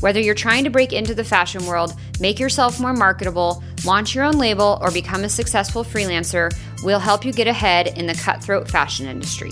Whether 0.00 0.20
you're 0.20 0.34
trying 0.34 0.64
to 0.64 0.70
break 0.70 0.94
into 0.94 1.14
the 1.14 1.24
fashion 1.24 1.66
world, 1.66 1.94
make 2.20 2.40
yourself 2.40 2.80
more 2.80 2.94
marketable, 2.94 3.62
launch 3.84 4.14
your 4.14 4.24
own 4.24 4.38
label, 4.38 4.78
or 4.80 4.90
become 4.90 5.24
a 5.24 5.28
successful 5.28 5.84
freelancer, 5.84 6.50
we'll 6.82 6.98
help 6.98 7.22
you 7.22 7.32
get 7.32 7.46
ahead 7.46 7.98
in 7.98 8.06
the 8.06 8.14
cutthroat 8.14 8.70
fashion 8.70 9.06
industry. 9.06 9.50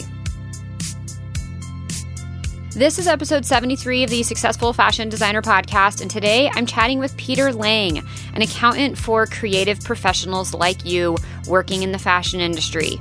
This 2.74 2.98
is 2.98 3.06
episode 3.06 3.44
73 3.44 4.04
of 4.04 4.10
the 4.10 4.22
Successful 4.22 4.72
Fashion 4.72 5.10
Designer 5.10 5.42
Podcast, 5.42 6.00
and 6.00 6.10
today 6.10 6.48
I'm 6.54 6.64
chatting 6.64 6.98
with 6.98 7.16
Peter 7.18 7.52
Lang, 7.52 7.98
an 8.32 8.40
accountant 8.40 8.96
for 8.96 9.26
creative 9.26 9.80
professionals 9.82 10.54
like 10.54 10.84
you 10.86 11.16
working 11.46 11.82
in 11.82 11.92
the 11.92 11.98
fashion 11.98 12.40
industry. 12.40 12.98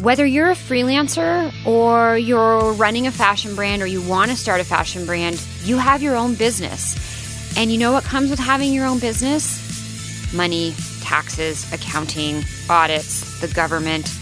Whether 0.00 0.26
you're 0.26 0.50
a 0.50 0.54
freelancer 0.54 1.50
or 1.64 2.18
you're 2.18 2.72
running 2.74 3.06
a 3.06 3.10
fashion 3.10 3.54
brand 3.54 3.80
or 3.80 3.86
you 3.86 4.02
want 4.02 4.30
to 4.30 4.36
start 4.36 4.60
a 4.60 4.64
fashion 4.64 5.06
brand, 5.06 5.42
you 5.62 5.78
have 5.78 6.02
your 6.02 6.16
own 6.16 6.34
business. 6.34 7.56
And 7.56 7.72
you 7.72 7.78
know 7.78 7.92
what 7.92 8.04
comes 8.04 8.28
with 8.28 8.38
having 8.38 8.74
your 8.74 8.84
own 8.84 8.98
business? 8.98 10.34
Money, 10.34 10.74
taxes, 11.00 11.72
accounting, 11.72 12.42
audits, 12.68 13.40
the 13.40 13.48
government, 13.48 14.12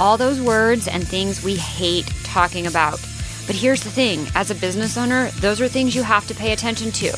all 0.00 0.16
those 0.16 0.40
words 0.40 0.88
and 0.88 1.06
things 1.06 1.44
we 1.44 1.56
hate 1.56 2.06
talking 2.24 2.66
about. 2.66 2.98
But 3.46 3.54
here's 3.54 3.82
the 3.82 3.90
thing 3.90 4.26
as 4.34 4.50
a 4.50 4.54
business 4.54 4.96
owner, 4.96 5.28
those 5.40 5.60
are 5.60 5.68
things 5.68 5.94
you 5.94 6.04
have 6.04 6.26
to 6.28 6.34
pay 6.34 6.52
attention 6.52 6.90
to. 6.92 7.08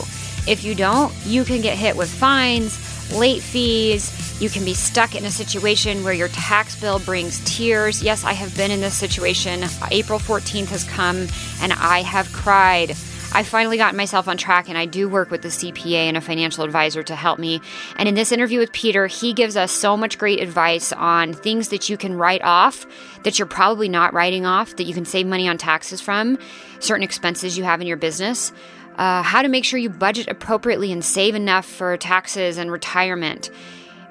If 0.48 0.64
you 0.64 0.74
don't, 0.74 1.14
you 1.24 1.44
can 1.44 1.60
get 1.60 1.78
hit 1.78 1.96
with 1.96 2.10
fines, 2.10 2.76
late 3.12 3.42
fees. 3.42 4.40
You 4.40 4.48
can 4.48 4.64
be 4.64 4.74
stuck 4.74 5.14
in 5.14 5.24
a 5.24 5.30
situation 5.30 6.04
where 6.04 6.14
your 6.14 6.28
tax 6.28 6.80
bill 6.80 6.98
brings 6.98 7.40
tears. 7.44 8.02
Yes, 8.02 8.24
I 8.24 8.32
have 8.32 8.56
been 8.56 8.70
in 8.70 8.80
this 8.80 8.94
situation. 8.94 9.64
April 9.90 10.18
14th 10.18 10.68
has 10.68 10.84
come 10.84 11.26
and 11.60 11.72
I 11.72 12.02
have 12.02 12.32
cried. 12.32 12.96
I 13.32 13.44
finally 13.44 13.76
got 13.76 13.94
myself 13.94 14.26
on 14.26 14.36
track 14.36 14.68
and 14.68 14.76
I 14.76 14.86
do 14.86 15.08
work 15.08 15.30
with 15.30 15.42
the 15.42 15.48
CPA 15.48 16.08
and 16.08 16.16
a 16.16 16.20
financial 16.20 16.64
advisor 16.64 17.04
to 17.04 17.14
help 17.14 17.38
me. 17.38 17.60
And 17.96 18.08
in 18.08 18.16
this 18.16 18.32
interview 18.32 18.58
with 18.58 18.72
Peter, 18.72 19.06
he 19.06 19.32
gives 19.32 19.56
us 19.56 19.70
so 19.70 19.96
much 19.96 20.18
great 20.18 20.40
advice 20.40 20.92
on 20.92 21.32
things 21.32 21.68
that 21.68 21.88
you 21.88 21.96
can 21.96 22.14
write 22.14 22.42
off 22.42 22.86
that 23.22 23.38
you're 23.38 23.46
probably 23.46 23.88
not 23.88 24.14
writing 24.14 24.46
off, 24.46 24.76
that 24.76 24.84
you 24.84 24.94
can 24.94 25.04
save 25.04 25.26
money 25.26 25.46
on 25.48 25.58
taxes 25.58 26.00
from, 26.00 26.38
certain 26.80 27.04
expenses 27.04 27.56
you 27.56 27.62
have 27.62 27.80
in 27.80 27.86
your 27.86 27.96
business 27.96 28.52
uh, 29.00 29.22
how 29.22 29.40
to 29.40 29.48
make 29.48 29.64
sure 29.64 29.78
you 29.78 29.88
budget 29.88 30.28
appropriately 30.28 30.92
and 30.92 31.02
save 31.02 31.34
enough 31.34 31.64
for 31.64 31.96
taxes 31.96 32.58
and 32.58 32.70
retirement. 32.70 33.50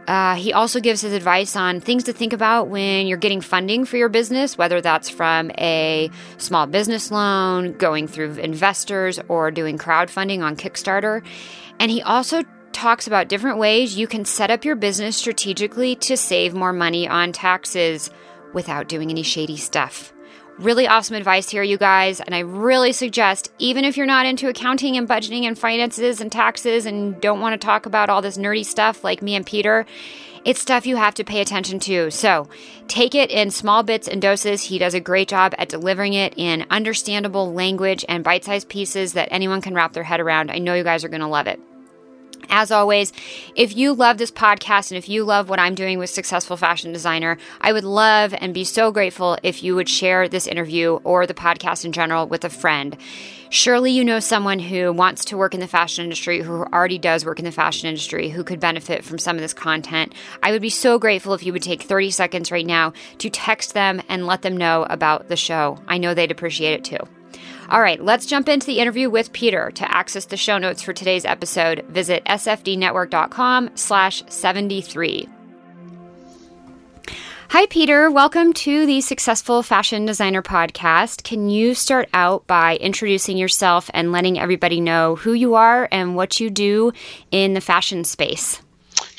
Uh, 0.07 0.33
he 0.33 0.51
also 0.51 0.79
gives 0.79 1.01
his 1.01 1.13
advice 1.13 1.55
on 1.55 1.79
things 1.79 2.05
to 2.05 2.11
think 2.11 2.33
about 2.33 2.69
when 2.69 3.05
you're 3.05 3.19
getting 3.19 3.39
funding 3.39 3.85
for 3.85 3.97
your 3.97 4.09
business, 4.09 4.57
whether 4.57 4.81
that's 4.81 5.07
from 5.07 5.51
a 5.59 6.09
small 6.39 6.65
business 6.65 7.11
loan, 7.11 7.73
going 7.73 8.07
through 8.07 8.31
investors, 8.33 9.19
or 9.27 9.51
doing 9.51 9.77
crowdfunding 9.77 10.41
on 10.41 10.55
Kickstarter. 10.55 11.23
And 11.79 11.91
he 11.91 12.01
also 12.01 12.41
talks 12.71 13.05
about 13.05 13.29
different 13.29 13.59
ways 13.59 13.95
you 13.95 14.07
can 14.07 14.25
set 14.25 14.49
up 14.49 14.65
your 14.65 14.75
business 14.75 15.15
strategically 15.15 15.95
to 15.97 16.17
save 16.17 16.55
more 16.55 16.73
money 16.73 17.07
on 17.07 17.31
taxes 17.31 18.09
without 18.53 18.87
doing 18.87 19.11
any 19.11 19.21
shady 19.21 19.57
stuff. 19.57 20.11
Really 20.59 20.89
awesome 20.89 21.15
advice 21.15 21.49
here, 21.49 21.63
you 21.63 21.77
guys. 21.77 22.19
And 22.19 22.35
I 22.35 22.39
really 22.39 22.91
suggest, 22.91 23.49
even 23.59 23.85
if 23.85 23.95
you're 23.95 24.05
not 24.05 24.25
into 24.25 24.49
accounting 24.49 24.97
and 24.97 25.07
budgeting 25.07 25.43
and 25.43 25.57
finances 25.57 26.19
and 26.19 26.29
taxes 26.29 26.85
and 26.85 27.19
don't 27.21 27.39
want 27.39 27.53
to 27.53 27.65
talk 27.65 27.85
about 27.85 28.09
all 28.09 28.21
this 28.21 28.37
nerdy 28.37 28.65
stuff 28.65 29.01
like 29.01 29.21
me 29.21 29.35
and 29.35 29.45
Peter, 29.45 29.85
it's 30.43 30.59
stuff 30.59 30.85
you 30.85 30.97
have 30.97 31.13
to 31.13 31.23
pay 31.23 31.39
attention 31.39 31.79
to. 31.79 32.11
So 32.11 32.49
take 32.89 33.15
it 33.15 33.31
in 33.31 33.51
small 33.51 33.83
bits 33.83 34.09
and 34.09 34.21
doses. 34.21 34.63
He 34.63 34.77
does 34.79 34.93
a 34.93 34.99
great 34.99 35.29
job 35.29 35.55
at 35.57 35.69
delivering 35.69 36.11
it 36.11 36.33
in 36.35 36.65
understandable 36.69 37.53
language 37.53 38.03
and 38.09 38.21
bite 38.21 38.43
sized 38.43 38.67
pieces 38.67 39.13
that 39.13 39.29
anyone 39.31 39.61
can 39.61 39.73
wrap 39.73 39.93
their 39.93 40.03
head 40.03 40.19
around. 40.19 40.51
I 40.51 40.57
know 40.57 40.73
you 40.73 40.83
guys 40.83 41.05
are 41.05 41.09
going 41.09 41.21
to 41.21 41.27
love 41.27 41.47
it. 41.47 41.61
As 42.49 42.71
always, 42.71 43.13
if 43.55 43.77
you 43.77 43.93
love 43.93 44.17
this 44.17 44.31
podcast 44.31 44.91
and 44.91 44.97
if 44.97 45.07
you 45.07 45.23
love 45.23 45.49
what 45.49 45.59
I'm 45.59 45.75
doing 45.75 45.99
with 45.99 46.09
Successful 46.09 46.57
Fashion 46.57 46.91
Designer, 46.91 47.37
I 47.61 47.71
would 47.71 47.83
love 47.83 48.33
and 48.35 48.53
be 48.53 48.63
so 48.63 48.91
grateful 48.91 49.37
if 49.43 49.63
you 49.63 49.75
would 49.75 49.87
share 49.87 50.27
this 50.27 50.47
interview 50.47 50.99
or 51.03 51.27
the 51.27 51.33
podcast 51.33 51.85
in 51.85 51.91
general 51.91 52.27
with 52.27 52.43
a 52.43 52.49
friend. 52.49 52.97
Surely 53.51 53.91
you 53.91 54.03
know 54.03 54.19
someone 54.19 54.59
who 54.59 54.93
wants 54.93 55.25
to 55.25 55.37
work 55.37 55.53
in 55.53 55.59
the 55.59 55.67
fashion 55.67 56.03
industry, 56.03 56.41
who 56.41 56.63
already 56.65 56.97
does 56.97 57.25
work 57.25 57.39
in 57.39 57.45
the 57.45 57.51
fashion 57.51 57.87
industry, 57.87 58.29
who 58.29 58.43
could 58.43 58.59
benefit 58.59 59.03
from 59.03 59.17
some 59.17 59.35
of 59.35 59.41
this 59.41 59.53
content. 59.53 60.13
I 60.43 60.51
would 60.51 60.61
be 60.61 60.69
so 60.69 60.99
grateful 60.99 61.33
if 61.33 61.43
you 61.43 61.53
would 61.53 61.63
take 61.63 61.83
30 61.83 62.11
seconds 62.11 62.51
right 62.51 62.65
now 62.65 62.93
to 63.19 63.29
text 63.29 63.73
them 63.73 64.01
and 64.07 64.27
let 64.27 64.43
them 64.43 64.57
know 64.57 64.85
about 64.89 65.29
the 65.29 65.35
show. 65.35 65.79
I 65.87 65.97
know 65.97 66.13
they'd 66.13 66.31
appreciate 66.31 66.73
it 66.73 66.83
too. 66.83 67.18
All 67.69 67.81
right, 67.81 68.03
let's 68.03 68.25
jump 68.25 68.49
into 68.49 68.65
the 68.65 68.79
interview 68.79 69.11
with 69.11 69.31
Peter. 69.31 69.69
To 69.71 69.95
access 69.95 70.25
the 70.25 70.37
show 70.37 70.57
notes 70.57 70.81
for 70.81 70.91
today's 70.91 71.23
episode, 71.23 71.85
visit 71.89 72.25
sfdnetwork.com 72.25 73.71
slash 73.75 74.23
73. 74.27 75.29
Hi, 77.49 77.65
Peter. 77.67 78.09
Welcome 78.09 78.53
to 78.53 78.87
the 78.87 79.01
Successful 79.01 79.61
Fashion 79.61 80.05
Designer 80.05 80.41
Podcast. 80.41 81.23
Can 81.23 81.49
you 81.49 81.75
start 81.75 82.09
out 82.11 82.47
by 82.47 82.77
introducing 82.77 83.37
yourself 83.37 83.89
and 83.93 84.11
letting 84.11 84.39
everybody 84.39 84.81
know 84.81 85.15
who 85.15 85.33
you 85.33 85.53
are 85.53 85.87
and 85.91 86.15
what 86.15 86.39
you 86.39 86.49
do 86.49 86.91
in 87.29 87.53
the 87.53 87.61
fashion 87.61 88.03
space? 88.03 88.61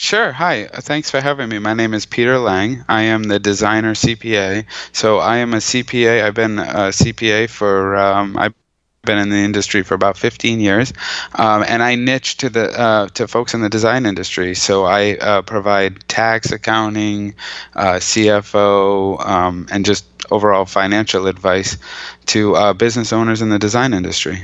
Sure. 0.01 0.33
Hi. 0.33 0.65
Thanks 0.65 1.11
for 1.11 1.21
having 1.21 1.51
me. 1.51 1.59
My 1.59 1.75
name 1.75 1.93
is 1.93 2.07
Peter 2.07 2.39
Lang. 2.39 2.83
I 2.89 3.03
am 3.03 3.25
the 3.25 3.39
designer 3.39 3.93
CPA. 3.93 4.65
So 4.93 5.19
I 5.19 5.37
am 5.37 5.53
a 5.53 5.59
CPA. 5.59 6.25
I've 6.25 6.33
been 6.33 6.59
a 6.59 6.89
CPA 6.89 7.51
for 7.51 7.97
um, 7.97 8.35
I've 8.39 8.55
been 9.03 9.19
in 9.19 9.29
the 9.29 9.37
industry 9.37 9.83
for 9.83 9.93
about 9.93 10.17
15 10.17 10.59
years, 10.59 10.95
um, 11.35 11.63
and 11.69 11.83
I 11.83 11.97
niche 11.97 12.39
to 12.39 12.49
the 12.49 12.71
uh, 12.81 13.09
to 13.09 13.29
folks 13.29 13.53
in 13.53 13.61
the 13.61 13.69
design 13.69 14.07
industry. 14.07 14.55
So 14.55 14.87
I 14.87 15.17
uh, 15.19 15.43
provide 15.43 16.09
tax, 16.09 16.51
accounting, 16.51 17.35
uh, 17.75 17.97
CFO, 17.97 19.21
um, 19.21 19.67
and 19.71 19.85
just 19.85 20.07
overall 20.31 20.65
financial 20.65 21.27
advice 21.27 21.77
to 22.33 22.57
uh, 22.57 22.73
business 22.73 23.13
owners 23.13 23.43
in 23.43 23.51
the 23.51 23.59
design 23.59 23.93
industry. 23.93 24.41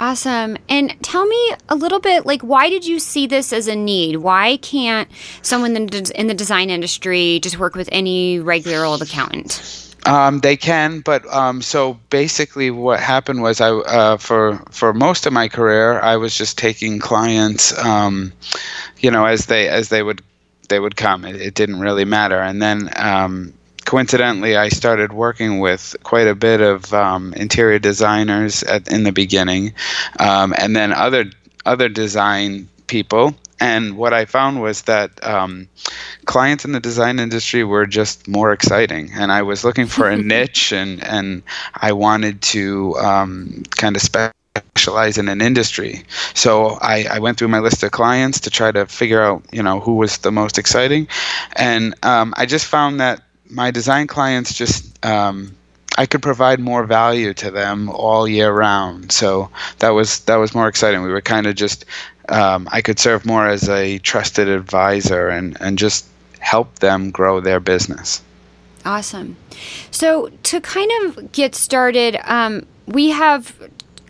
Awesome. 0.00 0.58
And 0.68 0.96
tell 1.02 1.24
me 1.24 1.54
a 1.68 1.76
little 1.76 2.00
bit 2.00 2.26
like 2.26 2.42
why 2.42 2.68
did 2.68 2.84
you 2.84 2.98
see 2.98 3.26
this 3.26 3.52
as 3.52 3.68
a 3.68 3.76
need? 3.76 4.16
Why 4.16 4.56
can't 4.56 5.08
someone 5.42 5.76
in 5.76 6.26
the 6.26 6.34
design 6.34 6.70
industry 6.70 7.38
just 7.40 7.58
work 7.58 7.74
with 7.74 7.88
any 7.92 8.40
regular 8.40 8.84
old 8.84 9.02
accountant? 9.02 9.92
Um, 10.04 10.40
they 10.40 10.56
can, 10.56 11.00
but 11.00 11.24
um, 11.32 11.62
so 11.62 11.94
basically, 12.10 12.72
what 12.72 12.98
happened 12.98 13.40
was 13.40 13.60
I 13.60 13.70
uh, 13.70 14.16
for 14.16 14.56
for 14.70 14.92
most 14.92 15.26
of 15.26 15.32
my 15.32 15.46
career, 15.48 16.00
I 16.00 16.16
was 16.16 16.36
just 16.36 16.58
taking 16.58 16.98
clients, 16.98 17.76
um, 17.78 18.32
you 18.98 19.12
know, 19.12 19.26
as 19.26 19.46
they 19.46 19.68
as 19.68 19.90
they 19.90 20.02
would 20.02 20.20
they 20.68 20.80
would 20.80 20.96
come. 20.96 21.24
It, 21.24 21.36
it 21.36 21.54
didn't 21.54 21.78
really 21.78 22.04
matter, 22.04 22.40
and 22.40 22.60
then 22.60 22.90
um, 22.96 23.54
coincidentally, 23.92 24.56
I 24.56 24.70
started 24.70 25.12
working 25.12 25.60
with 25.60 25.94
quite 26.02 26.26
a 26.26 26.34
bit 26.34 26.62
of 26.62 26.94
um, 26.94 27.34
interior 27.34 27.78
designers 27.78 28.62
at, 28.62 28.90
in 28.90 29.02
the 29.02 29.12
beginning, 29.12 29.74
um, 30.18 30.54
and 30.56 30.74
then 30.74 30.94
other 30.94 31.26
other 31.66 31.90
design 31.90 32.70
people. 32.86 33.34
And 33.60 33.98
what 33.98 34.14
I 34.14 34.24
found 34.24 34.62
was 34.62 34.80
that 34.82 35.10
um, 35.22 35.68
clients 36.24 36.64
in 36.64 36.72
the 36.72 36.80
design 36.80 37.18
industry 37.18 37.64
were 37.64 37.84
just 37.84 38.26
more 38.26 38.50
exciting, 38.54 39.10
and 39.12 39.30
I 39.30 39.42
was 39.42 39.62
looking 39.62 39.86
for 39.86 40.08
a 40.08 40.16
niche, 40.32 40.72
and 40.72 41.04
and 41.04 41.42
I 41.74 41.92
wanted 41.92 42.40
to 42.56 42.96
um, 42.96 43.62
kind 43.76 43.94
of 43.94 44.00
specialize 44.00 45.18
in 45.18 45.28
an 45.28 45.42
industry. 45.42 46.02
So 46.32 46.78
I, 46.80 47.04
I, 47.10 47.18
went 47.18 47.36
through 47.36 47.48
my 47.48 47.58
list 47.58 47.82
of 47.82 47.90
clients 47.90 48.40
to 48.40 48.50
try 48.50 48.72
to 48.72 48.86
figure 48.86 49.22
out, 49.22 49.44
you 49.52 49.62
know, 49.62 49.80
who 49.80 49.94
was 49.96 50.18
the 50.18 50.32
most 50.32 50.56
exciting, 50.56 51.08
and 51.56 51.94
um, 52.02 52.32
I 52.38 52.46
just 52.46 52.64
found 52.66 52.98
that 52.98 53.20
my 53.52 53.70
design 53.70 54.06
clients 54.06 54.54
just 54.54 55.04
um, 55.04 55.54
I 55.98 56.06
could 56.06 56.22
provide 56.22 56.58
more 56.58 56.84
value 56.84 57.34
to 57.34 57.50
them 57.50 57.90
all 57.90 58.26
year 58.26 58.52
round. 58.52 59.12
So 59.12 59.50
that 59.78 59.90
was 59.90 60.20
that 60.20 60.36
was 60.36 60.54
more 60.54 60.68
exciting. 60.68 61.02
We 61.02 61.10
were 61.10 61.20
kind 61.20 61.46
of 61.46 61.54
just 61.54 61.84
um, 62.28 62.68
I 62.72 62.80
could 62.80 62.98
serve 62.98 63.26
more 63.26 63.46
as 63.46 63.68
a 63.68 63.98
trusted 63.98 64.48
advisor 64.48 65.28
and 65.28 65.56
and 65.60 65.78
just 65.78 66.06
help 66.40 66.78
them 66.78 67.10
grow 67.10 67.40
their 67.40 67.60
business. 67.60 68.22
Awesome. 68.84 69.36
So 69.90 70.30
to 70.44 70.60
kind 70.60 70.90
of 71.04 71.30
get 71.30 71.54
started, 71.54 72.18
um, 72.24 72.66
we 72.86 73.10
have 73.10 73.54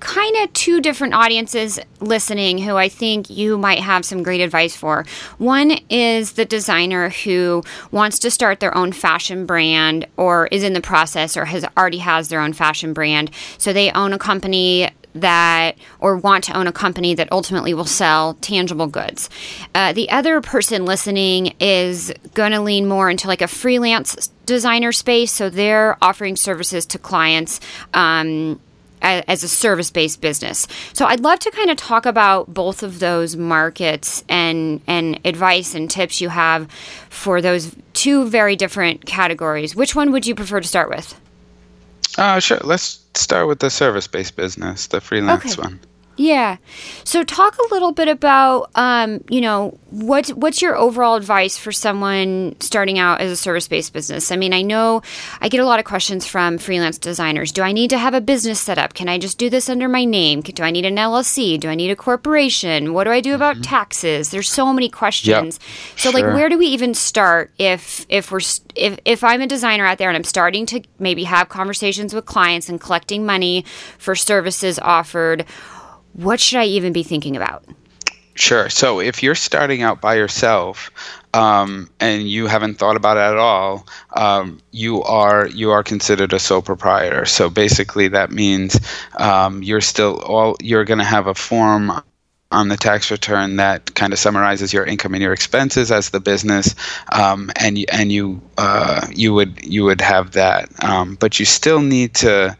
kind 0.03 0.37
of 0.39 0.53
two 0.53 0.81
different 0.81 1.15
audiences 1.15 1.79
listening 2.01 2.59
who 2.59 2.77
I 2.77 2.89
think 2.89 3.31
you 3.31 3.57
might 3.57 3.79
have 3.79 4.05
some 4.05 4.25
great 4.25 4.41
advice 4.41 4.75
for. 4.75 5.07
One 5.39 5.79
is 5.89 6.33
the 6.33 6.45
designer 6.45 7.11
who 7.11 7.63
wants 7.93 8.19
to 8.21 8.31
start 8.31 8.59
their 8.59 8.77
own 8.77 8.91
fashion 8.91 9.47
brand 9.47 10.07
or 10.17 10.49
is 10.49 10.65
in 10.65 10.73
the 10.73 10.81
process 10.81 11.37
or 11.37 11.45
has 11.45 11.65
already 11.77 11.99
has 11.99 12.29
their 12.29 12.41
own 12.41 12.53
fashion 12.53 12.93
brand. 12.93 13.31
So 13.59 13.73
they 13.73 13.93
own 13.93 14.13
a 14.13 14.19
company 14.19 14.91
that 15.15 15.77
or 16.01 16.17
want 16.17 16.43
to 16.45 16.57
own 16.57 16.67
a 16.67 16.73
company 16.73 17.15
that 17.15 17.31
ultimately 17.31 17.73
will 17.73 17.85
sell 17.85 18.35
tangible 18.35 18.87
goods. 18.87 19.31
Uh, 19.75 19.93
the 19.93 20.11
other 20.11 20.41
person 20.41 20.85
listening 20.85 21.55
is 21.61 22.13
going 22.35 22.53
to 22.53 22.61
lean 22.61 22.89
more 22.89 23.09
into 23.11 23.29
like 23.29 23.43
a 23.43 23.49
freelance 23.49 24.29
designer 24.47 24.91
space, 24.91 25.31
so 25.31 25.49
they're 25.49 25.97
offering 26.03 26.35
services 26.35 26.87
to 26.87 26.99
clients. 26.99 27.61
Um, 27.95 28.59
as 29.03 29.43
a 29.43 29.49
service 29.49 29.91
based 29.91 30.21
business. 30.21 30.67
So 30.93 31.07
I'd 31.07 31.21
love 31.21 31.39
to 31.41 31.51
kind 31.51 31.71
of 31.71 31.77
talk 31.77 32.07
about 32.07 32.53
both 32.53 32.83
of 32.83 32.99
those 32.99 33.37
markets 33.37 34.25
and 34.29 34.81
and 34.87 35.21
advice 35.25 35.75
and 35.75 35.91
tips 35.91 36.21
you 36.21 36.29
have 36.29 36.71
for 37.11 37.41
those 37.41 37.75
two 37.93 38.29
very 38.29 38.57
different 38.57 39.05
categories. 39.05 39.75
Which 39.75 39.95
one 39.95 40.13
would 40.13 40.27
you 40.27 40.35
prefer 40.35 40.61
to 40.61 40.69
start 40.69 40.89
with? 40.89 41.19
Uh, 42.19 42.39
sure. 42.41 42.61
Let's 42.63 43.05
start 43.15 43.49
with 43.49 43.59
the 43.59 43.71
service 43.71 44.07
based 44.07 44.37
business, 44.37 44.87
the 44.87 45.01
freelance 45.01 45.59
okay. 45.59 45.63
one. 45.63 45.81
Yeah. 46.17 46.59
So 47.05 47.25
talk 47.25 47.56
a 47.59 47.75
little 47.75 47.93
bit 47.93 48.09
about 48.09 48.70
um, 48.75 49.25
you 49.29 49.41
know, 49.41 49.79
what 49.91 50.29
what's 50.29 50.61
your 50.61 50.76
overall 50.76 51.17
advice 51.17 51.56
for 51.56 51.73
someone 51.73 52.56
starting 52.61 52.99
out 52.99 53.20
as 53.20 53.31
a 53.31 53.37
service-based 53.37 53.93
business? 53.93 54.31
I 54.31 54.37
mean, 54.37 54.53
I 54.53 54.62
know 54.62 55.03
I 55.41 55.49
get 55.49 55.61
a 55.61 55.64
lot 55.64 55.79
of 55.79 55.85
questions 55.85 56.26
from 56.26 56.59
freelance 56.59 56.99
designers. 56.99 57.53
Do 57.53 57.62
I 57.62 57.73
need 57.73 57.91
to 57.91 57.99
have 57.99 58.14
a 58.14 58.20
business 58.20 58.61
set 58.61 58.79
up? 58.79 58.94
Can 58.94 59.09
I 59.09 59.19
just 59.19 59.38
do 59.38 59.49
this 59.49 59.69
under 59.69 59.88
my 59.88 60.05
name? 60.05 60.43
Do 60.43 60.62
I 60.62 60.70
need 60.70 60.85
an 60.85 60.97
LLC? 60.97 61.59
Do 61.59 61.69
I 61.69 61.75
need 61.75 61.91
a 61.91 61.97
corporation? 61.97 62.93
What 62.93 63.05
do 63.05 63.11
I 63.11 63.20
do 63.20 63.35
about 63.35 63.56
mm-hmm. 63.56 63.62
taxes? 63.62 64.31
There's 64.31 64.50
so 64.50 64.73
many 64.73 64.88
questions. 64.88 65.58
Yep. 65.61 65.99
So 65.99 66.11
sure. 66.11 66.20
like 66.20 66.35
where 66.35 66.49
do 66.49 66.58
we 66.58 66.67
even 66.67 66.94
start 66.94 67.50
if 67.58 68.05
if 68.08 68.31
we're 68.31 68.41
if 68.75 68.99
if 69.05 69.25
I'm 69.25 69.41
a 69.41 69.47
designer 69.47 69.87
out 69.87 69.99
there 69.99 70.08
and 70.08 70.17
I'm 70.17 70.25
starting 70.25 70.67
to 70.67 70.82
maybe 70.99 71.25
have 71.25 71.49
conversations 71.49 72.15
with 72.15 72.26
clients 72.26 72.69
and 72.69 72.81
collecting 72.81 73.25
money 73.25 73.65
for 73.99 74.15
services 74.15 74.79
offered 74.79 75.47
what 76.14 76.41
should 76.41 76.59
I 76.59 76.64
even 76.64 76.93
be 76.93 77.03
thinking 77.03 77.37
about? 77.37 77.64
Sure. 78.35 78.70
So 78.70 79.00
if 79.00 79.23
you're 79.23 79.35
starting 79.35 79.82
out 79.82 80.00
by 80.00 80.14
yourself 80.14 80.91
um, 81.35 81.91
and 82.00 82.29
you 82.29 82.47
haven't 82.47 82.79
thought 82.79 82.97
about 82.97 83.19
it 83.19 83.20
at 83.20 83.37
all, 83.37 83.87
um, 84.14 84.61
you 84.70 85.03
are 85.03 85.47
you 85.49 85.70
are 85.70 85.82
considered 85.82 86.32
a 86.32 86.38
sole 86.38 86.62
proprietor. 86.62 87.26
So 87.26 87.50
basically, 87.50 88.09
that 88.09 88.31
means 88.31 88.81
um, 89.19 89.62
you're 89.62 89.82
still 89.82 90.20
all 90.23 90.56
you're 90.61 90.85
going 90.85 90.99
to 90.99 91.05
have 91.05 91.26
a 91.26 91.35
form 91.35 91.93
on 92.50 92.69
the 92.69 92.76
tax 92.76 93.11
return 93.11 93.56
that 93.56 93.94
kind 93.94 94.12
of 94.12 94.19
summarizes 94.19 94.73
your 94.73 94.85
income 94.85 95.15
and 95.15 95.23
your 95.23 95.32
expenses 95.32 95.91
as 95.91 96.11
the 96.11 96.20
business, 96.20 96.75
um, 97.12 97.50
and 97.56 97.85
and 97.93 98.12
you 98.12 98.41
uh, 98.56 99.06
you 99.11 99.35
would 99.35 99.62
you 99.65 99.85
would 99.85 100.00
have 100.00 100.32
that, 100.32 100.70
um, 100.85 101.17
but 101.17 101.38
you 101.38 101.44
still 101.44 101.81
need 101.81 102.15
to 102.15 102.56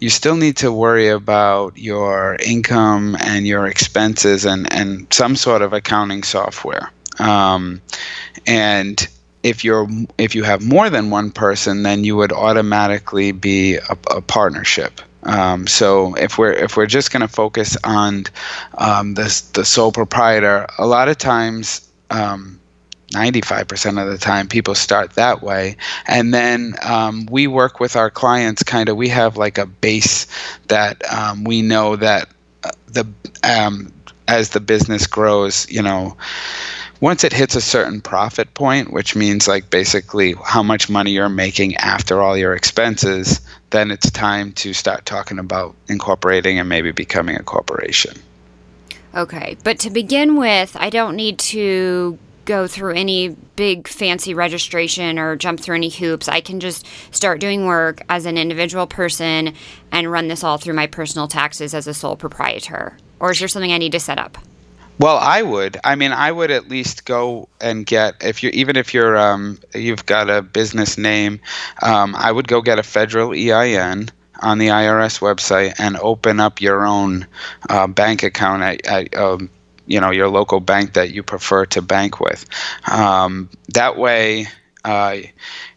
you 0.00 0.10
still 0.10 0.36
need 0.36 0.56
to 0.58 0.72
worry 0.72 1.08
about 1.08 1.78
your 1.78 2.36
income 2.44 3.16
and 3.20 3.46
your 3.46 3.66
expenses 3.66 4.44
and, 4.44 4.72
and 4.72 5.12
some 5.12 5.36
sort 5.36 5.62
of 5.62 5.72
accounting 5.72 6.22
software. 6.22 6.90
Um, 7.18 7.80
and 8.46 9.06
if 9.42 9.62
you're 9.62 9.86
if 10.18 10.34
you 10.34 10.42
have 10.42 10.64
more 10.64 10.90
than 10.90 11.10
one 11.10 11.30
person, 11.30 11.82
then 11.82 12.02
you 12.02 12.16
would 12.16 12.32
automatically 12.32 13.32
be 13.32 13.76
a, 13.76 13.96
a 14.10 14.20
partnership. 14.20 15.00
Um, 15.22 15.66
so 15.66 16.14
if 16.14 16.38
we're 16.38 16.52
if 16.52 16.76
we're 16.76 16.86
just 16.86 17.12
going 17.12 17.20
to 17.20 17.28
focus 17.28 17.76
on 17.84 18.24
um, 18.78 19.14
the 19.14 19.42
the 19.52 19.64
sole 19.64 19.92
proprietor, 19.92 20.66
a 20.78 20.86
lot 20.86 21.08
of 21.08 21.18
times 21.18 21.88
um, 22.10 22.58
95% 23.14 24.02
of 24.02 24.10
the 24.10 24.18
time 24.18 24.48
people 24.48 24.74
start 24.74 25.12
that 25.12 25.42
way. 25.42 25.76
And 26.06 26.34
then 26.34 26.74
um, 26.82 27.26
we 27.30 27.46
work 27.46 27.80
with 27.80 27.96
our 27.96 28.10
clients 28.10 28.62
kind 28.62 28.88
of 28.88 28.96
we 28.96 29.08
have 29.08 29.36
like 29.36 29.58
a 29.58 29.66
base 29.66 30.26
that 30.68 31.02
um, 31.12 31.44
we 31.44 31.62
know 31.62 31.96
that 31.96 32.28
uh, 32.64 32.70
the 32.86 33.06
um, 33.42 33.92
as 34.26 34.50
the 34.50 34.60
business 34.60 35.06
grows 35.06 35.70
you 35.70 35.82
know 35.82 36.16
once 37.02 37.24
it 37.24 37.32
hits 37.34 37.54
a 37.54 37.60
certain 37.60 38.00
profit 38.00 38.54
point 38.54 38.90
which 38.90 39.14
means 39.14 39.46
like 39.46 39.68
basically 39.68 40.34
how 40.46 40.62
much 40.62 40.88
money 40.88 41.10
you're 41.10 41.28
making 41.28 41.76
after 41.76 42.22
all 42.22 42.34
your 42.34 42.54
expenses 42.54 43.42
then 43.74 43.90
it's 43.90 44.08
time 44.08 44.52
to 44.52 44.72
start 44.72 45.04
talking 45.04 45.40
about 45.40 45.74
incorporating 45.88 46.60
and 46.60 46.68
maybe 46.68 46.92
becoming 46.92 47.34
a 47.34 47.42
corporation. 47.42 48.16
Okay, 49.12 49.56
but 49.64 49.80
to 49.80 49.90
begin 49.90 50.36
with, 50.36 50.76
I 50.78 50.90
don't 50.90 51.16
need 51.16 51.40
to 51.40 52.16
go 52.44 52.66
through 52.66 52.94
any 52.94 53.28
big 53.28 53.88
fancy 53.88 54.34
registration 54.34 55.18
or 55.18 55.36
jump 55.36 55.60
through 55.60 55.76
any 55.76 55.88
hoops. 55.88 56.28
I 56.28 56.40
can 56.40 56.60
just 56.60 56.86
start 57.10 57.40
doing 57.40 57.66
work 57.66 58.02
as 58.08 58.26
an 58.26 58.38
individual 58.38 58.86
person 58.86 59.54
and 59.92 60.10
run 60.10 60.28
this 60.28 60.44
all 60.44 60.58
through 60.58 60.74
my 60.74 60.86
personal 60.86 61.28
taxes 61.28 61.74
as 61.74 61.86
a 61.86 61.94
sole 61.94 62.16
proprietor. 62.16 62.96
Or 63.20 63.30
is 63.30 63.38
there 63.38 63.48
something 63.48 63.72
I 63.72 63.78
need 63.78 63.92
to 63.92 64.00
set 64.00 64.18
up? 64.18 64.38
Well, 64.98 65.16
I 65.16 65.42
would. 65.42 65.78
I 65.82 65.96
mean, 65.96 66.12
I 66.12 66.30
would 66.30 66.50
at 66.50 66.68
least 66.68 67.04
go 67.04 67.48
and 67.60 67.84
get 67.84 68.22
if 68.22 68.42
you 68.42 68.50
even 68.50 68.76
if 68.76 68.94
you're 68.94 69.16
um, 69.16 69.58
you've 69.74 70.06
got 70.06 70.30
a 70.30 70.40
business 70.40 70.96
name, 70.96 71.40
um, 71.82 72.14
I 72.14 72.30
would 72.30 72.46
go 72.46 72.62
get 72.62 72.78
a 72.78 72.84
federal 72.84 73.32
EIN 73.32 74.10
on 74.40 74.58
the 74.58 74.68
IRS 74.68 75.20
website 75.20 75.74
and 75.78 75.96
open 75.96 76.38
up 76.38 76.60
your 76.60 76.86
own 76.86 77.26
uh, 77.68 77.86
bank 77.86 78.22
account 78.22 78.62
at, 78.62 78.86
at 78.86 79.16
um, 79.16 79.50
you 79.86 80.00
know 80.00 80.10
your 80.10 80.28
local 80.28 80.60
bank 80.60 80.94
that 80.94 81.12
you 81.12 81.22
prefer 81.22 81.66
to 81.66 81.82
bank 81.82 82.20
with. 82.20 82.44
Um, 82.90 83.48
that 83.68 83.96
way, 83.96 84.46
uh, 84.84 85.18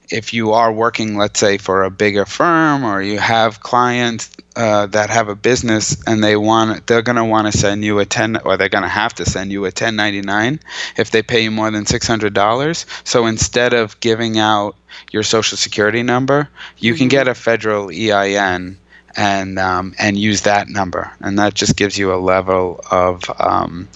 if 0.09 0.33
you 0.33 0.53
are 0.53 0.71
working, 0.71 1.17
let's 1.17 1.39
say, 1.39 1.57
for 1.57 1.83
a 1.83 1.91
bigger 1.91 2.25
firm, 2.25 2.83
or 2.83 3.01
you 3.01 3.19
have 3.19 3.59
clients 3.59 4.35
uh, 4.55 4.87
that 4.87 5.09
have 5.09 5.29
a 5.29 5.35
business 5.35 6.01
and 6.07 6.23
they 6.23 6.35
want, 6.35 6.87
they're 6.87 7.01
going 7.01 7.17
to 7.17 7.25
want 7.25 7.51
to 7.51 7.57
send 7.57 7.83
you 7.83 7.99
a 7.99 8.05
ten, 8.05 8.37
or 8.37 8.57
they're 8.57 8.69
going 8.69 8.83
to 8.83 8.87
have 8.87 9.13
to 9.15 9.25
send 9.25 9.51
you 9.51 9.61
a 9.61 9.73
1099 9.73 10.59
if 10.97 11.11
they 11.11 11.21
pay 11.21 11.43
you 11.43 11.51
more 11.51 11.71
than 11.71 11.85
six 11.85 12.07
hundred 12.07 12.33
dollars. 12.33 12.85
So 13.03 13.25
instead 13.25 13.73
of 13.73 13.99
giving 13.99 14.39
out 14.39 14.75
your 15.11 15.23
social 15.23 15.57
security 15.57 16.03
number, 16.03 16.49
you 16.77 16.93
mm-hmm. 16.93 16.99
can 16.99 17.07
get 17.09 17.27
a 17.27 17.35
federal 17.35 17.91
EIN 17.91 18.77
and 19.17 19.57
um, 19.57 19.95
and 19.97 20.17
use 20.17 20.41
that 20.41 20.69
number, 20.69 21.11
and 21.19 21.37
that 21.39 21.55
just 21.55 21.75
gives 21.75 21.97
you 21.97 22.13
a 22.13 22.17
level 22.17 22.79
of 22.91 23.23
um, 23.39 23.89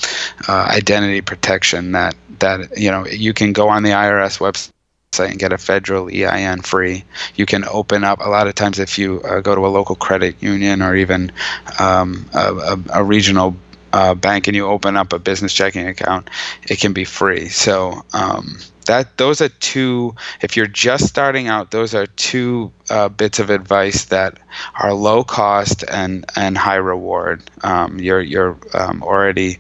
uh, 0.48 0.68
identity 0.76 1.22
protection 1.22 1.92
that 1.92 2.16
that 2.40 2.78
you 2.78 2.90
know 2.92 3.06
you 3.06 3.34
can 3.34 3.54
go 3.54 3.70
on 3.70 3.84
the 3.84 3.92
IRS 3.92 4.40
website 4.40 4.72
and 5.20 5.40
get 5.40 5.54
a 5.54 5.58
federal 5.58 6.10
EIN 6.10 6.62
free. 6.64 7.04
You 7.36 7.46
can 7.46 7.64
open 7.66 8.04
up 8.04 8.20
a 8.20 8.30
lot 8.30 8.48
of 8.48 8.56
times 8.56 8.80
if 8.80 8.98
you 8.98 9.22
uh, 9.22 9.42
go 9.42 9.54
to 9.54 9.66
a 9.66 9.70
local 9.70 9.96
credit 9.96 10.42
union 10.42 10.82
or 10.82 10.96
even 10.96 11.32
um, 11.80 12.28
a, 12.34 12.54
a, 12.56 12.84
a, 13.02 13.04
regional 13.04 13.56
uh, 13.92 14.16
bank 14.16 14.48
and 14.48 14.56
you 14.56 14.66
open 14.66 14.96
up 14.96 15.12
a 15.12 15.20
business 15.20 15.54
checking 15.54 15.86
account, 15.86 16.30
it 16.64 16.80
can 16.80 16.94
be 16.94 17.04
free. 17.04 17.50
So 17.50 18.06
um, 18.14 18.58
that 18.92 19.16
those 19.16 19.40
are 19.40 19.48
two. 19.48 20.14
If 20.42 20.58
you're 20.58 20.68
just 20.68 21.08
starting 21.08 21.48
out, 21.48 21.72
those 21.72 21.96
are 21.96 22.08
two 22.08 22.74
uh, 22.90 23.08
bits 23.08 23.40
of 23.40 23.50
advice 23.50 24.04
that 24.06 24.38
are 24.78 24.94
low 24.94 25.24
cost 25.24 25.86
and 25.90 26.26
and 26.36 26.58
high 26.58 26.76
reward. 26.76 27.42
Um, 27.64 28.00
you're 28.00 28.22
you're 28.22 28.58
um, 28.74 29.02
already 29.02 29.60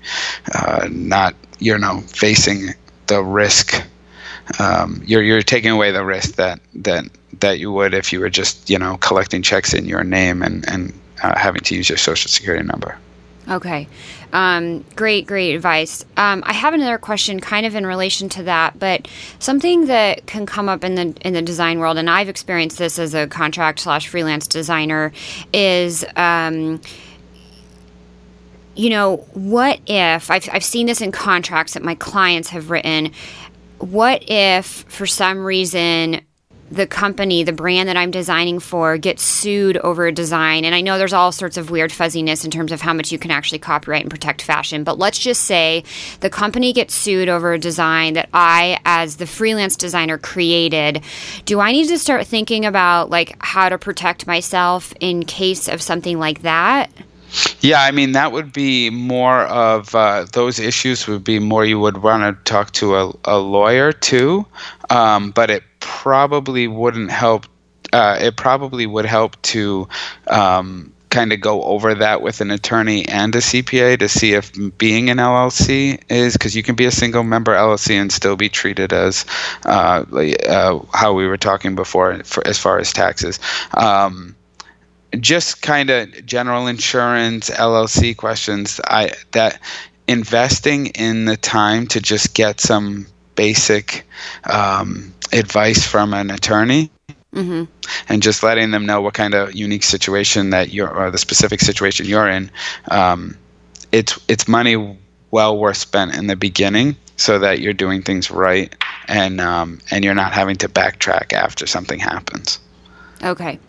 uh, 0.53 0.89
not 0.91 1.33
you 1.59 1.77
know 1.77 2.01
facing 2.01 2.75
the 3.07 3.23
risk. 3.23 3.81
Um, 4.59 5.01
you're 5.05 5.23
you're 5.23 5.41
taking 5.43 5.71
away 5.71 5.91
the 5.91 6.03
risk 6.03 6.35
that 6.35 6.59
that 6.83 7.05
that 7.39 7.57
you 7.57 7.71
would 7.71 7.93
if 7.93 8.11
you 8.11 8.19
were 8.19 8.29
just 8.29 8.69
you 8.69 8.79
know 8.79 8.97
collecting 8.97 9.41
checks 9.41 9.73
in 9.73 9.85
your 9.85 10.03
name 10.03 10.41
and 10.41 10.67
and 10.67 10.91
uh, 11.23 11.39
having 11.39 11.61
to 11.61 11.75
use 11.75 11.87
your 11.87 11.97
social 11.97 12.27
security 12.29 12.67
number. 12.67 12.97
Okay. 13.49 13.87
Um, 14.31 14.85
great, 14.95 15.25
great 15.27 15.55
advice. 15.55 16.05
Um, 16.15 16.43
I 16.45 16.53
have 16.53 16.73
another 16.73 16.97
question, 16.97 17.39
kind 17.39 17.65
of 17.65 17.75
in 17.75 17.85
relation 17.85 18.29
to 18.29 18.43
that, 18.43 18.77
but 18.79 19.07
something 19.39 19.87
that 19.87 20.25
can 20.27 20.45
come 20.45 20.69
up 20.69 20.83
in 20.83 20.95
the 20.95 21.13
in 21.25 21.33
the 21.33 21.41
design 21.41 21.79
world, 21.79 21.97
and 21.97 22.09
I've 22.09 22.29
experienced 22.29 22.77
this 22.77 22.99
as 22.99 23.13
a 23.13 23.27
contract 23.27 23.79
slash 23.79 24.07
freelance 24.07 24.47
designer, 24.47 25.11
is. 25.53 26.05
Um, 26.15 26.81
you 28.73 28.89
know, 28.89 29.17
what 29.33 29.81
if 29.85 30.31
I've, 30.31 30.47
I've 30.51 30.63
seen 30.63 30.87
this 30.87 31.01
in 31.01 31.11
contracts 31.11 31.73
that 31.73 31.83
my 31.83 31.93
clients 31.95 32.49
have 32.49 32.69
written? 32.69 33.11
What 33.79 34.23
if, 34.29 34.65
for 34.65 35.05
some 35.05 35.43
reason, 35.43 36.21
the 36.71 36.87
company, 36.87 37.43
the 37.43 37.51
brand 37.51 37.89
that 37.89 37.97
I'm 37.97 38.11
designing 38.11 38.59
for, 38.59 38.97
gets 38.97 39.21
sued 39.21 39.75
over 39.77 40.07
a 40.07 40.11
design, 40.11 40.63
and 40.63 40.73
I 40.73 40.79
know 40.79 40.97
there's 40.97 41.13
all 41.13 41.33
sorts 41.33 41.57
of 41.57 41.69
weird 41.69 41.91
fuzziness 41.91 42.45
in 42.45 42.51
terms 42.51 42.71
of 42.71 42.79
how 42.79 42.93
much 42.93 43.11
you 43.11 43.19
can 43.19 43.29
actually 43.29 43.59
copyright 43.59 44.03
and 44.03 44.09
protect 44.09 44.41
fashion, 44.41 44.85
but 44.85 44.97
let's 44.97 45.19
just 45.19 45.43
say 45.43 45.83
the 46.21 46.29
company 46.29 46.71
gets 46.71 46.93
sued 46.93 47.27
over 47.27 47.51
a 47.51 47.59
design 47.59 48.13
that 48.13 48.29
I, 48.33 48.79
as 48.85 49.17
the 49.17 49.27
freelance 49.27 49.75
designer, 49.75 50.17
created. 50.17 51.03
Do 51.43 51.59
I 51.59 51.73
need 51.73 51.89
to 51.89 51.99
start 51.99 52.25
thinking 52.25 52.65
about 52.65 53.09
like 53.09 53.35
how 53.39 53.67
to 53.67 53.77
protect 53.77 54.25
myself 54.25 54.93
in 55.01 55.25
case 55.25 55.67
of 55.67 55.81
something 55.81 56.19
like 56.19 56.43
that? 56.43 56.89
Yeah, 57.61 57.81
I 57.81 57.91
mean 57.91 58.11
that 58.13 58.31
would 58.31 58.51
be 58.51 58.89
more 58.89 59.41
of 59.45 59.93
uh, 59.95 60.25
those 60.33 60.59
issues 60.59 61.07
would 61.07 61.23
be 61.23 61.39
more 61.39 61.63
you 61.63 61.79
would 61.79 61.97
want 61.97 62.23
to 62.23 62.51
talk 62.51 62.71
to 62.73 62.95
a, 62.95 63.13
a 63.25 63.37
lawyer 63.37 63.91
too, 63.91 64.45
um, 64.89 65.31
but 65.31 65.49
it 65.49 65.63
probably 65.79 66.67
wouldn't 66.67 67.11
help. 67.11 67.45
Uh, 67.93 68.17
it 68.21 68.37
probably 68.37 68.85
would 68.85 69.05
help 69.05 69.41
to 69.43 69.87
um, 70.27 70.91
kind 71.09 71.31
of 71.33 71.41
go 71.41 71.61
over 71.63 71.93
that 71.93 72.21
with 72.21 72.41
an 72.41 72.51
attorney 72.51 73.05
and 73.07 73.35
a 73.35 73.41
CPA 73.41 73.95
to 73.97 74.07
see 74.07 74.33
if 74.33 74.51
being 74.77 75.09
an 75.09 75.19
LLC 75.19 76.01
is 76.09 76.33
because 76.33 76.55
you 76.55 76.63
can 76.63 76.75
be 76.75 76.85
a 76.85 76.91
single 76.91 77.23
member 77.23 77.53
LLC 77.53 77.95
and 77.99 78.11
still 78.11 78.35
be 78.37 78.49
treated 78.49 78.93
as 78.93 79.25
uh, 79.65 80.05
uh, 80.49 80.79
how 80.93 81.13
we 81.13 81.27
were 81.27 81.37
talking 81.37 81.75
before 81.75 82.23
for, 82.23 82.45
as 82.47 82.57
far 82.57 82.79
as 82.79 82.93
taxes. 82.93 83.39
Um, 83.73 84.35
just 85.19 85.61
kind 85.61 85.89
of 85.89 86.25
general 86.25 86.67
insurance 86.67 87.49
LLC 87.49 88.15
questions. 88.15 88.79
I 88.85 89.11
that 89.31 89.59
investing 90.07 90.87
in 90.87 91.25
the 91.25 91.37
time 91.37 91.87
to 91.87 92.01
just 92.01 92.33
get 92.33 92.59
some 92.59 93.07
basic 93.35 94.05
um, 94.43 95.13
advice 95.31 95.85
from 95.85 96.13
an 96.13 96.31
attorney. 96.31 96.89
Mm-hmm. 97.33 97.63
And 98.09 98.21
just 98.21 98.43
letting 98.43 98.71
them 98.71 98.85
know 98.85 98.99
what 99.01 99.13
kind 99.13 99.33
of 99.33 99.55
unique 99.55 99.83
situation 99.83 100.49
that 100.49 100.73
you're, 100.73 100.89
or 100.89 101.11
the 101.11 101.17
specific 101.17 101.61
situation 101.61 102.05
you're 102.05 102.27
in, 102.27 102.51
um, 102.89 103.37
it's 103.93 104.19
it's 104.27 104.49
money 104.49 104.97
well 105.31 105.57
worth 105.57 105.77
spent 105.77 106.13
in 106.13 106.27
the 106.27 106.35
beginning, 106.35 106.97
so 107.15 107.39
that 107.39 107.59
you're 107.59 107.71
doing 107.71 108.01
things 108.01 108.29
right, 108.29 108.75
and 109.07 109.39
um, 109.39 109.79
and 109.91 110.03
you're 110.03 110.13
not 110.13 110.33
having 110.33 110.57
to 110.57 110.67
backtrack 110.67 111.31
after 111.31 111.65
something 111.65 111.99
happens. 111.99 112.59
Okay. 113.23 113.59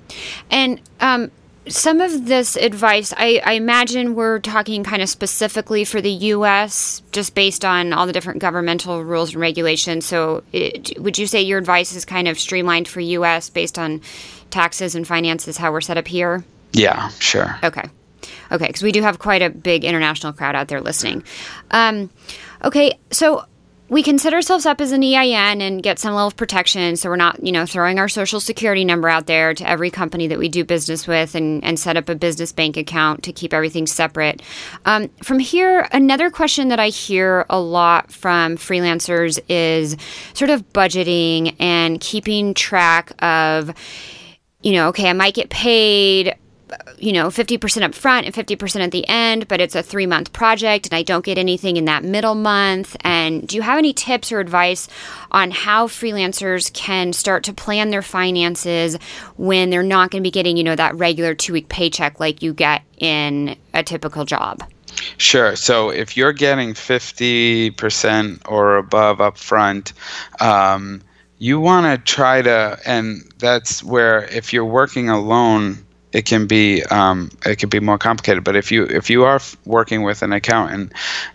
And 0.51 0.81
um, 1.01 1.31
some 1.69 2.01
of 2.01 2.27
this 2.27 2.57
advice, 2.57 3.13
I, 3.17 3.41
I, 3.45 3.53
imagine 3.53 4.15
we're 4.15 4.41
talking 4.41 4.83
kind 4.83 5.03
of 5.03 5.09
specifically 5.09 5.85
for 5.85 6.01
the 6.01 6.11
U.S., 6.11 7.03
just 7.13 7.35
based 7.35 7.65
on 7.65 7.93
all 7.93 8.07
the 8.07 8.13
different 8.13 8.41
governmental 8.41 9.05
rules 9.05 9.33
and 9.33 9.41
regulations. 9.41 10.07
So, 10.07 10.43
it, 10.53 10.99
would 10.99 11.19
you 11.19 11.27
say 11.27 11.43
your 11.43 11.59
advice 11.59 11.95
is 11.95 12.05
kind 12.05 12.29
of 12.29 12.39
streamlined 12.39 12.89
for 12.89 13.01
U.S. 13.01 13.49
based 13.49 13.79
on 13.79 14.01
taxes 14.51 14.95
and 14.95 15.07
finances, 15.07 15.57
how 15.57 15.73
we're 15.73 15.81
set 15.81 15.97
up 15.97 16.09
here? 16.09 16.45
Yeah, 16.73 17.09
sure. 17.21 17.59
Okay. 17.63 17.89
Okay, 18.51 18.67
because 18.67 18.83
we 18.83 18.93
do 18.93 19.03
have 19.03 19.19
quite 19.19 19.43
a 19.43 19.51
big 19.51 19.85
international 19.85 20.33
crowd 20.33 20.55
out 20.55 20.69
there 20.69 20.81
listening. 20.81 21.25
Um, 21.71 22.11
okay, 22.65 22.99
so 23.11 23.45
we 23.93 24.03
can 24.03 24.19
set 24.19 24.33
ourselves 24.33 24.65
up 24.65 24.81
as 24.81 24.91
an 24.91 25.03
EIN 25.03 25.61
and 25.61 25.83
get 25.83 25.99
some 25.99 26.15
level 26.15 26.29
of 26.29 26.35
protection 26.35 26.97
so 26.97 27.11
we're 27.11 27.17
not, 27.17 27.45
you 27.45 27.53
know, 27.53 27.67
throwing 27.67 27.99
our 27.99 28.09
social 28.09 28.41
security 28.41 28.87
number 28.87 29.07
out 29.07 29.27
there 29.27 29.53
to 29.53 29.69
every 29.69 29.91
company 29.91 30.27
that 30.29 30.39
we 30.39 30.49
do 30.49 30.65
business 30.65 31.07
with 31.07 31.35
and, 31.35 31.63
and 31.63 31.79
set 31.79 31.99
up 31.99 32.09
a 32.09 32.15
business 32.15 32.53
bank 32.53 32.79
account 32.79 33.23
to 33.23 33.35
keep 33.35 33.53
everything 33.53 33.87
separate. 33.87 34.41
Um, 34.87 35.11
from 35.23 35.39
here, 35.39 35.87
another 35.93 36.31
question 36.31 36.69
that 36.69 36.81
I 36.81 36.89
hear 36.89 37.45
a 37.51 37.61
lot 37.61 38.11
from 38.11 38.57
freelancers 38.57 39.39
is 39.47 39.99
sort 40.33 40.49
of 40.49 40.67
budgeting 40.73 41.55
and 41.61 42.01
keeping 42.01 42.55
track 42.55 43.13
of 43.23 43.75
you 44.63 44.73
know, 44.73 44.89
okay, 44.89 45.11
I 45.11 45.13
might 45.13 45.35
get 45.35 45.51
paid 45.51 46.37
you 46.99 47.13
know, 47.13 47.29
50% 47.29 47.83
up 47.83 47.95
front 47.95 48.27
and 48.27 48.35
50% 48.35 48.81
at 48.81 48.91
the 48.91 49.07
end, 49.09 49.49
but 49.49 49.61
it's 49.61 49.75
a 49.75 49.83
three 49.83 50.07
month 50.07 50.33
project 50.33 50.87
and 50.87 50.95
I 50.95 51.03
don't 51.03 51.25
get 51.25 51.39
anything 51.39 51.77
in 51.77 51.87
that 51.87 52.05
middle 52.05 52.35
month. 52.35 52.97
And 53.01 53.47
do 53.47 53.57
you 53.57 53.63
have 53.63 53.79
any 53.79 53.93
tips 53.93 54.33
or 54.33 54.41
advice 54.41 54.89
on 55.31 55.51
how 55.51 55.87
freelancers 55.87 56.73
can 56.73 57.13
start 57.13 57.45
to 57.45 57.53
plan 57.53 57.91
their 57.91 58.03
finances 58.03 58.97
when 59.37 59.71
they're 59.71 59.83
not 59.83 60.11
going 60.11 60.23
to 60.23 60.27
be 60.27 60.31
getting, 60.31 60.57
you 60.57 60.65
know, 60.65 60.77
that 60.77 60.95
regular 60.97 61.35
two 61.35 61.53
week 61.53 61.69
paycheck 61.69 62.21
like 62.21 62.43
you 62.43 62.53
get 62.53 62.83
in 62.99 63.57
a 63.75 63.83
typical 63.83 64.25
job? 64.25 64.63
Sure. 65.17 65.57
So 65.57 65.91
if 65.91 66.17
you're 66.17 66.33
getting 66.33 66.75
50% 66.75 68.43
or 68.49 68.77
above 68.77 69.19
upfront, 69.19 69.93
um, 70.41 71.03
you 71.39 71.59
want 71.59 71.87
to 71.87 72.13
try 72.13 72.41
to, 72.43 72.79
and 72.87 73.23
that's 73.39 73.83
where 73.83 74.25
if 74.25 74.53
you're 74.53 74.65
working 74.65 75.09
alone, 75.09 75.85
it 76.13 76.27
can 76.27 76.47
be 76.47 76.83
um, 76.85 77.31
it 77.45 77.59
can 77.59 77.69
be 77.69 77.81
more 77.81 77.99
complicated. 77.99 78.45
But 78.45 78.57
if 78.57 78.71
you 78.71 78.85
if 78.85 79.11
you 79.11 79.25
are 79.25 79.41
working 79.65 80.03
with 80.03 80.23
an 80.23 80.33
accountant, 80.33 80.93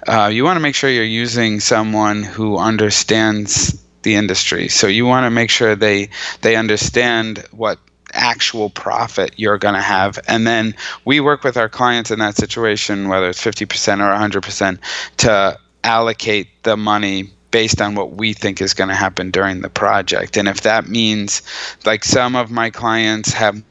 uh, 0.07 0.29
you 0.31 0.43
want 0.43 0.57
to 0.57 0.61
make 0.61 0.75
sure 0.75 0.89
you're 0.89 1.03
using 1.03 1.59
someone 1.59 2.23
who 2.23 2.57
understands 2.57 3.81
the 4.03 4.15
industry. 4.15 4.67
So 4.69 4.87
you 4.87 5.05
want 5.05 5.25
to 5.25 5.29
make 5.29 5.49
sure 5.49 5.75
they 5.75 6.09
they 6.41 6.55
understand 6.55 7.39
what 7.51 7.79
actual 8.13 8.69
profit 8.69 9.33
you're 9.35 9.57
going 9.57 9.73
to 9.73 9.81
have 9.81 10.17
and 10.29 10.47
then 10.47 10.73
we 11.03 11.19
work 11.19 11.43
with 11.43 11.57
our 11.57 11.67
clients 11.67 12.09
in 12.09 12.19
that 12.19 12.37
situation 12.37 13.09
whether 13.09 13.27
it's 13.27 13.43
50% 13.43 13.67
or 13.99 14.41
100% 14.41 14.79
to 15.17 15.59
allocate 15.83 16.63
the 16.63 16.77
money 16.77 17.29
based 17.51 17.81
on 17.81 17.95
what 17.95 18.11
we 18.11 18.33
think 18.33 18.61
is 18.61 18.73
going 18.73 18.89
to 18.89 18.95
happen 18.95 19.31
during 19.31 19.61
the 19.61 19.69
project. 19.69 20.37
And 20.37 20.47
if 20.47 20.61
that 20.61 20.87
means, 20.87 21.41
like 21.85 22.03
some 22.03 22.35
of 22.35 22.51
my 22.51 22.69
clients 22.69 23.31
have 23.33 23.63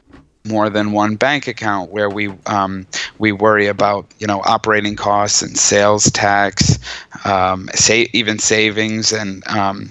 more 0.47 0.69
than 0.69 0.91
one 0.91 1.15
bank 1.15 1.47
account 1.47 1.91
where 1.91 2.09
we 2.09 2.29
um, 2.45 2.87
we 3.19 3.31
worry 3.31 3.67
about 3.67 4.05
you 4.19 4.27
know 4.27 4.41
operating 4.45 4.95
costs 4.95 5.41
and 5.41 5.57
sales 5.57 6.09
tax, 6.11 6.79
um, 7.25 7.69
say 7.73 8.09
even 8.13 8.39
savings 8.39 9.11
and 9.13 9.45
um, 9.47 9.89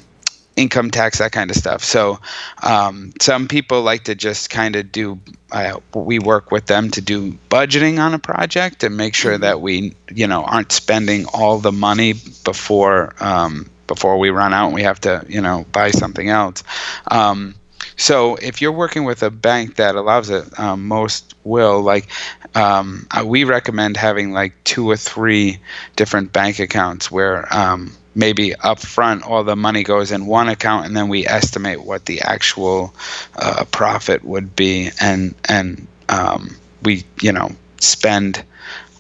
income 0.56 0.90
tax 0.90 1.18
that 1.18 1.32
kind 1.32 1.50
of 1.50 1.56
stuff. 1.56 1.84
So 1.84 2.18
um, 2.62 3.12
some 3.20 3.46
people 3.46 3.82
like 3.82 4.04
to 4.04 4.14
just 4.14 4.50
kind 4.50 4.76
of 4.76 4.90
do. 4.90 5.20
Uh, 5.52 5.78
we 5.94 6.18
work 6.18 6.50
with 6.50 6.66
them 6.66 6.90
to 6.90 7.00
do 7.00 7.32
budgeting 7.50 8.00
on 8.00 8.12
a 8.14 8.18
project 8.18 8.82
and 8.82 8.96
make 8.96 9.14
sure 9.14 9.38
that 9.38 9.60
we 9.60 9.94
you 10.12 10.26
know 10.26 10.42
aren't 10.44 10.72
spending 10.72 11.26
all 11.32 11.58
the 11.58 11.72
money 11.72 12.14
before 12.44 13.14
um, 13.20 13.70
before 13.86 14.18
we 14.18 14.30
run 14.30 14.52
out 14.52 14.66
and 14.66 14.74
we 14.74 14.82
have 14.82 15.00
to 15.00 15.24
you 15.28 15.40
know 15.40 15.64
buy 15.72 15.90
something 15.90 16.28
else. 16.28 16.64
Um, 17.10 17.54
so 17.96 18.36
if 18.36 18.60
you're 18.60 18.72
working 18.72 19.04
with 19.04 19.22
a 19.22 19.30
bank 19.30 19.76
that 19.76 19.96
allows 19.96 20.30
it, 20.30 20.58
um, 20.58 20.86
most 20.86 21.34
will. 21.44 21.80
Like 21.80 22.08
um, 22.54 23.06
uh, 23.10 23.24
we 23.24 23.44
recommend 23.44 23.96
having 23.96 24.32
like 24.32 24.52
two 24.64 24.88
or 24.88 24.96
three 24.96 25.58
different 25.96 26.32
bank 26.32 26.58
accounts 26.58 27.10
where 27.10 27.52
um, 27.54 27.92
maybe 28.14 28.50
upfront 28.50 29.26
all 29.26 29.44
the 29.44 29.56
money 29.56 29.82
goes 29.82 30.12
in 30.12 30.26
one 30.26 30.48
account, 30.48 30.86
and 30.86 30.96
then 30.96 31.08
we 31.08 31.26
estimate 31.26 31.84
what 31.84 32.04
the 32.04 32.20
actual 32.20 32.94
uh, 33.36 33.64
profit 33.70 34.24
would 34.24 34.54
be, 34.54 34.90
and 35.00 35.34
and 35.48 35.86
um, 36.08 36.56
we 36.82 37.04
you 37.22 37.32
know 37.32 37.50
spend 37.80 38.44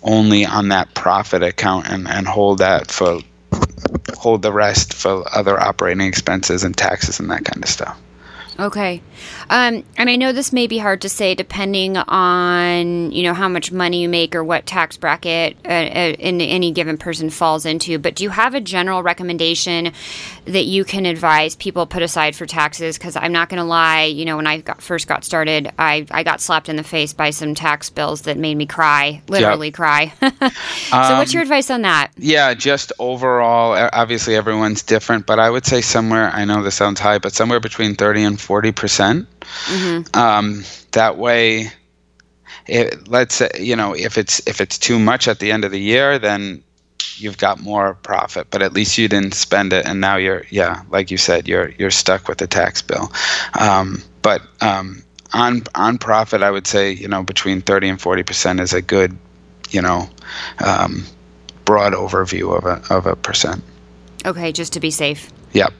only 0.02 0.46
on 0.46 0.68
that 0.68 0.94
profit 0.94 1.42
account 1.42 1.88
and, 1.88 2.06
and 2.08 2.26
hold 2.26 2.58
that 2.58 2.90
for 2.90 3.20
hold 4.16 4.42
the 4.42 4.52
rest 4.52 4.94
for 4.94 5.24
other 5.36 5.60
operating 5.60 6.06
expenses 6.06 6.64
and 6.64 6.76
taxes 6.76 7.20
and 7.20 7.30
that 7.30 7.44
kind 7.44 7.62
of 7.62 7.68
stuff. 7.68 8.00
Okay. 8.58 9.02
Um, 9.50 9.84
and 9.96 10.08
I 10.08 10.16
know 10.16 10.32
this 10.32 10.52
may 10.52 10.66
be 10.66 10.78
hard 10.78 11.02
to 11.02 11.08
say 11.08 11.34
depending 11.34 11.96
on, 11.96 13.12
you 13.12 13.22
know, 13.22 13.34
how 13.34 13.48
much 13.48 13.70
money 13.70 14.02
you 14.02 14.08
make 14.08 14.34
or 14.34 14.42
what 14.42 14.66
tax 14.66 14.96
bracket 14.96 15.56
uh, 15.64 15.68
uh, 15.68 16.14
in 16.18 16.40
any 16.40 16.72
given 16.72 16.96
person 16.96 17.28
falls 17.30 17.66
into, 17.66 17.98
but 17.98 18.14
do 18.14 18.24
you 18.24 18.30
have 18.30 18.54
a 18.54 18.60
general 18.60 19.02
recommendation 19.02 19.92
that 20.46 20.64
you 20.64 20.84
can 20.84 21.06
advise 21.06 21.54
people 21.56 21.86
put 21.86 22.02
aside 22.02 22.34
for 22.34 22.46
taxes? 22.46 22.96
Because 22.96 23.16
I'm 23.16 23.32
not 23.32 23.48
going 23.48 23.58
to 23.58 23.64
lie, 23.64 24.04
you 24.04 24.24
know, 24.24 24.36
when 24.36 24.46
I 24.46 24.58
got, 24.58 24.80
first 24.80 25.06
got 25.06 25.24
started, 25.24 25.70
I, 25.78 26.06
I 26.10 26.22
got 26.22 26.40
slapped 26.40 26.68
in 26.68 26.76
the 26.76 26.84
face 26.84 27.12
by 27.12 27.30
some 27.30 27.54
tax 27.54 27.90
bills 27.90 28.22
that 28.22 28.38
made 28.38 28.56
me 28.56 28.66
cry, 28.66 29.22
literally 29.28 29.68
yep. 29.68 29.74
cry. 29.74 30.12
so 30.20 30.96
um, 30.96 31.18
what's 31.18 31.34
your 31.34 31.42
um, 31.42 31.46
advice 31.46 31.70
on 31.70 31.82
that? 31.82 32.10
Yeah, 32.16 32.54
just 32.54 32.92
overall, 32.98 33.88
obviously 33.92 34.34
everyone's 34.34 34.82
different, 34.82 35.26
but 35.26 35.38
I 35.38 35.50
would 35.50 35.66
say 35.66 35.82
somewhere, 35.82 36.30
I 36.30 36.44
know 36.44 36.62
this 36.62 36.74
sounds 36.74 37.00
high, 37.00 37.18
but 37.18 37.32
somewhere 37.32 37.60
between 37.60 37.94
30 37.94 38.22
and 38.22 38.40
40 38.46 38.72
percent. 38.72 39.28
Mm-hmm. 39.66 40.18
Um, 40.18 40.64
that 40.92 41.18
way, 41.18 41.72
it, 42.66 43.08
let's 43.08 43.34
say 43.34 43.50
you 43.58 43.74
know 43.74 43.92
if 43.92 44.16
it's 44.16 44.40
if 44.46 44.60
it's 44.60 44.78
too 44.78 44.98
much 44.98 45.26
at 45.26 45.40
the 45.40 45.50
end 45.50 45.64
of 45.64 45.72
the 45.72 45.80
year, 45.80 46.18
then 46.18 46.62
you've 47.16 47.38
got 47.38 47.60
more 47.60 47.94
profit. 47.94 48.46
But 48.50 48.62
at 48.62 48.72
least 48.72 48.98
you 48.98 49.08
didn't 49.08 49.34
spend 49.34 49.72
it, 49.72 49.84
and 49.84 50.00
now 50.00 50.16
you're 50.16 50.44
yeah, 50.50 50.82
like 50.90 51.10
you 51.10 51.18
said, 51.18 51.48
you're 51.48 51.70
you're 51.70 51.90
stuck 51.90 52.28
with 52.28 52.38
the 52.38 52.46
tax 52.46 52.82
bill. 52.82 53.12
Um, 53.58 54.02
but 54.22 54.42
um, 54.60 55.02
on 55.32 55.64
on 55.74 55.98
profit, 55.98 56.42
I 56.42 56.50
would 56.50 56.68
say 56.68 56.92
you 56.92 57.08
know 57.08 57.24
between 57.24 57.62
30 57.62 57.88
and 57.88 58.00
40 58.00 58.22
percent 58.22 58.60
is 58.60 58.72
a 58.72 58.82
good 58.82 59.16
you 59.70 59.82
know 59.82 60.08
um, 60.64 61.04
broad 61.64 61.94
overview 61.94 62.56
of 62.56 62.64
a 62.64 62.94
of 62.94 63.06
a 63.06 63.16
percent. 63.16 63.64
Okay, 64.24 64.52
just 64.52 64.72
to 64.74 64.80
be 64.80 64.90
safe. 64.90 65.30
Yep. 65.52 65.72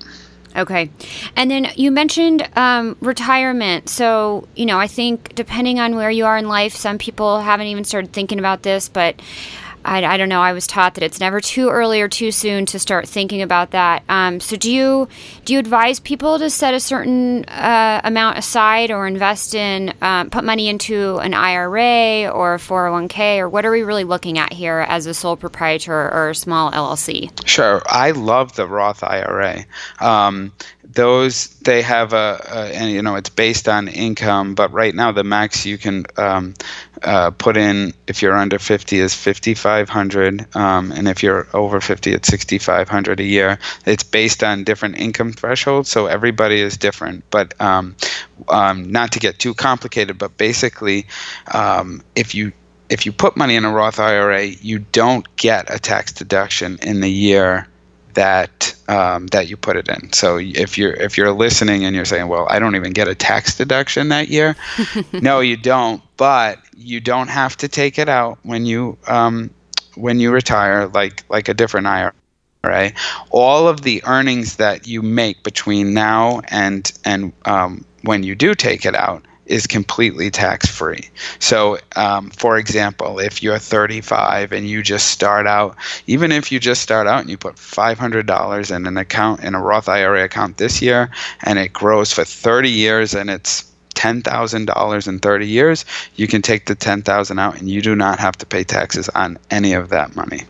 Okay. 0.57 0.91
And 1.37 1.51
then 1.51 1.69
you 1.77 1.91
mentioned 1.91 2.49
um, 2.57 2.97
retirement. 3.01 3.89
So, 3.89 4.49
you 4.57 4.65
know, 4.65 4.79
I 4.79 4.87
think 4.87 5.35
depending 5.35 5.81
on 5.81 5.97
where 5.97 6.11
you 6.11 6.25
are 6.25 6.39
in 6.39 6.49
life, 6.49 6.75
some 6.75 6.97
people 6.99 7.41
haven't 7.41 7.67
even 7.67 7.85
started 7.85 8.13
thinking 8.13 8.39
about 8.39 8.63
this, 8.63 8.89
but 8.89 9.21
I, 9.87 10.05
I, 10.05 10.17
don't 10.17 10.29
know. 10.29 10.41
I 10.41 10.53
was 10.53 10.67
taught 10.67 10.95
that 10.95 11.05
it's 11.05 11.21
never 11.21 11.41
too 11.41 11.69
early 11.71 12.01
or 12.01 12.09
too 12.09 12.33
soon 12.33 12.67
to 12.67 12.79
start 12.79 13.09
thinking 13.09 13.41
about 13.41 13.71
that. 13.71 14.03
Um, 14.09 14.41
so, 14.41 14.57
do 14.57 14.71
you 14.71 15.09
do 15.45 15.53
you 15.53 15.59
advise 15.59 16.01
people 16.01 16.39
to 16.39 16.51
set 16.51 16.75
a 16.75 16.81
certain 16.81 17.45
uh, 17.45 18.01
amount 18.03 18.39
aside 18.39 18.91
or 18.91 19.07
invest 19.07 19.55
in, 19.55 19.95
um, 20.03 20.31
put 20.31 20.45
money 20.45 20.69
into 20.69 21.19
an 21.19 21.35
IRA 21.35 22.29
or 22.29 22.55
a 22.55 22.59
401k, 22.59 23.39
or 23.39 23.49
what 23.49 23.65
are 23.65 23.71
we 23.71 23.83
really 23.83 24.05
looking 24.05 24.39
at 24.39 24.53
here 24.53 24.85
as 24.89 25.07
a 25.07 25.15
sole 25.15 25.37
proprietor 25.37 25.93
or 25.93 26.31
a 26.31 26.35
small 26.35 26.73
LLC? 26.73 27.31
Sure, 27.47 27.83
I 27.87 28.11
love 28.11 28.57
the 28.57 28.67
Roth 28.67 29.05
IRA. 29.05 29.65
Um, 30.01 30.53
those 30.93 31.49
they 31.61 31.83
have 31.83 32.13
a, 32.13 32.41
a, 32.49 32.75
and 32.75 32.91
you 32.91 33.03
know 33.03 33.17
it's 33.17 33.29
based 33.29 33.69
on 33.69 33.89
income 33.89 34.55
but 34.55 34.73
right 34.73 34.95
now 34.95 35.11
the 35.11 35.25
max 35.25 35.67
you 35.67 35.77
can 35.77 36.07
um, 36.17 36.55
uh, 37.03 37.31
put 37.31 37.57
in 37.57 37.93
if 38.07 38.23
you're 38.23 38.37
under 38.37 38.59
50 38.59 38.99
is 38.99 39.15
5500 39.15 40.57
um, 40.57 40.93
and 40.93 41.09
if 41.09 41.23
you're 41.23 41.47
over 41.55 41.81
50 41.81 42.13
it's 42.13 42.29
6500 42.29 43.21
a 43.21 43.25
year. 43.25 43.59
It's 43.85 44.03
based 44.05 44.43
on 44.45 44.65
different 44.65 44.99
income 44.99 45.33
thresholds 45.33 45.89
so 45.89 46.07
everybody 46.07 46.61
is 46.61 46.77
different 46.77 47.25
but 47.31 47.59
um, 47.61 47.97
um 48.49 48.91
not 48.91 49.13
to 49.13 49.19
get 49.19 49.39
too 49.39 49.55
complicated 49.55 50.19
but 50.19 50.37
basically 50.37 51.07
um, 51.53 52.03
if 52.15 52.35
you 52.35 52.53
if 52.89 53.05
you 53.05 53.11
put 53.11 53.37
money 53.37 53.57
in 53.57 53.65
a 53.65 53.73
Roth 53.73 53.99
IRA, 53.99 54.45
you 54.45 54.79
don't 54.79 55.27
get 55.35 55.75
a 55.75 55.79
tax 55.81 56.13
deduction 56.13 56.79
in 56.83 57.01
the 57.01 57.11
year 57.11 57.67
that 58.15 58.76
um, 58.89 59.27
that 59.29 59.49
you 59.49 59.57
put 59.57 59.77
it 59.77 59.89
in. 59.89 60.13
So 60.13 60.39
if 60.39 60.79
you're 60.79 60.93
if 60.95 61.17
you're 61.17 61.33
listening 61.33 61.85
and 61.85 61.95
you're 61.95 62.05
saying, 62.05 62.29
"Well, 62.29 62.47
I 62.49 62.59
don't 62.59 62.77
even 62.77 62.93
get 62.93 63.09
a 63.09 63.15
tax 63.15 63.57
deduction 63.57 64.09
that 64.09 64.29
year," 64.29 64.57
no, 65.13 65.41
you 65.41 65.57
don't. 65.57 66.03
But 66.17 66.59
you 66.77 67.01
don't 67.01 67.29
have 67.29 67.57
to 67.59 67.69
take 67.69 67.99
it 67.99 68.09
out 68.09 68.39
when 68.43 68.67
you 68.67 68.97
um, 69.07 69.51
when 69.95 70.21
you 70.21 70.31
retire, 70.31 70.87
like 70.89 71.25
like 71.29 71.49
a 71.49 71.55
different 71.55 71.87
IRA. 71.87 72.13
Right, 72.65 72.95
all 73.31 73.69
of 73.69 73.83
the 73.83 74.03
earnings 74.07 74.57
that 74.57 74.89
you 74.89 75.01
make 75.01 75.45
between 75.45 75.95
now 75.95 76.41
and 76.49 76.91
and 77.05 77.33
um, 77.45 77.85
when 78.03 78.25
you 78.25 78.35
do 78.35 78.55
take 78.55 78.85
it 78.85 78.97
out 78.97 79.25
is 79.47 79.67
completely 79.67 80.31
tax 80.31 80.67
free. 80.67 81.09
So, 81.39 81.79
um, 81.95 82.31
for 82.31 82.59
example, 82.59 83.19
if 83.19 83.43
you're 83.43 83.59
35 83.59 84.53
and 84.53 84.69
you 84.69 84.83
just 84.83 85.09
start 85.09 85.47
out, 85.47 85.77
even 86.07 86.33
if 86.33 86.51
you 86.51 86.61
just 86.61 86.83
start 86.83 87.07
out 87.07 87.21
and 87.21 87.31
you 87.31 87.39
put 87.39 87.57
$500 87.57 88.77
in 88.77 88.87
an 88.87 88.97
account, 88.97 89.45
in 89.45 89.55
a 89.55 89.63
Roth 89.63 89.89
IRA 89.89 90.25
account 90.25 90.59
this 90.59 90.83
year, 90.83 91.11
and 91.45 91.59
it 91.59 91.73
grows 91.73 92.13
for 92.13 92.25
30 92.25 92.71
years 92.71 93.15
and 93.15 93.31
it's 93.31 93.71
$10,000 93.95 95.09
in 95.09 95.19
30 95.19 95.47
years, 95.47 95.85
you 96.17 96.27
can 96.27 96.43
take 96.43 96.67
the 96.67 96.75
10,000 96.75 97.39
out 97.39 97.59
and 97.59 97.71
you 97.71 97.81
do 97.81 97.97
not 97.97 98.19
have 98.19 98.37
to 98.39 98.47
pay 98.47 98.63
taxes 98.63 99.09
on 99.11 99.39
any 99.51 99.73
of 99.73 99.89
that 99.89 100.15
money. 100.15 100.43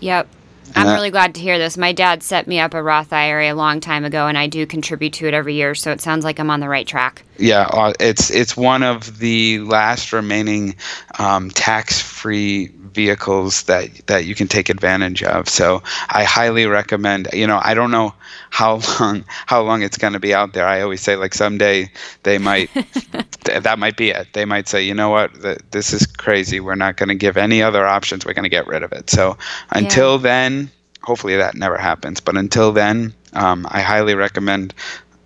Yep. 0.00 0.28
I'm 0.74 0.88
really 0.88 1.10
glad 1.10 1.34
to 1.34 1.40
hear 1.40 1.58
this. 1.58 1.76
My 1.76 1.92
dad 1.92 2.22
set 2.22 2.46
me 2.46 2.60
up 2.60 2.74
a 2.74 2.82
Roth 2.82 3.12
IRA 3.12 3.52
a 3.52 3.54
long 3.54 3.80
time 3.80 4.04
ago, 4.04 4.26
and 4.26 4.36
I 4.36 4.46
do 4.46 4.66
contribute 4.66 5.14
to 5.14 5.28
it 5.28 5.34
every 5.34 5.54
year. 5.54 5.74
So 5.74 5.90
it 5.90 6.00
sounds 6.00 6.24
like 6.24 6.38
I'm 6.38 6.50
on 6.50 6.60
the 6.60 6.68
right 6.68 6.86
track. 6.86 7.24
Yeah, 7.38 7.62
uh, 7.62 7.92
it's 8.00 8.30
it's 8.30 8.56
one 8.56 8.82
of 8.82 9.18
the 9.18 9.60
last 9.60 10.12
remaining 10.12 10.76
um, 11.18 11.50
tax-free 11.50 12.68
vehicles 12.94 13.62
that 13.64 14.06
that 14.06 14.24
you 14.24 14.34
can 14.34 14.48
take 14.48 14.68
advantage 14.68 15.22
of. 15.22 15.48
So 15.48 15.82
I 16.10 16.24
highly 16.24 16.66
recommend. 16.66 17.28
You 17.32 17.46
know, 17.46 17.60
I 17.62 17.74
don't 17.74 17.90
know 17.90 18.14
how 18.50 18.80
long 19.00 19.24
how 19.46 19.62
long 19.62 19.82
it's 19.82 19.98
going 19.98 20.12
to 20.12 20.20
be 20.20 20.34
out 20.34 20.52
there. 20.52 20.66
I 20.66 20.80
always 20.80 21.00
say 21.00 21.16
like 21.16 21.34
someday 21.34 21.90
they 22.22 22.38
might 22.38 22.70
that 23.44 23.78
might 23.78 23.96
be 23.96 24.10
it. 24.10 24.28
They 24.32 24.44
might 24.44 24.68
say, 24.68 24.82
you 24.82 24.94
know 24.94 25.10
what, 25.10 25.32
this 25.70 25.92
is 25.92 26.06
crazy. 26.06 26.60
We're 26.60 26.74
not 26.74 26.96
going 26.96 27.08
to 27.08 27.14
give 27.14 27.36
any 27.36 27.62
other 27.62 27.86
options. 27.86 28.24
We're 28.24 28.34
going 28.34 28.44
to 28.44 28.48
get 28.48 28.66
rid 28.66 28.82
of 28.82 28.92
it. 28.92 29.10
So 29.10 29.36
until 29.70 30.16
yeah. 30.16 30.22
then, 30.22 30.70
hopefully 31.02 31.36
that 31.36 31.54
never 31.54 31.76
happens. 31.76 32.20
But 32.20 32.36
until 32.36 32.72
then, 32.72 33.14
um, 33.32 33.66
I 33.70 33.80
highly 33.80 34.14
recommend 34.14 34.74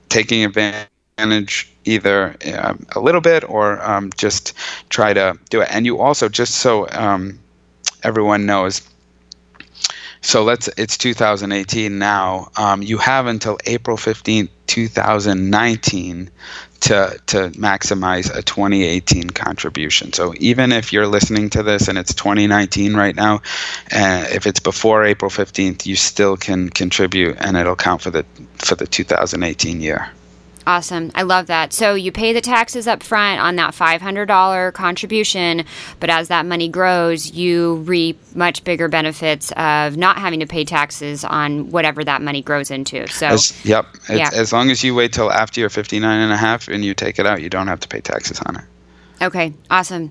taking 0.08 0.44
advantage 0.44 1.68
either 1.84 2.36
um, 2.58 2.86
a 2.94 3.00
little 3.00 3.20
bit 3.20 3.48
or 3.48 3.82
um, 3.82 4.10
just 4.16 4.54
try 4.90 5.12
to 5.12 5.38
do 5.50 5.60
it. 5.60 5.68
And 5.70 5.86
you 5.86 6.00
also 6.00 6.28
just 6.28 6.56
so 6.56 6.88
um, 6.90 7.38
everyone 8.04 8.46
knows 8.46 8.82
so 10.22 10.44
let's 10.44 10.68
it's 10.76 10.96
2018 10.96 11.98
now. 11.98 12.50
Um, 12.56 12.80
you 12.80 12.96
have 12.98 13.26
until 13.26 13.58
April 13.66 13.96
15th, 13.96 14.48
2019 14.68 16.30
to 16.80 17.20
to 17.26 17.36
maximize 17.50 18.34
a 18.34 18.40
2018 18.40 19.30
contribution. 19.30 20.12
So 20.12 20.32
even 20.38 20.70
if 20.70 20.92
you're 20.92 21.08
listening 21.08 21.50
to 21.50 21.64
this 21.64 21.88
and 21.88 21.98
it's 21.98 22.14
2019 22.14 22.94
right 22.94 23.16
now, 23.16 23.42
uh, 23.92 24.26
if 24.30 24.46
it's 24.46 24.60
before 24.60 25.04
April 25.04 25.30
15th, 25.30 25.86
you 25.86 25.96
still 25.96 26.36
can 26.36 26.70
contribute 26.70 27.36
and 27.40 27.56
it'll 27.56 27.76
count 27.76 28.00
for 28.00 28.10
the 28.10 28.24
for 28.54 28.76
the 28.76 28.86
2018 28.86 29.80
year. 29.80 30.08
Awesome. 30.66 31.10
I 31.14 31.22
love 31.22 31.46
that. 31.48 31.72
So 31.72 31.94
you 31.94 32.12
pay 32.12 32.32
the 32.32 32.40
taxes 32.40 32.86
up 32.86 33.02
front 33.02 33.40
on 33.40 33.56
that 33.56 33.74
$500 33.74 34.72
contribution, 34.72 35.64
but 35.98 36.08
as 36.08 36.28
that 36.28 36.46
money 36.46 36.68
grows, 36.68 37.32
you 37.32 37.76
reap 37.76 38.20
much 38.34 38.62
bigger 38.62 38.88
benefits 38.88 39.52
of 39.56 39.96
not 39.96 40.18
having 40.18 40.40
to 40.40 40.46
pay 40.46 40.64
taxes 40.64 41.24
on 41.24 41.70
whatever 41.70 42.04
that 42.04 42.22
money 42.22 42.42
grows 42.42 42.70
into. 42.70 43.06
So 43.08 43.26
as, 43.26 43.64
Yep. 43.64 43.86
Yeah. 44.08 44.30
As 44.32 44.52
long 44.52 44.70
as 44.70 44.84
you 44.84 44.94
wait 44.94 45.12
till 45.12 45.30
after 45.32 45.60
you're 45.60 45.70
59 45.70 46.20
and 46.20 46.32
a 46.32 46.36
half 46.36 46.68
and 46.68 46.84
you 46.84 46.94
take 46.94 47.18
it 47.18 47.26
out, 47.26 47.42
you 47.42 47.50
don't 47.50 47.66
have 47.66 47.80
to 47.80 47.88
pay 47.88 48.00
taxes 48.00 48.40
on 48.46 48.56
it. 48.56 48.64
Okay. 49.20 49.52
Awesome. 49.70 50.10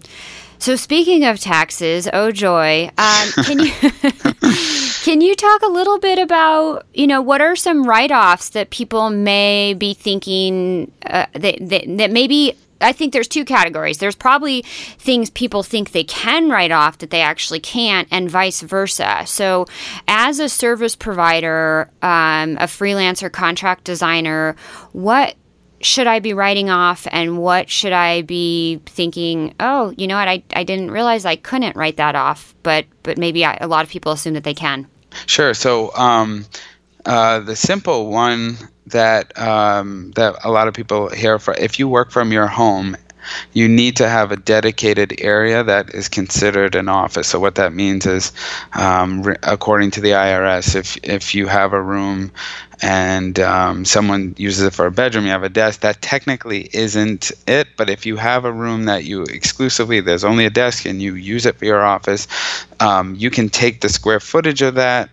So 0.62 0.76
speaking 0.76 1.26
of 1.26 1.39
taxes, 1.39 2.08
oh 2.13 2.32
joy, 2.32 2.91
um, 2.95 3.32
can 3.43 3.58
you 3.58 3.71
can 5.02 5.19
you 5.19 5.34
talk 5.34 5.63
a 5.63 5.67
little 5.67 5.97
bit 5.97 6.19
about 6.19 6.86
you 6.93 7.08
know 7.08 7.19
what 7.19 7.41
are 7.41 7.56
some 7.56 7.84
write 7.84 8.12
offs 8.12 8.50
that 8.50 8.69
people 8.69 9.10
may 9.10 9.74
be 9.74 9.95
thinking 9.95 10.91
uh, 11.08 11.26
that, 11.34 11.58
that 11.62 11.97
that 11.97 12.12
maybe 12.12 12.56
I 12.80 12.91
think 12.93 13.12
there's 13.12 13.28
two 13.28 13.43
categories. 13.43 13.97
There's 13.97 14.15
probably 14.15 14.62
things 15.00 15.32
people 15.32 15.63
think 15.63 15.93
they 15.93 16.04
can 16.04 16.52
write 16.52 16.71
off 16.71 17.00
that 17.00 17.10
they 17.10 17.21
actually 17.21 17.60
can't, 17.60 18.08
and 18.12 18.30
vice 18.30 18.62
versa. 18.62 19.24
So, 19.26 19.65
as 20.08 20.39
a 20.39 20.47
service 20.47 20.95
provider, 20.95 21.89
um, 22.04 22.58
a 22.58 22.67
freelancer, 22.67 23.32
contract 23.32 23.84
designer, 23.84 24.56
what 24.91 25.36
should 25.84 26.08
I 26.08 26.20
be 26.20 26.34
writing 26.34 26.70
off 26.70 27.08
and 27.12 27.38
what 27.38 27.70
should 27.70 27.94
I 27.94 28.22
be 28.22 28.82
thinking, 28.86 29.54
oh, 29.60 29.94
you 29.98 30.08
know 30.08 30.15
what, 30.15 30.28
I, 30.28 30.44
I 30.54 30.63
didn't 30.63 30.91
realize 30.91 31.26
I 31.26 31.36
couldn't 31.36 31.76
write 31.76 31.98
that 31.98 32.15
off, 32.15 32.56
but, 32.63 32.86
but 33.04 33.17
maybe 33.17 33.46
I, 33.46 33.58
a 33.62 33.67
lot 33.67 33.84
of 33.84 33.89
people 33.89 34.12
assume 34.12 34.34
that 34.34 34.44
they 34.44 34.54
can. 34.54 34.88
Sure. 35.26 35.54
So 35.54 35.94
um, 35.96 36.46
uh, 37.06 37.39
the 37.39 37.56
simple 37.56 38.12
one 38.12 38.58
that 38.88 39.38
um, 39.38 40.12
that 40.15 40.36
a 40.44 40.52
lot 40.52 40.67
of 40.67 40.74
people 40.74 41.10
hear 41.10 41.39
for 41.39 41.54
if 41.56 41.80
you 41.80 41.88
work 41.88 42.12
from 42.12 42.32
your 42.32 42.48
home 42.48 42.98
you 43.53 43.67
need 43.67 43.95
to 43.97 44.07
have 44.07 44.31
a 44.31 44.38
dedicated 44.38 45.15
area 45.19 45.63
that 45.63 45.93
is 45.93 46.07
considered 46.07 46.75
an 46.75 46.89
office. 46.89 47.27
So 47.27 47.39
what 47.39 47.55
that 47.55 47.73
means 47.73 48.05
is, 48.05 48.31
um, 48.73 49.23
re- 49.23 49.36
according 49.43 49.91
to 49.91 50.01
the 50.01 50.12
IRS, 50.12 50.75
if 50.75 50.97
if 51.03 51.36
you 51.36 51.47
have 51.47 51.73
a 51.73 51.81
room 51.81 52.31
and 52.81 53.39
um, 53.39 53.86
someone 53.86 54.34
uses 54.38 54.63
it 54.63 54.73
for 54.73 54.88
a 54.88 54.91
bedroom, 54.91 55.25
you 55.25 55.31
have 55.31 55.43
a 55.43 55.49
desk. 55.49 55.81
That 55.81 56.01
technically 56.01 56.69
isn't 56.73 57.31
it, 57.47 57.67
but 57.77 57.89
if 57.89 58.05
you 58.05 58.17
have 58.17 58.45
a 58.45 58.51
room 58.51 58.86
that 58.86 59.03
you 59.03 59.23
exclusively 59.23 60.01
there's 60.01 60.23
only 60.23 60.45
a 60.45 60.49
desk 60.49 60.86
and 60.86 61.01
you 61.01 61.15
use 61.15 61.45
it 61.45 61.57
for 61.57 61.65
your 61.65 61.84
office, 61.84 62.27
um, 62.79 63.15
you 63.15 63.29
can 63.29 63.49
take 63.49 63.81
the 63.81 63.89
square 63.89 64.19
footage 64.19 64.62
of 64.62 64.75
that 64.75 65.10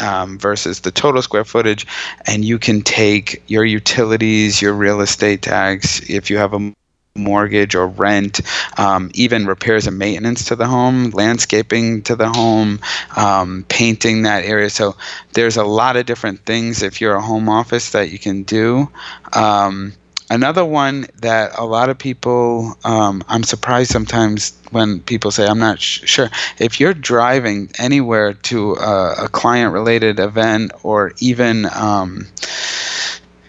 um, 0.00 0.38
versus 0.38 0.80
the 0.80 0.90
total 0.90 1.22
square 1.22 1.44
footage, 1.44 1.86
and 2.26 2.44
you 2.44 2.58
can 2.58 2.82
take 2.82 3.42
your 3.48 3.64
utilities, 3.64 4.60
your 4.60 4.72
real 4.72 5.00
estate 5.00 5.42
tax, 5.42 6.08
if 6.08 6.30
you 6.30 6.38
have 6.38 6.54
a 6.54 6.72
mortgage 7.14 7.74
or 7.74 7.86
rent, 7.86 8.40
um, 8.78 9.10
even 9.14 9.46
repairs 9.46 9.86
and 9.86 9.98
maintenance 9.98 10.44
to 10.46 10.56
the 10.56 10.66
home, 10.66 11.10
landscaping 11.10 12.02
to 12.02 12.16
the 12.16 12.28
home, 12.28 12.80
um, 13.16 13.64
painting 13.68 14.22
that 14.22 14.44
area. 14.44 14.70
So 14.70 14.96
there's 15.32 15.56
a 15.56 15.64
lot 15.64 15.96
of 15.96 16.06
different 16.06 16.40
things 16.46 16.82
if 16.82 17.00
you're 17.00 17.16
a 17.16 17.22
home 17.22 17.48
office 17.48 17.90
that 17.90 18.10
you 18.10 18.18
can 18.18 18.44
do. 18.44 18.88
Um, 19.32 19.92
another 20.30 20.64
one 20.64 21.06
that 21.20 21.58
a 21.58 21.64
lot 21.64 21.88
of 21.90 21.98
people, 21.98 22.76
um, 22.84 23.22
I'm 23.28 23.42
surprised 23.42 23.90
sometimes 23.90 24.56
when 24.70 25.00
people 25.00 25.32
say, 25.32 25.46
I'm 25.46 25.58
not 25.58 25.80
sh- 25.80 26.08
sure. 26.08 26.30
If 26.58 26.78
you're 26.78 26.94
driving 26.94 27.70
anywhere 27.78 28.34
to 28.34 28.74
a, 28.74 29.24
a 29.24 29.28
client 29.28 29.72
related 29.72 30.20
event 30.20 30.72
or 30.84 31.12
even 31.18 31.66
um, 31.74 32.28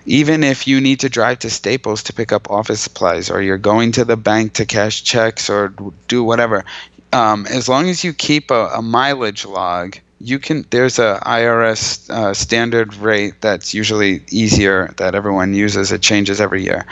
even 0.06 0.44
if 0.44 0.68
you 0.68 0.82
need 0.82 1.00
to 1.02 1.10
drive 1.10 1.40
to 1.40 1.50
Staples 1.50 2.04
to 2.04 2.14
pick 2.14 2.32
up 2.32 2.50
office 2.50 2.82
supplies, 2.82 3.30
or 3.30 3.42
you're 3.42 3.58
going 3.58 3.92
to 3.94 4.06
the 4.06 4.18
bank 4.18 4.54
to 4.54 4.66
cash 4.66 5.04
checks 5.04 5.50
or 5.50 5.74
do 6.08 6.24
whatever, 6.24 6.64
um, 7.14 7.46
as 7.48 7.68
long 7.68 7.90
as 7.90 8.04
you 8.04 8.14
keep 8.14 8.52
a, 8.52 8.68
a 8.68 8.82
mileage 8.82 9.46
log, 9.46 9.98
you 10.20 10.38
can 10.40 10.66
there's 10.70 11.00
a 11.00 11.20
IRS 11.26 12.10
uh, 12.10 12.34
standard 12.34 12.96
rate 12.96 13.42
that's 13.42 13.74
usually 13.74 14.24
easier 14.30 14.94
that 14.98 15.16
everyone 15.16 15.54
uses. 15.54 15.92
It 15.92 16.02
changes 16.02 16.40
every 16.40 16.64
year, 16.64 16.86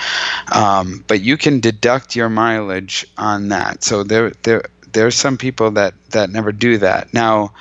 um, 0.51 1.03
but 1.07 1.21
you 1.21 1.37
can 1.37 1.59
deduct 1.59 2.15
your 2.15 2.29
mileage 2.29 3.05
on 3.17 3.49
that. 3.49 3.83
So 3.83 4.03
there 4.03 4.31
there 4.43 4.63
there's 4.93 5.15
some 5.15 5.37
people 5.37 5.71
that 5.71 5.93
that 6.09 6.31
never 6.31 6.51
do 6.51 6.77
that. 6.79 7.13
Now, 7.13 7.53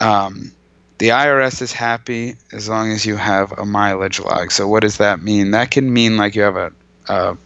um, 0.00 0.52
the 0.98 1.08
IRS 1.08 1.60
is 1.60 1.72
happy 1.72 2.36
as 2.52 2.68
long 2.68 2.90
as 2.90 3.04
you 3.04 3.16
have 3.16 3.52
a 3.58 3.64
mileage 3.64 4.20
log. 4.20 4.52
So 4.52 4.68
what 4.68 4.82
does 4.82 4.98
that 4.98 5.22
mean? 5.22 5.50
That 5.50 5.70
can 5.70 5.92
mean 5.92 6.16
like 6.16 6.34
you 6.34 6.42
have 6.42 6.56
a, 6.56 6.72
a 7.08 7.36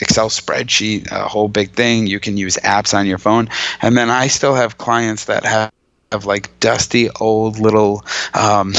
Excel 0.00 0.28
spreadsheet, 0.28 1.10
a 1.10 1.26
whole 1.26 1.48
big 1.48 1.70
thing. 1.70 2.06
You 2.06 2.20
can 2.20 2.36
use 2.36 2.56
apps 2.58 2.92
on 2.92 3.06
your 3.06 3.18
phone, 3.18 3.48
and 3.80 3.96
then 3.96 4.10
I 4.10 4.26
still 4.26 4.54
have 4.54 4.78
clients 4.78 5.24
that 5.26 5.44
have 5.44 5.72
of 6.12 6.24
like 6.24 6.58
dusty 6.60 7.10
old 7.20 7.58
little 7.58 8.04
um, 8.34 8.74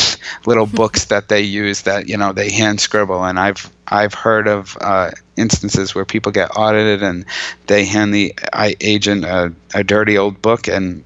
little 0.46 0.66
books 0.82 1.06
that 1.06 1.28
they 1.28 1.42
use 1.42 1.82
that 1.82 2.08
you 2.08 2.18
know 2.18 2.32
they 2.34 2.50
hand 2.52 2.80
scribble 2.80 3.24
and 3.24 3.40
I've 3.40 3.70
I've 3.88 4.14
heard 4.14 4.48
of 4.48 4.78
uh, 4.80 5.12
instances 5.36 5.94
where 5.94 6.06
people 6.06 6.32
get 6.32 6.56
audited 6.56 7.04
and 7.04 7.26
they 7.68 7.86
hand 7.86 8.14
the 8.14 8.34
agent 8.82 9.26
a, 9.26 9.54
a 9.74 9.84
dirty 9.84 10.18
old 10.18 10.42
book 10.42 10.68
and 10.68 11.04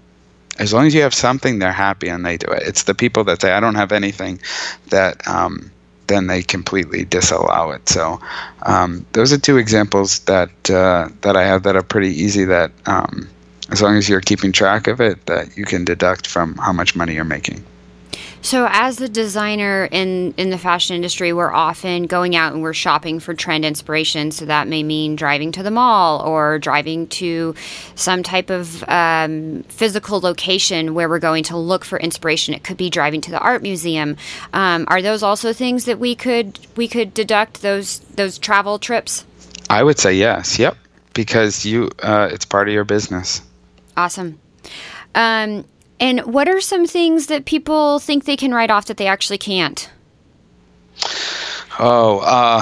as 0.60 0.74
long 0.74 0.86
as 0.86 0.94
you 0.94 1.02
have 1.02 1.14
something 1.14 1.60
they're 1.60 1.72
happy 1.72 2.08
and 2.08 2.26
they 2.26 2.38
do 2.38 2.48
it 2.52 2.64
it's 2.64 2.84
the 2.84 2.96
people 2.96 3.24
that 3.24 3.42
say 3.42 3.52
I 3.52 3.60
don't 3.60 3.76
have 3.76 3.92
anything 3.92 4.40
that 4.90 5.28
um, 5.28 5.72
then 6.08 6.28
they 6.28 6.44
completely 6.44 7.06
disallow 7.06 7.72
it 7.72 7.88
so 7.88 8.20
um, 8.64 9.06
those 9.14 9.32
are 9.32 9.38
two 9.38 9.58
examples 9.58 10.20
that 10.20 10.70
uh, 10.70 11.10
that 11.22 11.36
I 11.36 11.44
have 11.44 11.64
that 11.64 11.76
are 11.76 11.84
pretty 11.84 12.10
easy 12.10 12.46
that 12.46 12.72
um, 12.86 13.30
as 13.72 13.82
long 13.82 13.96
as 13.96 14.10
you're 14.10 14.22
keeping 14.22 14.52
track 14.52 14.88
of 14.88 15.00
it, 15.00 15.26
that 15.26 15.58
you 15.58 15.66
can 15.66 15.86
deduct 15.86 16.28
from 16.28 16.56
how 16.58 16.74
much 16.74 16.96
money 16.96 17.14
you're 17.16 17.24
making. 17.24 17.64
So, 18.44 18.68
as 18.70 19.00
a 19.00 19.08
designer 19.08 19.88
in 19.92 20.34
in 20.36 20.50
the 20.50 20.58
fashion 20.58 20.96
industry, 20.96 21.32
we're 21.32 21.54
often 21.54 22.08
going 22.08 22.36
out 22.36 22.54
and 22.54 22.64
we're 22.64 22.74
shopping 22.74 23.20
for 23.20 23.36
trend 23.36 23.64
inspiration. 23.66 24.32
So 24.32 24.46
that 24.46 24.68
may 24.68 24.82
mean 24.82 25.16
driving 25.16 25.52
to 25.54 25.64
the 25.64 25.70
mall 25.70 26.22
or 26.22 26.58
driving 26.58 27.08
to 27.08 27.54
some 27.94 28.24
type 28.24 28.50
of 28.50 28.84
um, 28.90 29.64
physical 29.70 30.20
location 30.20 30.96
where 30.96 31.08
we're 31.08 31.20
going 31.20 31.44
to 31.46 31.58
look 31.58 31.86
for 31.86 32.00
inspiration. 32.00 32.56
It 32.56 32.64
could 32.64 32.78
be 32.78 32.90
driving 32.90 33.22
to 33.22 33.32
the 33.32 33.40
art 33.40 33.62
museum. 33.62 34.18
Um, 34.54 34.86
are 34.88 35.04
those 35.04 35.22
also 35.22 35.54
things 35.54 35.86
that 35.86 36.00
we 36.00 36.16
could 36.16 36.60
we 36.76 36.88
could 36.88 37.14
deduct 37.14 37.62
those 37.62 38.00
those 38.16 38.40
travel 38.40 38.80
trips? 38.80 39.24
I 39.70 39.84
would 39.84 40.00
say 40.00 40.16
yes. 40.16 40.58
Yep, 40.58 40.78
because 41.14 41.64
you 41.64 41.92
uh, 42.02 42.30
it's 42.32 42.46
part 42.46 42.68
of 42.68 42.74
your 42.74 42.86
business. 42.86 43.44
Awesome. 43.96 44.40
Um, 45.14 45.66
and 46.02 46.22
what 46.22 46.50
are 46.50 46.60
some 46.60 46.88
things 46.88 47.28
that 47.28 47.46
people 47.46 48.00
think 48.00 48.26
they 48.26 48.36
can 48.36 48.54
write 48.54 48.72
off 48.72 48.88
that 48.88 48.98
they 48.98 49.08
actually 49.08 49.38
can't? 49.38 49.90
Oh, 51.80 52.20
uh, 52.20 52.62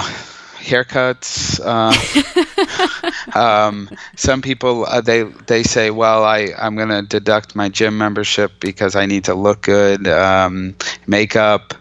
haircuts. 0.60 1.58
Uh, 1.64 3.38
um, 3.38 3.88
some 4.14 4.42
people 4.42 4.84
uh, 4.84 5.00
they 5.00 5.22
they 5.22 5.62
say, 5.62 5.90
well, 5.90 6.22
I 6.22 6.48
I'm 6.58 6.76
going 6.76 6.90
to 6.90 7.02
deduct 7.02 7.56
my 7.56 7.68
gym 7.68 7.96
membership 7.96 8.52
because 8.60 8.94
I 8.94 9.06
need 9.06 9.24
to 9.24 9.34
look 9.34 9.62
good. 9.62 10.06
Um, 10.06 10.76
makeup, 11.06 11.74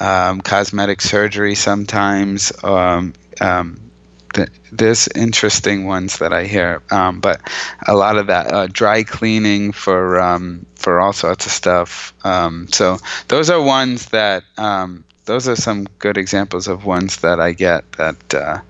um, 0.00 0.42
cosmetic 0.42 1.00
surgery, 1.00 1.54
sometimes. 1.54 2.52
Um, 2.62 3.14
there's 4.72 5.08
interesting 5.14 5.86
ones 5.86 6.18
that 6.18 6.32
I 6.32 6.44
hear, 6.44 6.82
um, 6.90 7.20
but 7.20 7.40
a 7.86 7.94
lot 7.94 8.16
of 8.16 8.26
that 8.26 8.52
uh, 8.52 8.66
dry 8.66 9.02
cleaning 9.02 9.72
for 9.72 10.20
um, 10.20 10.66
for 10.74 11.00
all 11.00 11.12
sorts 11.12 11.46
of 11.46 11.52
stuff. 11.52 12.12
Um, 12.24 12.68
so 12.68 12.98
those 13.28 13.50
are 13.50 13.62
ones 13.62 14.06
that 14.10 14.44
um, 14.56 15.04
those 15.24 15.48
are 15.48 15.56
some 15.56 15.84
good 15.98 16.16
examples 16.16 16.68
of 16.68 16.84
ones 16.84 17.18
that 17.18 17.40
I 17.40 17.52
get 17.52 17.90
that 17.92 18.34
uh, 18.34 18.60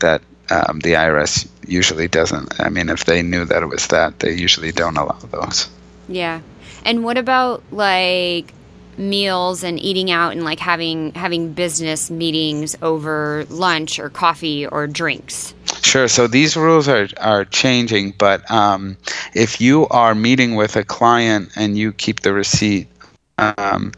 that 0.00 0.22
um, 0.50 0.80
the 0.80 0.94
IRS 0.94 1.48
usually 1.66 2.08
doesn't. 2.08 2.60
I 2.60 2.68
mean, 2.68 2.88
if 2.88 3.04
they 3.04 3.22
knew 3.22 3.44
that 3.44 3.62
it 3.62 3.66
was 3.66 3.86
that, 3.88 4.18
they 4.18 4.32
usually 4.34 4.72
don't 4.72 4.96
allow 4.96 5.18
those. 5.30 5.68
Yeah, 6.08 6.40
and 6.84 7.04
what 7.04 7.18
about 7.18 7.62
like 7.70 8.52
meals 8.98 9.62
and 9.64 9.78
eating 9.80 10.10
out 10.10 10.32
and 10.32 10.44
like 10.44 10.58
having 10.58 11.12
having 11.12 11.52
business 11.52 12.10
meetings 12.10 12.76
over 12.82 13.44
lunch 13.48 13.98
or 13.98 14.08
coffee 14.08 14.66
or 14.66 14.86
drinks? 14.86 15.54
Sure. 15.82 16.08
So 16.08 16.26
these 16.26 16.56
rules 16.56 16.88
are, 16.88 17.08
are 17.18 17.44
changing, 17.44 18.14
but 18.18 18.48
um, 18.50 18.96
if 19.34 19.60
you 19.60 19.86
are 19.88 20.14
meeting 20.14 20.54
with 20.54 20.76
a 20.76 20.84
client 20.84 21.50
and 21.56 21.76
you 21.76 21.92
keep 21.92 22.20
the 22.20 22.32
receipt, 22.32 22.88
um, 23.38 23.92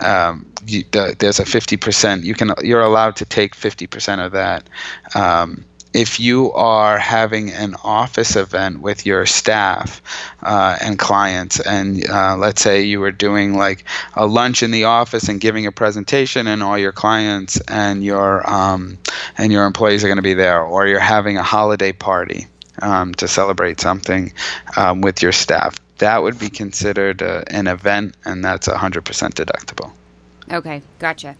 um, 0.00 0.50
you, 0.66 0.84
the, 0.90 1.14
there's 1.18 1.38
a 1.38 1.44
50%. 1.44 2.24
You 2.24 2.34
can 2.34 2.52
you're 2.62 2.82
allowed 2.82 3.16
to 3.16 3.24
take 3.24 3.54
50% 3.54 4.24
of 4.24 4.32
that. 4.32 4.68
If 5.94 6.20
you 6.20 6.52
are 6.52 6.98
having 6.98 7.50
an 7.50 7.74
office 7.82 8.36
event 8.36 8.80
with 8.80 9.06
your 9.06 9.26
staff 9.26 10.02
uh, 10.42 10.78
and 10.80 10.98
clients, 10.98 11.60
and 11.60 12.08
uh, 12.08 12.36
let's 12.36 12.60
say 12.60 12.82
you 12.82 13.00
were 13.00 13.12
doing 13.12 13.54
like 13.54 13.84
a 14.14 14.26
lunch 14.26 14.62
in 14.62 14.70
the 14.70 14.84
office 14.84 15.28
and 15.28 15.40
giving 15.40 15.66
a 15.66 15.72
presentation, 15.72 16.46
and 16.46 16.62
all 16.62 16.78
your 16.78 16.92
clients 16.92 17.60
and 17.68 18.04
your 18.04 18.48
um, 18.48 18.98
and 19.36 19.52
your 19.52 19.64
employees 19.64 20.04
are 20.04 20.08
going 20.08 20.16
to 20.16 20.22
be 20.22 20.34
there, 20.34 20.62
or 20.62 20.86
you're 20.86 21.00
having 21.00 21.36
a 21.36 21.42
holiday 21.42 21.92
party 21.92 22.46
um, 22.82 23.14
to 23.14 23.28
celebrate 23.28 23.80
something 23.80 24.32
um, 24.76 25.00
with 25.00 25.22
your 25.22 25.32
staff, 25.32 25.78
that 25.98 26.22
would 26.22 26.38
be 26.38 26.48
considered 26.48 27.22
uh, 27.22 27.42
an 27.48 27.66
event, 27.66 28.16
and 28.24 28.44
that's 28.44 28.68
100% 28.68 29.02
deductible. 29.02 29.92
Okay, 30.50 30.82
gotcha. 30.98 31.36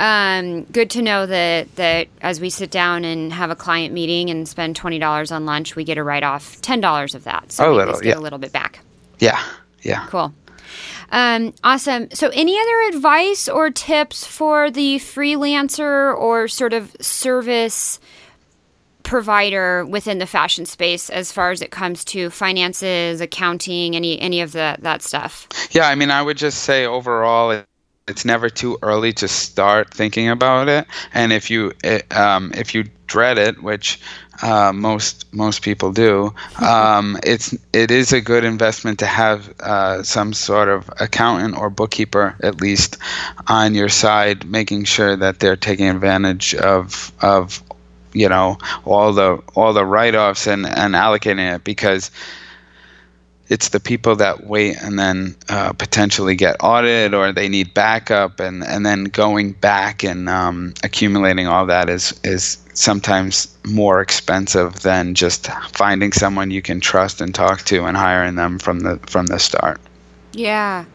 Um, 0.00 0.64
good 0.64 0.90
to 0.90 1.02
know 1.02 1.26
that 1.26 1.74
that 1.76 2.08
as 2.20 2.40
we 2.40 2.50
sit 2.50 2.70
down 2.70 3.04
and 3.04 3.32
have 3.32 3.50
a 3.50 3.56
client 3.56 3.94
meeting 3.94 4.30
and 4.30 4.48
spend 4.48 4.76
twenty 4.76 4.98
dollars 4.98 5.30
on 5.30 5.46
lunch, 5.46 5.76
we 5.76 5.84
get 5.84 5.98
a 5.98 6.02
write 6.02 6.22
off 6.24 6.60
ten 6.62 6.80
dollars 6.80 7.14
of 7.14 7.24
that. 7.24 7.52
So 7.52 7.66
a 7.66 7.70
we 7.70 7.76
little, 7.76 7.94
get 8.00 8.04
yeah. 8.04 8.18
a 8.18 8.20
little 8.20 8.38
bit 8.38 8.52
back. 8.52 8.80
Yeah, 9.20 9.40
yeah. 9.82 10.06
Cool. 10.08 10.32
Um, 11.12 11.54
awesome. 11.62 12.08
So, 12.12 12.28
any 12.30 12.58
other 12.58 12.96
advice 12.96 13.48
or 13.48 13.70
tips 13.70 14.26
for 14.26 14.70
the 14.70 14.96
freelancer 14.96 16.16
or 16.16 16.48
sort 16.48 16.72
of 16.72 16.94
service 17.00 18.00
provider 19.04 19.84
within 19.84 20.18
the 20.18 20.26
fashion 20.26 20.66
space 20.66 21.10
as 21.10 21.30
far 21.30 21.50
as 21.52 21.62
it 21.62 21.70
comes 21.70 22.04
to 22.06 22.30
finances, 22.30 23.20
accounting, 23.20 23.94
any 23.94 24.18
any 24.18 24.40
of 24.40 24.52
the, 24.52 24.76
that 24.80 25.02
stuff? 25.02 25.46
Yeah, 25.70 25.88
I 25.88 25.94
mean, 25.94 26.10
I 26.10 26.20
would 26.20 26.36
just 26.36 26.64
say 26.64 26.84
overall, 26.84 27.62
it's 28.06 28.24
never 28.24 28.50
too 28.50 28.78
early 28.82 29.12
to 29.14 29.28
start 29.28 29.92
thinking 29.92 30.28
about 30.28 30.68
it. 30.68 30.86
And 31.14 31.32
if 31.32 31.50
you 31.50 31.72
um, 32.10 32.52
if 32.54 32.74
you 32.74 32.84
dread 33.06 33.38
it 33.38 33.62
which 33.62 34.00
uh, 34.42 34.72
most 34.74 35.32
most 35.32 35.62
people 35.62 35.92
do 35.92 36.34
um, 36.60 37.18
it's 37.22 37.54
it 37.72 37.90
is 37.90 38.12
a 38.12 38.20
good 38.20 38.44
investment 38.44 38.98
to 38.98 39.06
have 39.06 39.54
uh, 39.60 40.02
some 40.02 40.32
sort 40.32 40.68
of 40.68 40.90
accountant 41.00 41.56
or 41.56 41.70
bookkeeper 41.70 42.34
at 42.42 42.60
least 42.60 42.96
on 43.46 43.74
your 43.74 43.88
side 43.88 44.44
making 44.46 44.84
sure 44.84 45.16
that 45.16 45.38
they're 45.38 45.56
taking 45.56 45.88
advantage 45.88 46.54
of 46.54 47.12
of 47.20 47.62
you 48.14 48.28
know 48.28 48.58
all 48.84 49.12
the 49.12 49.42
all 49.54 49.72
the 49.72 49.84
write-offs 49.84 50.46
and 50.46 50.66
and 50.66 50.94
allocating 50.94 51.54
it. 51.54 51.64
Because 51.64 52.10
it's 53.54 53.68
the 53.68 53.78
people 53.78 54.16
that 54.16 54.48
wait 54.48 54.76
and 54.82 54.98
then 54.98 55.32
uh, 55.48 55.72
potentially 55.74 56.34
get 56.34 56.56
audited 56.58 57.14
or 57.14 57.30
they 57.30 57.48
need 57.48 57.72
backup 57.72 58.40
and, 58.40 58.64
and 58.64 58.84
then 58.84 59.04
going 59.04 59.52
back 59.52 60.02
and 60.02 60.28
um, 60.28 60.74
accumulating 60.82 61.46
all 61.46 61.64
that 61.64 61.88
is 61.88 62.18
is 62.24 62.58
sometimes 62.72 63.56
more 63.64 64.00
expensive 64.00 64.80
than 64.80 65.14
just 65.14 65.46
finding 65.70 66.10
someone 66.10 66.50
you 66.50 66.60
can 66.60 66.80
trust 66.80 67.20
and 67.20 67.32
talk 67.32 67.60
to 67.62 67.84
and 67.84 67.96
hiring 67.96 68.34
them 68.34 68.58
from 68.58 68.80
the 68.80 68.98
from 69.06 69.26
the 69.26 69.38
start. 69.38 69.80
Yeah. 70.32 70.86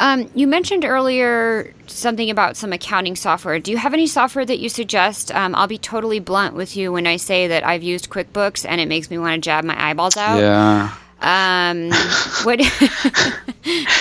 Um, 0.00 0.30
you 0.34 0.46
mentioned 0.46 0.86
earlier 0.86 1.74
something 1.86 2.30
about 2.30 2.56
some 2.56 2.72
accounting 2.72 3.14
software. 3.14 3.58
Do 3.58 3.70
you 3.70 3.76
have 3.76 3.92
any 3.92 4.06
software 4.06 4.46
that 4.46 4.58
you 4.58 4.70
suggest? 4.70 5.34
Um, 5.34 5.54
I'll 5.54 5.66
be 5.66 5.76
totally 5.76 6.18
blunt 6.18 6.54
with 6.54 6.78
you 6.78 6.92
when 6.92 7.06
I 7.06 7.16
say 7.16 7.46
that 7.48 7.66
I've 7.66 7.82
used 7.82 8.08
QuickBooks 8.08 8.64
and 8.66 8.80
it 8.80 8.88
makes 8.88 9.10
me 9.10 9.18
want 9.18 9.34
to 9.34 9.46
jab 9.46 9.64
my 9.64 9.76
eyeballs 9.90 10.16
out. 10.16 10.38
Yeah. 10.38 10.96
Um, 11.20 11.90
what? 12.42 12.60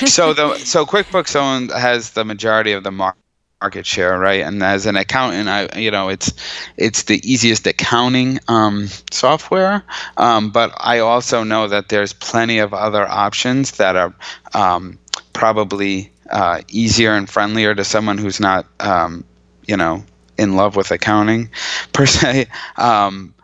so 0.06 0.34
the 0.34 0.58
so 0.64 0.86
QuickBooks 0.86 1.36
own 1.36 1.70
has 1.70 2.12
the 2.12 2.26
majority 2.26 2.74
of 2.74 2.84
the 2.84 2.92
market 2.92 3.86
share, 3.86 4.20
right? 4.20 4.42
And 4.42 4.62
as 4.62 4.86
an 4.86 4.96
accountant, 4.96 5.48
I 5.50 5.80
you 5.80 5.92
know 5.92 6.10
it's 6.10 6.34
it's 6.78 7.04
the 7.04 7.22
easiest 7.30 7.66
accounting 7.68 8.40
um, 8.48 8.88
software, 9.12 9.84
um, 10.18 10.52
but 10.52 10.74
I 10.78 11.00
also 11.00 11.44
know 11.44 11.68
that 11.68 11.90
there's 11.90 12.14
plenty 12.14 12.60
of 12.60 12.74
other 12.74 13.08
options 13.08 13.72
that 13.72 13.96
are 13.96 14.14
um, 14.54 15.00
probably 15.34 16.12
uh, 16.30 16.62
easier 16.68 17.14
and 17.14 17.30
friendlier 17.30 17.76
to 17.76 17.84
someone 17.84 18.18
who's 18.18 18.40
not 18.40 18.66
um, 18.80 19.24
you 19.68 19.78
know 19.78 20.04
in 20.38 20.56
love 20.56 20.76
with 20.76 20.92
accounting 20.92 21.50
per 21.94 22.06
se. 22.06 22.48
Um, 22.78 23.35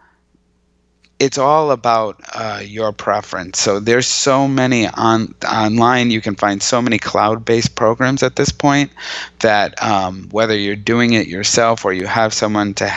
it's 1.21 1.37
all 1.37 1.69
about 1.69 2.19
uh, 2.33 2.63
your 2.65 2.91
preference. 2.91 3.59
So 3.59 3.79
there's 3.79 4.07
so 4.07 4.47
many 4.47 4.87
on 4.87 5.35
online. 5.47 6.09
You 6.09 6.19
can 6.19 6.35
find 6.35 6.63
so 6.63 6.81
many 6.81 6.97
cloud-based 6.97 7.75
programs 7.75 8.23
at 8.23 8.37
this 8.37 8.51
point 8.51 8.91
that 9.41 9.79
um, 9.83 10.29
whether 10.31 10.57
you're 10.57 10.75
doing 10.75 11.13
it 11.13 11.27
yourself 11.27 11.85
or 11.85 11.93
you 11.93 12.07
have 12.07 12.33
someone 12.33 12.73
to 12.73 12.91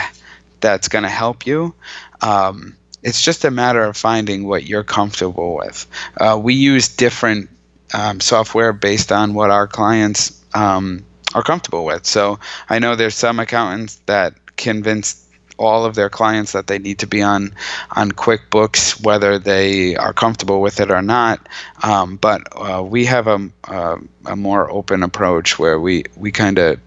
that's 0.59 0.87
going 0.87 1.03
to 1.03 1.09
help 1.09 1.45
you. 1.45 1.75
Um, 2.21 2.75
it's 3.03 3.21
just 3.21 3.45
a 3.45 3.51
matter 3.51 3.83
of 3.83 3.95
finding 3.95 4.47
what 4.47 4.65
you're 4.65 4.83
comfortable 4.83 5.55
with. 5.57 5.85
Uh, 6.19 6.39
we 6.41 6.55
use 6.55 6.87
different 6.87 7.47
um, 7.93 8.19
software 8.19 8.73
based 8.73 9.11
on 9.11 9.35
what 9.35 9.51
our 9.51 9.67
clients 9.67 10.43
um, 10.55 11.05
are 11.35 11.43
comfortable 11.43 11.85
with. 11.85 12.07
So 12.07 12.39
I 12.69 12.79
know 12.79 12.95
there's 12.95 13.13
some 13.13 13.39
accountants 13.39 13.97
that 14.07 14.33
convince 14.55 15.24
all 15.57 15.85
of 15.85 15.95
their 15.95 16.09
clients 16.09 16.51
that 16.53 16.67
they 16.67 16.79
need 16.79 16.99
to 16.99 17.07
be 17.07 17.21
on 17.21 17.53
on 17.95 18.11
QuickBooks, 18.11 19.03
whether 19.03 19.39
they 19.39 19.95
are 19.95 20.13
comfortable 20.13 20.61
with 20.61 20.79
it 20.79 20.91
or 20.91 21.01
not. 21.01 21.47
Um, 21.83 22.17
but 22.17 22.41
uh, 22.55 22.83
we 22.83 23.05
have 23.05 23.27
a, 23.27 23.49
a, 23.65 23.99
a 24.25 24.35
more 24.35 24.69
open 24.69 25.03
approach 25.03 25.59
where 25.59 25.79
we 25.79 26.05
we 26.15 26.31
kind 26.31 26.57
of 26.59 26.79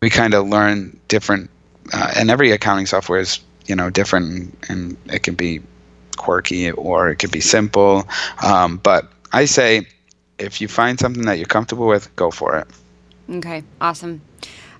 we 0.00 0.10
kind 0.10 0.34
of 0.34 0.48
learn 0.48 0.98
different, 1.08 1.50
uh, 1.92 2.12
and 2.16 2.30
every 2.30 2.52
accounting 2.52 2.86
software 2.86 3.20
is 3.20 3.40
you 3.66 3.76
know 3.76 3.90
different, 3.90 4.56
and 4.68 4.96
it 5.06 5.22
can 5.22 5.34
be 5.34 5.62
quirky 6.16 6.70
or 6.70 7.10
it 7.10 7.16
could 7.16 7.32
be 7.32 7.40
simple. 7.40 8.08
Um, 8.42 8.78
but 8.78 9.10
I 9.32 9.46
say, 9.46 9.86
if 10.38 10.60
you 10.60 10.68
find 10.68 10.98
something 10.98 11.24
that 11.24 11.38
you're 11.38 11.46
comfortable 11.46 11.86
with, 11.86 12.14
go 12.16 12.30
for 12.30 12.56
it. 12.58 12.68
Okay, 13.28 13.64
awesome 13.80 14.20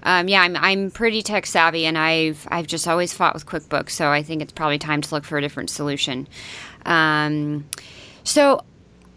um, 0.05 0.29
yeah, 0.29 0.43
I'm 0.43 0.57
I'm 0.57 0.91
pretty 0.91 1.23
tech 1.23 1.47
savvy, 1.47 1.87
and 1.87 1.97
I've 1.97 2.47
I've 2.51 2.67
just 2.67 2.87
always 2.87 3.13
fought 3.13 3.35
with 3.35 3.47
QuickBooks, 3.47 3.91
so 3.91 4.11
I 4.11 4.23
think 4.23 4.43
it's 4.43 4.53
probably 4.53 4.79
time 4.79 5.01
to 5.01 5.15
look 5.15 5.25
for 5.25 5.39
a 5.39 5.41
different 5.41 5.71
solution. 5.71 6.29
Um, 6.85 7.67
so 8.23 8.63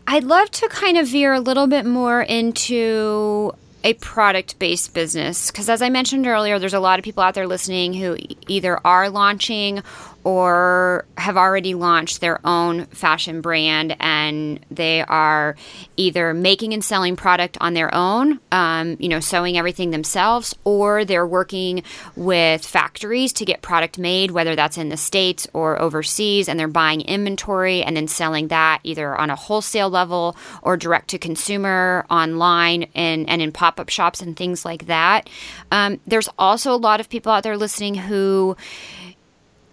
I'd 0.07 0.23
love 0.23 0.49
to 0.51 0.69
kind 0.69 0.97
of 0.97 1.07
veer 1.07 1.33
a 1.33 1.39
little 1.39 1.67
bit 1.67 1.85
more 1.85 2.21
into 2.21 3.53
a 3.83 3.93
product 3.95 4.57
based 4.57 4.93
business 4.95 5.51
because 5.51 5.69
as 5.69 5.83
i 5.83 5.89
mentioned 5.89 6.25
earlier 6.25 6.57
there's 6.57 6.73
a 6.73 6.79
lot 6.79 6.97
of 6.97 7.05
people 7.05 7.21
out 7.21 7.35
there 7.35 7.45
listening 7.45 7.93
who 7.93 8.17
either 8.47 8.79
are 8.83 9.07
launching 9.07 9.83
or 10.27 11.05
have 11.17 11.37
already 11.37 11.73
launched 11.73 12.19
their 12.19 12.45
own 12.45 12.85
fashion 12.87 13.39
brand 13.39 13.95
and 14.01 14.59
they 14.69 15.01
are 15.03 15.55
either 15.95 16.33
making 16.33 16.73
and 16.73 16.83
selling 16.83 17.15
product 17.15 17.57
on 17.61 17.73
their 17.73 17.95
own, 17.95 18.37
um, 18.51 18.97
you 18.99 19.07
know, 19.07 19.21
sewing 19.21 19.57
everything 19.57 19.91
themselves, 19.91 20.53
or 20.65 21.05
they're 21.05 21.25
working 21.25 21.81
with 22.17 22.65
factories 22.65 23.31
to 23.31 23.45
get 23.45 23.61
product 23.61 23.97
made, 23.97 24.31
whether 24.31 24.53
that's 24.53 24.77
in 24.77 24.89
the 24.89 24.97
States 24.97 25.47
or 25.53 25.81
overseas, 25.81 26.49
and 26.49 26.59
they're 26.59 26.67
buying 26.67 26.99
inventory 26.99 27.81
and 27.81 27.95
then 27.95 28.09
selling 28.09 28.49
that 28.49 28.81
either 28.83 29.15
on 29.15 29.29
a 29.29 29.35
wholesale 29.37 29.89
level 29.89 30.35
or 30.61 30.75
direct 30.75 31.07
to 31.07 31.17
consumer 31.17 32.05
online 32.09 32.87
and, 32.93 33.29
and 33.29 33.41
in 33.41 33.53
pop 33.53 33.79
up 33.79 33.87
shops 33.87 34.21
and 34.21 34.35
things 34.35 34.65
like 34.65 34.87
that. 34.87 35.29
Um, 35.71 36.01
there's 36.05 36.27
also 36.37 36.73
a 36.73 36.75
lot 36.75 36.99
of 36.99 37.07
people 37.07 37.31
out 37.31 37.43
there 37.43 37.55
listening 37.55 37.95
who 37.95 38.57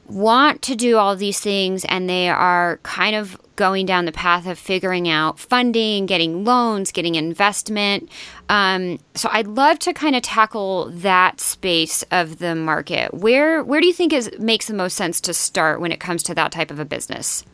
want 0.07 0.63
to 0.63 0.75
do 0.75 0.97
all 0.97 1.17
these 1.17 1.41
things 1.41 1.85
and 1.87 2.09
they 2.09 2.29
are 2.29 2.79
kind 2.83 3.17
of 3.17 3.39
going 3.57 3.87
down 3.87 4.05
the 4.05 4.13
path 4.13 4.47
of 4.47 4.59
figuring 4.59 5.09
out 5.09 5.39
funding, 5.39 6.07
getting 6.07 6.45
loans, 6.45 6.91
getting 6.93 7.15
investment. 7.15 8.11
Um, 8.49 8.99
so 9.15 9.29
I'd 9.33 9.47
love 9.47 9.79
to 9.81 9.93
kind 9.93 10.17
of 10.17 10.23
tackle 10.23 10.91
that 10.91 11.41
space 11.41 12.03
of 12.11 12.39
the 12.39 12.55
market. 12.55 13.15
Where 13.15 13.63
where 13.63 13.81
do 13.81 13.87
you 13.87 13.93
think 13.93 14.13
is 14.13 14.31
makes 14.39 14.67
the 14.67 14.75
most 14.75 14.97
sense 14.97 15.21
to 15.23 15.35
start 15.35 15.81
when 15.81 15.93
it 15.93 16.01
comes 16.01 16.23
to 16.25 16.35
that 16.35 16.53
type 16.53 16.71
of 16.71 16.79
a 16.79 16.85
business? 16.85 17.45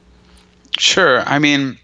Sure. 0.78 1.20
I 1.20 1.38
mean, 1.38 1.78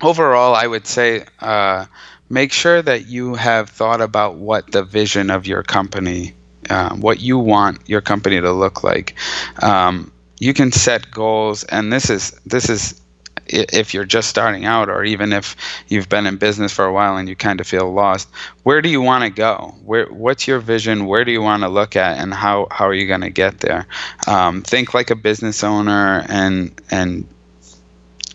overall, 0.00 0.54
I 0.54 0.66
would 0.66 0.86
say 0.86 1.24
uh, 1.40 1.86
make 2.28 2.52
sure 2.52 2.80
that 2.82 3.06
you 3.06 3.34
have 3.34 3.70
thought 3.70 4.00
about 4.00 4.36
what 4.36 4.70
the 4.72 4.84
vision 4.84 5.30
of 5.30 5.46
your 5.46 5.62
company 5.62 6.34
um, 6.70 7.00
what 7.00 7.20
you 7.20 7.38
want 7.38 7.88
your 7.88 8.00
company 8.00 8.40
to 8.40 8.52
look 8.52 8.84
like. 8.84 9.14
Um, 9.62 10.12
you 10.38 10.54
can 10.54 10.72
set 10.72 11.10
goals, 11.10 11.64
and 11.64 11.92
this 11.92 12.10
is 12.10 12.32
this 12.44 12.68
is 12.68 13.00
if 13.46 13.92
you're 13.92 14.04
just 14.04 14.28
starting 14.28 14.64
out, 14.64 14.88
or 14.88 15.04
even 15.04 15.32
if 15.32 15.56
you've 15.88 16.08
been 16.08 16.26
in 16.26 16.36
business 16.36 16.72
for 16.72 16.84
a 16.84 16.92
while 16.92 17.16
and 17.16 17.28
you 17.28 17.36
kind 17.36 17.60
of 17.60 17.66
feel 17.66 17.92
lost. 17.92 18.28
Where 18.62 18.80
do 18.80 18.88
you 18.88 19.00
want 19.00 19.24
to 19.24 19.30
go? 19.30 19.74
Where 19.84 20.06
what's 20.06 20.46
your 20.48 20.60
vision? 20.60 21.06
Where 21.06 21.24
do 21.24 21.32
you 21.32 21.42
want 21.42 21.62
to 21.62 21.68
look 21.68 21.96
at, 21.96 22.18
and 22.18 22.32
how 22.32 22.68
how 22.70 22.86
are 22.86 22.94
you 22.94 23.06
going 23.06 23.20
to 23.20 23.30
get 23.30 23.60
there? 23.60 23.86
Um, 24.26 24.62
think 24.62 24.94
like 24.94 25.10
a 25.10 25.16
business 25.16 25.62
owner, 25.62 26.24
and 26.28 26.80
and 26.90 27.26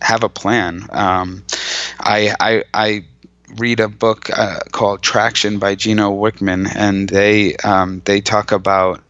have 0.02 0.24
a 0.24 0.30
plan. 0.30 0.88
Um, 0.92 1.44
I 2.00 2.36
I 2.40 2.64
I 2.74 3.06
read 3.58 3.80
a 3.80 3.88
book 3.88 4.30
uh, 4.30 4.60
called 4.72 5.02
Traction 5.02 5.60
by 5.60 5.76
Gino 5.76 6.12
Wickman, 6.12 6.68
and 6.76 7.10
they 7.10 7.56
um, 7.58 8.02
they 8.06 8.22
talk 8.22 8.52
about 8.52 9.02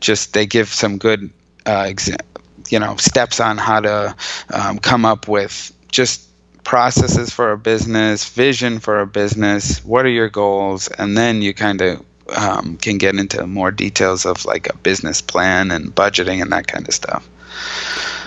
just 0.00 0.34
they 0.34 0.46
give 0.46 0.68
some 0.68 0.98
good 0.98 1.30
uh, 1.66 1.84
exa- 1.84 2.20
you 2.68 2.78
know 2.78 2.96
steps 2.96 3.40
on 3.40 3.58
how 3.58 3.80
to 3.80 4.16
um, 4.50 4.78
come 4.78 5.04
up 5.04 5.28
with 5.28 5.72
just 5.90 6.28
processes 6.64 7.32
for 7.32 7.52
a 7.52 7.58
business, 7.58 8.28
vision 8.28 8.78
for 8.78 9.00
a 9.00 9.06
business. 9.06 9.84
What 9.84 10.06
are 10.06 10.10
your 10.10 10.28
goals, 10.28 10.88
and 10.88 11.16
then 11.16 11.42
you 11.42 11.54
kind 11.54 11.80
of 11.80 12.04
um, 12.36 12.76
can 12.76 12.98
get 12.98 13.16
into 13.16 13.46
more 13.46 13.70
details 13.70 14.24
of 14.24 14.44
like 14.44 14.68
a 14.68 14.76
business 14.78 15.20
plan 15.20 15.70
and 15.70 15.94
budgeting 15.94 16.40
and 16.40 16.52
that 16.52 16.66
kind 16.66 16.86
of 16.88 16.94
stuff. 16.94 17.28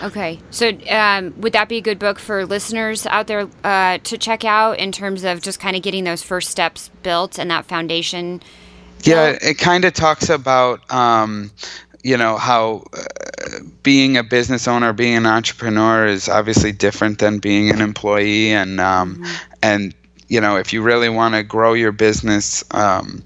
Okay, 0.03 0.39
so 0.51 0.69
um, 0.89 1.33
would 1.39 1.53
that 1.53 1.69
be 1.69 1.77
a 1.77 1.81
good 1.81 1.99
book 1.99 2.19
for 2.19 2.45
listeners 2.45 3.05
out 3.07 3.27
there 3.27 3.49
uh, 3.63 3.97
to 3.99 4.17
check 4.17 4.43
out 4.43 4.77
in 4.77 4.91
terms 4.91 5.23
of 5.23 5.41
just 5.41 5.59
kind 5.59 5.75
of 5.75 5.81
getting 5.81 6.03
those 6.03 6.21
first 6.21 6.51
steps 6.51 6.89
built 7.01 7.39
and 7.39 7.49
that 7.49 7.65
foundation? 7.65 8.41
Yeah, 9.03 9.37
it 9.41 9.57
kind 9.57 9.85
of 9.85 9.93
talks 9.93 10.29
about 10.29 10.91
um, 10.91 11.51
you 12.03 12.17
know 12.17 12.37
how 12.37 12.83
uh, 12.93 13.59
being 13.83 14.17
a 14.17 14.23
business 14.23 14.67
owner, 14.67 14.93
being 14.93 15.15
an 15.15 15.25
entrepreneur 15.25 16.05
is 16.05 16.29
obviously 16.29 16.71
different 16.71 17.19
than 17.19 17.39
being 17.39 17.69
an 17.69 17.81
employee, 17.81 18.51
and 18.51 18.79
um, 18.79 19.15
mm-hmm. 19.15 19.53
and 19.63 19.95
you 20.27 20.41
know 20.41 20.57
if 20.57 20.73
you 20.73 20.81
really 20.81 21.09
want 21.09 21.35
to 21.35 21.43
grow 21.43 21.73
your 21.73 21.91
business 21.91 22.63
um, 22.71 23.23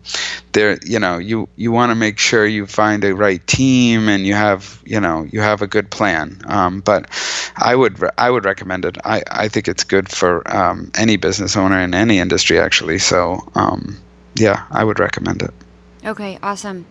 there 0.51 0.77
you 0.83 0.99
know 0.99 1.17
you 1.17 1.47
you 1.55 1.71
want 1.71 1.91
to 1.91 1.95
make 1.95 2.19
sure 2.19 2.45
you 2.45 2.65
find 2.65 3.03
a 3.03 3.15
right 3.15 3.45
team 3.47 4.09
and 4.09 4.25
you 4.25 4.33
have 4.33 4.81
you 4.85 4.99
know 4.99 5.23
you 5.31 5.39
have 5.39 5.61
a 5.61 5.67
good 5.67 5.89
plan. 5.89 6.41
Um, 6.45 6.81
but 6.81 7.09
i 7.57 7.75
would 7.75 7.99
re- 7.99 8.09
i 8.17 8.29
would 8.29 8.45
recommend 8.45 8.85
it. 8.85 8.97
I 9.03 9.23
i 9.31 9.47
think 9.47 9.67
it's 9.67 9.83
good 9.83 10.09
for 10.09 10.49
um, 10.55 10.91
any 10.95 11.17
business 11.17 11.55
owner 11.55 11.79
in 11.79 11.93
any 11.93 12.19
industry 12.19 12.59
actually. 12.59 12.99
So 12.99 13.39
um, 13.55 13.97
yeah 14.35 14.65
i 14.71 14.83
would 14.83 14.99
recommend 14.99 15.41
it. 15.41 15.53
Okay 16.05 16.39
awesome. 16.43 16.85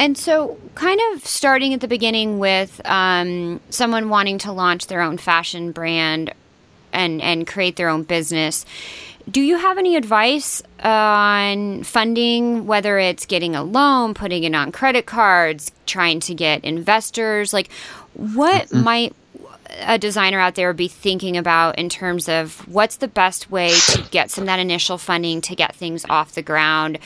And 0.00 0.16
so, 0.16 0.56
kind 0.76 1.00
of 1.10 1.26
starting 1.26 1.74
at 1.74 1.80
the 1.80 1.88
beginning 1.88 2.38
with 2.38 2.80
um, 2.84 3.60
someone 3.68 4.08
wanting 4.08 4.38
to 4.38 4.52
launch 4.52 4.86
their 4.86 5.00
own 5.00 5.18
fashion 5.18 5.72
brand 5.72 6.32
and 6.92 7.20
and 7.20 7.46
create 7.46 7.76
their 7.76 7.88
own 7.88 8.02
business 8.02 8.64
do 9.30 9.40
you 9.40 9.56
have 9.56 9.78
any 9.78 9.96
advice 9.96 10.62
on 10.82 11.82
funding, 11.82 12.66
whether 12.66 12.98
it's 12.98 13.26
getting 13.26 13.54
a 13.54 13.62
loan, 13.62 14.14
putting 14.14 14.44
it 14.44 14.54
on 14.54 14.72
credit 14.72 15.06
cards, 15.06 15.70
trying 15.86 16.20
to 16.20 16.34
get 16.34 16.64
investors? 16.64 17.52
Like, 17.52 17.70
what 18.14 18.66
mm-hmm. 18.68 18.84
might 18.84 19.16
a 19.80 19.98
designer 19.98 20.40
out 20.40 20.54
there 20.54 20.72
be 20.72 20.88
thinking 20.88 21.36
about 21.36 21.78
in 21.78 21.88
terms 21.88 22.28
of 22.28 22.66
what's 22.68 22.96
the 22.96 23.08
best 23.08 23.50
way 23.50 23.70
to 23.70 24.02
get 24.10 24.30
some 24.30 24.42
of 24.42 24.46
that 24.46 24.58
initial 24.58 24.96
funding 24.96 25.40
to 25.42 25.54
get 25.54 25.74
things 25.74 26.04
off 26.08 26.32
the 26.32 26.42
ground? 26.42 26.98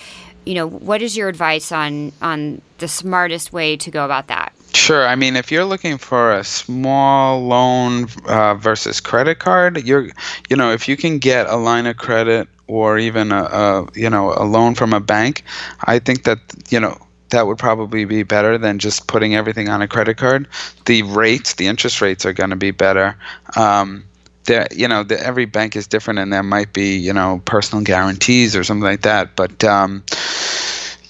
You 0.45 0.55
know, 0.55 0.69
what 0.69 1.03
is 1.03 1.17
your 1.17 1.29
advice 1.29 1.73
on 1.73 2.13
on 2.21 2.63
the 2.79 2.89
smartest 2.89 3.53
way 3.53 3.77
to 3.79 3.91
go 3.91 4.05
about 4.05 4.29
that? 4.29 4.53
Sure. 4.75 5.07
I 5.07 5.17
mean, 5.17 5.37
if 5.37 5.53
you're 5.53 5.65
looking 5.65 5.99
for 5.99 6.33
a 6.33 6.43
small 6.45 7.47
loan 7.47 8.07
uh, 8.27 8.55
versus 8.55 9.01
credit 9.01 9.39
card, 9.39 9.85
you're, 9.87 10.09
you 10.49 10.57
know, 10.57 10.73
if 10.73 10.89
you 10.89 10.97
can 10.97 11.19
get 11.19 11.47
a 11.47 11.57
line 11.57 11.87
of 11.87 11.99
credit 11.99 12.49
or 12.67 12.99
even 12.99 13.33
a, 13.33 13.45
a, 13.45 13.87
you 13.95 14.09
know, 14.09 14.33
a 14.33 14.45
loan 14.45 14.75
from 14.75 14.93
a 14.93 15.01
bank, 15.01 15.45
I 15.85 15.99
think 15.99 16.25
that, 16.25 16.39
you 16.71 16.81
know, 16.81 16.99
that 17.31 17.47
would 17.47 17.59
probably 17.59 18.05
be 18.05 18.23
better 18.23 18.59
than 18.59 18.79
just 18.79 19.09
putting 19.09 19.35
everything 19.35 19.69
on 19.69 19.83
a 19.83 19.89
credit 19.89 20.17
card. 20.17 20.49
The 20.87 21.03
rates, 21.03 21.55
the 21.55 21.67
interest 21.67 22.01
rates 22.01 22.25
are 22.25 22.33
going 22.33 22.51
to 22.51 22.57
be 22.57 22.71
better. 22.71 23.17
Um, 23.57 24.05
there, 24.45 24.67
you 24.71 24.89
know, 24.89 25.03
the, 25.03 25.21
every 25.21 25.45
bank 25.45 25.77
is 25.77 25.87
different, 25.87 26.19
and 26.19 26.33
there 26.33 26.43
might 26.43 26.73
be, 26.73 26.97
you 26.97 27.13
know, 27.13 27.41
personal 27.45 27.85
guarantees 27.85 28.57
or 28.57 28.65
something 28.65 28.85
like 28.85 29.03
that. 29.03 29.37
But 29.37 29.63
um, 29.65 30.03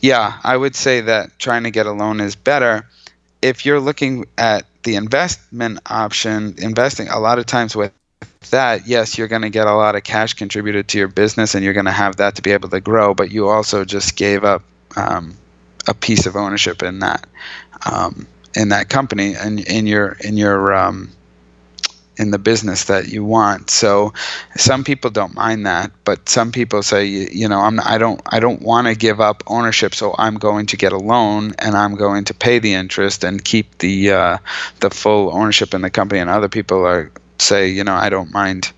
yeah, 0.01 0.39
I 0.43 0.57
would 0.57 0.77
say 0.77 1.01
that 1.01 1.39
trying 1.39 1.63
to 1.63 1.71
get 1.71 1.87
a 1.87 1.93
loan 1.93 2.21
is 2.21 2.37
better 2.37 2.87
if 3.43 3.67
you're 3.67 3.81
looking 3.81 4.27
at 4.39 4.65
the 4.85 4.95
investment 4.95 5.81
option, 5.87 6.55
investing 6.59 7.09
a 7.09 7.19
lot 7.19 7.39
of 7.39 7.47
times 7.47 7.77
with 7.77 7.93
that, 8.51 8.87
yes, 8.87 9.19
you're 9.19 9.29
going 9.29 9.43
to 9.43 9.51
get 9.51 9.67
a 9.67 9.75
lot 9.75 9.95
of 9.97 10.05
cash 10.05 10.35
contributed 10.35 10.89
to 10.89 10.99
your 10.99 11.09
business 11.09 11.55
and 11.55 11.65
you're 11.65 11.75
going 11.75 11.87
to 11.87 11.93
have 11.93 12.17
that 12.17 12.37
to 12.37 12.43
be 12.43 12.53
able 12.53 12.69
to 12.69 12.81
grow, 12.81 13.15
but 13.15 13.31
you 13.31 13.49
also 13.49 13.85
just 13.85 14.17
gave 14.17 14.45
up 14.45 14.63
um, 14.97 15.35
a 15.87 15.95
piece 15.95 16.27
of 16.27 16.37
ownership 16.37 16.83
in 16.83 17.01
that. 17.01 17.27
Um, 17.85 18.27
in 18.55 18.69
that 18.69 18.89
company 18.89 19.35
and 19.35 19.61
in 19.61 19.87
your 19.87 20.17
in 20.21 20.37
your 20.37 20.75
um, 20.75 21.11
in 22.19 22.31
the 22.31 22.39
business 22.39 22.85
that 22.85 23.09
you 23.09 23.25
want. 23.25 23.71
So 23.71 24.13
some 24.57 24.85
people 24.85 25.11
don't 25.11 25.35
mind 25.35 25.67
that, 25.67 25.91
but 26.05 26.29
some 26.29 26.53
people 26.53 26.83
say, 26.83 27.07
you, 27.07 27.49
know, 27.49 27.61
I'm 27.61 27.81
I 27.81 27.99
don't 27.99 28.21
I 28.27 28.41
don't 28.41 28.61
want 28.63 28.87
to 28.87 28.95
give 28.95 29.21
up 29.21 29.43
ownership, 29.47 29.95
so 29.95 30.15
I'm 30.19 30.37
going 30.37 30.67
to 30.67 30.77
get 30.77 30.93
a 30.93 30.99
loan 30.99 31.53
and 31.59 31.75
I'm 31.75 31.95
going 31.95 32.25
to 32.25 32.35
pay 32.35 32.59
the 32.59 32.75
interest 32.75 33.25
and 33.25 33.43
keep 33.43 33.79
the 33.79 34.13
uh, 34.13 34.39
the 34.81 34.91
full 34.91 35.35
ownership 35.35 35.75
in 35.75 35.83
the 35.83 35.91
company. 35.91 36.21
And 36.21 36.29
other 36.29 36.49
people 36.49 36.85
are 36.87 37.11
say, 37.39 37.69
you 37.69 37.85
know, 37.85 37.95
I 37.95 38.09
don't 38.09 38.33
mind. 38.33 38.73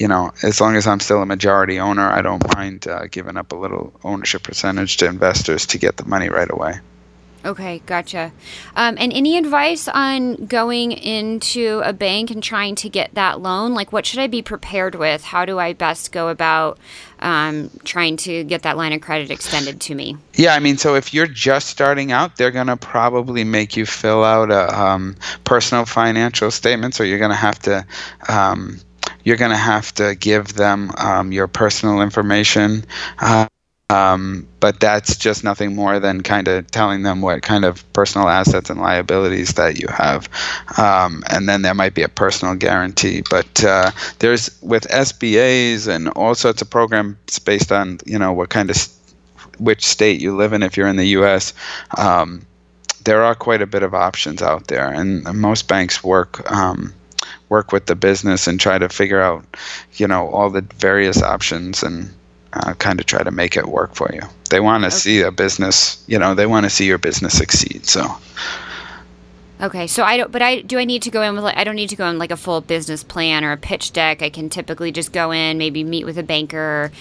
You 0.00 0.06
know, 0.06 0.30
as 0.44 0.60
long 0.60 0.76
as 0.76 0.86
I'm 0.86 1.00
still 1.00 1.20
a 1.20 1.26
majority 1.26 1.80
owner, 1.80 2.08
I 2.08 2.22
don't 2.22 2.54
mind 2.54 2.86
uh, 2.86 3.08
giving 3.08 3.36
up 3.36 3.50
a 3.50 3.56
little 3.56 3.92
ownership 4.04 4.44
percentage 4.44 4.96
to 4.98 5.06
investors 5.06 5.66
to 5.66 5.78
get 5.78 5.96
the 5.96 6.04
money 6.04 6.28
right 6.28 6.48
away. 6.48 6.78
Okay, 7.44 7.80
gotcha. 7.86 8.32
Um, 8.74 8.96
and 8.98 9.12
any 9.12 9.38
advice 9.38 9.86
on 9.86 10.46
going 10.46 10.92
into 10.92 11.80
a 11.84 11.92
bank 11.92 12.30
and 12.30 12.42
trying 12.42 12.74
to 12.76 12.88
get 12.88 13.14
that 13.14 13.40
loan? 13.40 13.74
Like, 13.74 13.92
what 13.92 14.04
should 14.06 14.18
I 14.18 14.26
be 14.26 14.42
prepared 14.42 14.96
with? 14.96 15.22
How 15.22 15.44
do 15.44 15.58
I 15.58 15.72
best 15.72 16.10
go 16.10 16.28
about 16.28 16.78
um, 17.20 17.70
trying 17.84 18.16
to 18.18 18.42
get 18.44 18.62
that 18.62 18.76
line 18.76 18.92
of 18.92 19.00
credit 19.00 19.30
extended 19.30 19.80
to 19.82 19.94
me? 19.94 20.16
Yeah, 20.34 20.54
I 20.54 20.58
mean, 20.58 20.78
so 20.78 20.96
if 20.96 21.14
you're 21.14 21.28
just 21.28 21.68
starting 21.68 22.10
out, 22.10 22.36
they're 22.36 22.50
going 22.50 22.66
to 22.66 22.76
probably 22.76 23.44
make 23.44 23.76
you 23.76 23.86
fill 23.86 24.24
out 24.24 24.50
a 24.50 24.78
um, 24.78 25.16
personal 25.44 25.84
financial 25.84 26.50
statement. 26.50 26.94
So 26.94 27.04
you're 27.04 27.18
going 27.18 27.30
to 27.30 27.36
have 27.36 27.58
to. 27.60 27.86
Um, 28.28 28.80
you're 29.24 29.36
going 29.36 29.50
to 29.50 29.56
have 29.56 29.92
to 29.94 30.14
give 30.14 30.54
them 30.54 30.90
um, 30.96 31.32
your 31.32 31.48
personal 31.48 32.00
information. 32.00 32.84
Uh, 33.18 33.46
um, 33.90 34.46
but 34.60 34.80
that's 34.80 35.16
just 35.16 35.44
nothing 35.44 35.74
more 35.74 35.98
than 35.98 36.22
kind 36.22 36.46
of 36.46 36.70
telling 36.70 37.04
them 37.04 37.22
what 37.22 37.40
kind 37.40 37.64
of 37.64 37.90
personal 37.94 38.28
assets 38.28 38.68
and 38.68 38.80
liabilities 38.80 39.54
that 39.54 39.80
you 39.80 39.88
have. 39.88 40.28
Um, 40.76 41.24
and 41.30 41.48
then 41.48 41.62
there 41.62 41.74
might 41.74 41.94
be 41.94 42.02
a 42.02 42.08
personal 42.08 42.54
guarantee. 42.54 43.22
But 43.30 43.64
uh, 43.64 43.92
there's 44.18 44.60
with 44.60 44.86
SBAs 44.88 45.88
and 45.88 46.08
all 46.10 46.34
sorts 46.34 46.60
of 46.60 46.68
programs 46.68 47.38
based 47.38 47.72
on, 47.72 47.98
you 48.04 48.18
know, 48.18 48.32
what 48.32 48.50
kind 48.50 48.68
of, 48.68 48.76
which 49.58 49.86
state 49.86 50.20
you 50.20 50.36
live 50.36 50.52
in 50.52 50.62
if 50.62 50.76
you're 50.76 50.88
in 50.88 50.96
the 50.96 51.08
U.S. 51.08 51.54
Um, 51.96 52.42
there 53.04 53.22
are 53.22 53.34
quite 53.34 53.62
a 53.62 53.66
bit 53.66 53.82
of 53.82 53.94
options 53.94 54.42
out 54.42 54.66
there, 54.66 54.92
and 54.92 55.24
most 55.34 55.66
banks 55.66 56.04
work 56.04 56.50
um, 56.50 56.92
work 57.48 57.72
with 57.72 57.86
the 57.86 57.96
business 57.96 58.46
and 58.46 58.60
try 58.60 58.76
to 58.76 58.90
figure 58.90 59.20
out, 59.20 59.46
you 59.94 60.06
know, 60.06 60.28
all 60.28 60.50
the 60.50 60.60
various 60.60 61.22
options 61.22 61.82
and 61.82 62.12
uh, 62.52 62.74
kind 62.74 63.00
of 63.00 63.06
try 63.06 63.22
to 63.22 63.30
make 63.30 63.56
it 63.56 63.66
work 63.66 63.94
for 63.94 64.10
you. 64.12 64.22
They 64.50 64.60
want 64.60 64.82
to 64.82 64.88
okay. 64.88 64.96
see 64.96 65.20
a 65.22 65.30
business, 65.30 66.02
you 66.06 66.18
know, 66.18 66.34
they 66.34 66.46
want 66.46 66.64
to 66.64 66.70
see 66.70 66.86
your 66.86 66.98
business 66.98 67.36
succeed. 67.36 67.86
So. 67.86 68.06
Okay, 69.60 69.88
so 69.88 70.04
I 70.04 70.16
don't, 70.16 70.30
but 70.30 70.40
I 70.40 70.60
do. 70.60 70.78
I 70.78 70.84
need 70.84 71.02
to 71.02 71.10
go 71.10 71.20
in 71.22 71.34
with. 71.34 71.42
Like, 71.42 71.56
I 71.56 71.64
don't 71.64 71.74
need 71.74 71.88
to 71.88 71.96
go 71.96 72.06
in 72.08 72.16
like 72.16 72.30
a 72.30 72.36
full 72.36 72.60
business 72.60 73.02
plan 73.02 73.44
or 73.44 73.50
a 73.50 73.56
pitch 73.56 73.92
deck. 73.92 74.22
I 74.22 74.30
can 74.30 74.48
typically 74.48 74.92
just 74.92 75.12
go 75.12 75.32
in, 75.32 75.58
maybe 75.58 75.82
meet 75.82 76.04
with 76.04 76.16
a 76.16 76.22
banker, 76.22 76.92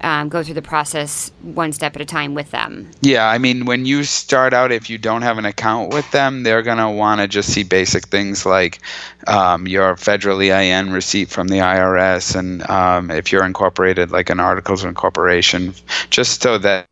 um, 0.00 0.28
go 0.28 0.42
through 0.42 0.54
the 0.54 0.62
process 0.62 1.30
one 1.42 1.72
step 1.72 1.96
at 1.96 2.02
a 2.02 2.04
time 2.04 2.34
with 2.34 2.50
them. 2.50 2.90
Yeah, 3.00 3.28
I 3.28 3.38
mean, 3.38 3.64
when 3.64 3.86
you 3.86 4.04
start 4.04 4.52
out, 4.52 4.72
if 4.72 4.90
you 4.90 4.98
don't 4.98 5.22
have 5.22 5.38
an 5.38 5.44
account 5.44 5.92
with 5.92 6.10
them, 6.10 6.42
they're 6.42 6.62
going 6.62 6.78
to 6.78 6.90
want 6.90 7.20
to 7.20 7.28
just 7.28 7.52
see 7.52 7.62
basic 7.62 8.08
things 8.08 8.46
like 8.46 8.80
um, 9.26 9.66
your 9.66 9.96
federal 9.96 10.40
EIN 10.40 10.90
receipt 10.90 11.28
from 11.28 11.48
the 11.48 11.58
IRS, 11.58 12.36
and 12.36 12.68
um, 12.70 13.10
if 13.10 13.32
you're 13.32 13.44
incorporated, 13.44 14.10
like 14.10 14.30
an 14.30 14.40
articles 14.40 14.82
of 14.82 14.88
incorporation, 14.88 15.74
just 16.10 16.42
so 16.42 16.58
that 16.58 16.86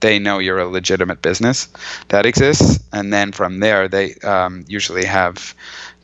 they 0.00 0.18
know 0.18 0.38
you're 0.38 0.58
a 0.58 0.66
legitimate 0.66 1.22
business 1.22 1.68
that 2.08 2.26
exists. 2.26 2.82
And 2.92 3.12
then 3.12 3.32
from 3.32 3.60
there, 3.60 3.88
they 3.88 4.14
um, 4.16 4.64
usually 4.68 5.04
have 5.04 5.54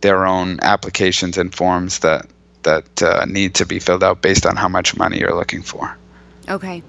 their 0.00 0.24
own 0.24 0.58
applications 0.62 1.36
and 1.36 1.54
forms 1.54 1.98
that 1.98 2.26
that 2.62 3.02
uh, 3.02 3.24
need 3.24 3.54
to 3.54 3.64
be 3.64 3.78
filled 3.78 4.04
out 4.04 4.20
based 4.20 4.44
on 4.44 4.56
how 4.56 4.68
much 4.68 4.96
money 4.96 5.18
you're 5.18 5.34
looking 5.34 5.62
for. 5.62 5.96
Okay. 6.48 6.82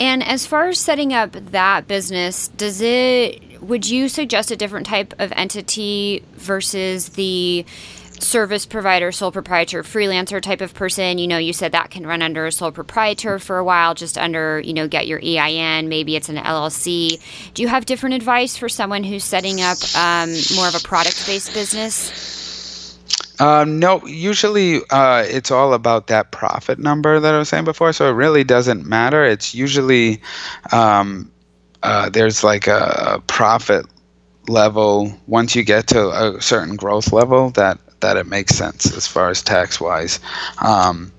And 0.00 0.22
as 0.22 0.46
far 0.46 0.68
as 0.68 0.80
setting 0.80 1.12
up 1.12 1.32
that 1.32 1.86
business, 1.86 2.48
does 2.48 2.80
it 2.80 3.60
would 3.62 3.88
you 3.88 4.08
suggest 4.08 4.50
a 4.50 4.56
different 4.56 4.86
type 4.86 5.14
of 5.18 5.32
entity 5.34 6.22
versus 6.34 7.10
the 7.10 7.64
service 8.18 8.64
provider, 8.64 9.12
sole 9.12 9.32
proprietor, 9.32 9.82
freelancer 9.82 10.40
type 10.40 10.60
of 10.60 10.74
person? 10.74 11.18
You 11.18 11.26
know, 11.26 11.38
you 11.38 11.52
said 11.52 11.72
that 11.72 11.90
can 11.90 12.06
run 12.06 12.22
under 12.22 12.46
a 12.46 12.52
sole 12.52 12.72
proprietor 12.72 13.38
for 13.38 13.58
a 13.58 13.64
while, 13.64 13.94
just 13.94 14.18
under, 14.18 14.60
you 14.60 14.72
know, 14.72 14.88
get 14.88 15.06
your 15.06 15.20
EIN. 15.22 15.88
Maybe 15.88 16.16
it's 16.16 16.28
an 16.28 16.36
LLC. 16.36 17.20
Do 17.54 17.62
you 17.62 17.68
have 17.68 17.86
different 17.86 18.14
advice 18.14 18.56
for 18.56 18.68
someone 18.68 19.04
who's 19.04 19.24
setting 19.24 19.60
up 19.60 19.78
um, 19.96 20.30
more 20.54 20.68
of 20.68 20.74
a 20.74 20.80
product 20.80 21.26
based 21.26 21.54
business? 21.54 22.45
Um, 23.38 23.78
no, 23.78 24.04
usually 24.06 24.80
uh, 24.90 25.24
it's 25.26 25.50
all 25.50 25.74
about 25.74 26.06
that 26.06 26.30
profit 26.30 26.78
number 26.78 27.20
that 27.20 27.34
I 27.34 27.38
was 27.38 27.48
saying 27.48 27.64
before. 27.64 27.92
So 27.92 28.08
it 28.08 28.12
really 28.12 28.44
doesn't 28.44 28.86
matter. 28.86 29.24
It's 29.24 29.54
usually 29.54 30.20
um, 30.72 31.30
uh, 31.82 32.08
there's 32.10 32.42
like 32.42 32.66
a 32.66 33.22
profit 33.26 33.86
level 34.48 35.12
once 35.26 35.54
you 35.54 35.64
get 35.64 35.86
to 35.88 36.08
a 36.10 36.40
certain 36.40 36.76
growth 36.76 37.12
level 37.12 37.50
that 37.50 37.78
that 38.00 38.16
it 38.16 38.26
makes 38.26 38.54
sense 38.54 38.94
as 38.94 39.06
far 39.06 39.30
as 39.30 39.42
tax 39.42 39.80
wise, 39.80 40.20
um, 40.58 41.10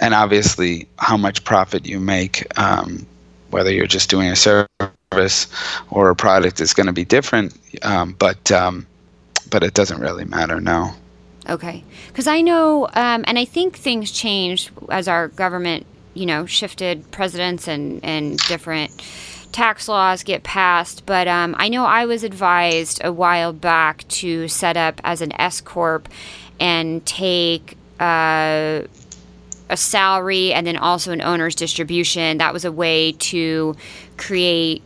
and 0.00 0.14
obviously 0.14 0.88
how 0.98 1.16
much 1.16 1.42
profit 1.44 1.86
you 1.86 1.98
make, 1.98 2.46
um, 2.58 3.04
whether 3.50 3.70
you're 3.72 3.86
just 3.86 4.08
doing 4.08 4.28
a 4.28 4.36
service 4.36 5.46
or 5.90 6.10
a 6.10 6.16
product 6.16 6.60
is 6.60 6.72
going 6.72 6.86
to 6.86 6.92
be 6.92 7.04
different. 7.04 7.56
Um, 7.82 8.14
but 8.18 8.50
um, 8.52 8.86
but 9.50 9.62
it 9.62 9.74
doesn't 9.74 10.00
really 10.00 10.24
matter 10.24 10.60
now. 10.60 10.94
Okay, 11.48 11.82
because 12.08 12.26
I 12.26 12.42
know, 12.42 12.86
um, 12.88 13.24
and 13.26 13.38
I 13.38 13.46
think 13.46 13.76
things 13.76 14.12
changed 14.12 14.70
as 14.90 15.08
our 15.08 15.28
government, 15.28 15.86
you 16.12 16.26
know, 16.26 16.44
shifted 16.44 17.10
presidents 17.10 17.66
and 17.66 18.04
and 18.04 18.38
different 18.48 18.90
tax 19.50 19.88
laws 19.88 20.22
get 20.22 20.42
passed. 20.42 21.06
But 21.06 21.26
um, 21.26 21.56
I 21.58 21.70
know 21.70 21.84
I 21.84 22.04
was 22.04 22.22
advised 22.22 23.00
a 23.02 23.12
while 23.12 23.54
back 23.54 24.06
to 24.08 24.46
set 24.48 24.76
up 24.76 25.00
as 25.04 25.22
an 25.22 25.32
S 25.40 25.60
corp 25.60 26.08
and 26.60 27.04
take. 27.06 27.76
Uh, 27.98 28.82
a 29.70 29.76
salary 29.76 30.50
and 30.52 30.66
then 30.66 30.78
also 30.78 31.12
an 31.12 31.20
owner's 31.20 31.54
distribution. 31.54 32.38
That 32.38 32.54
was 32.54 32.64
a 32.64 32.72
way 32.72 33.12
to 33.12 33.76
create 34.16 34.82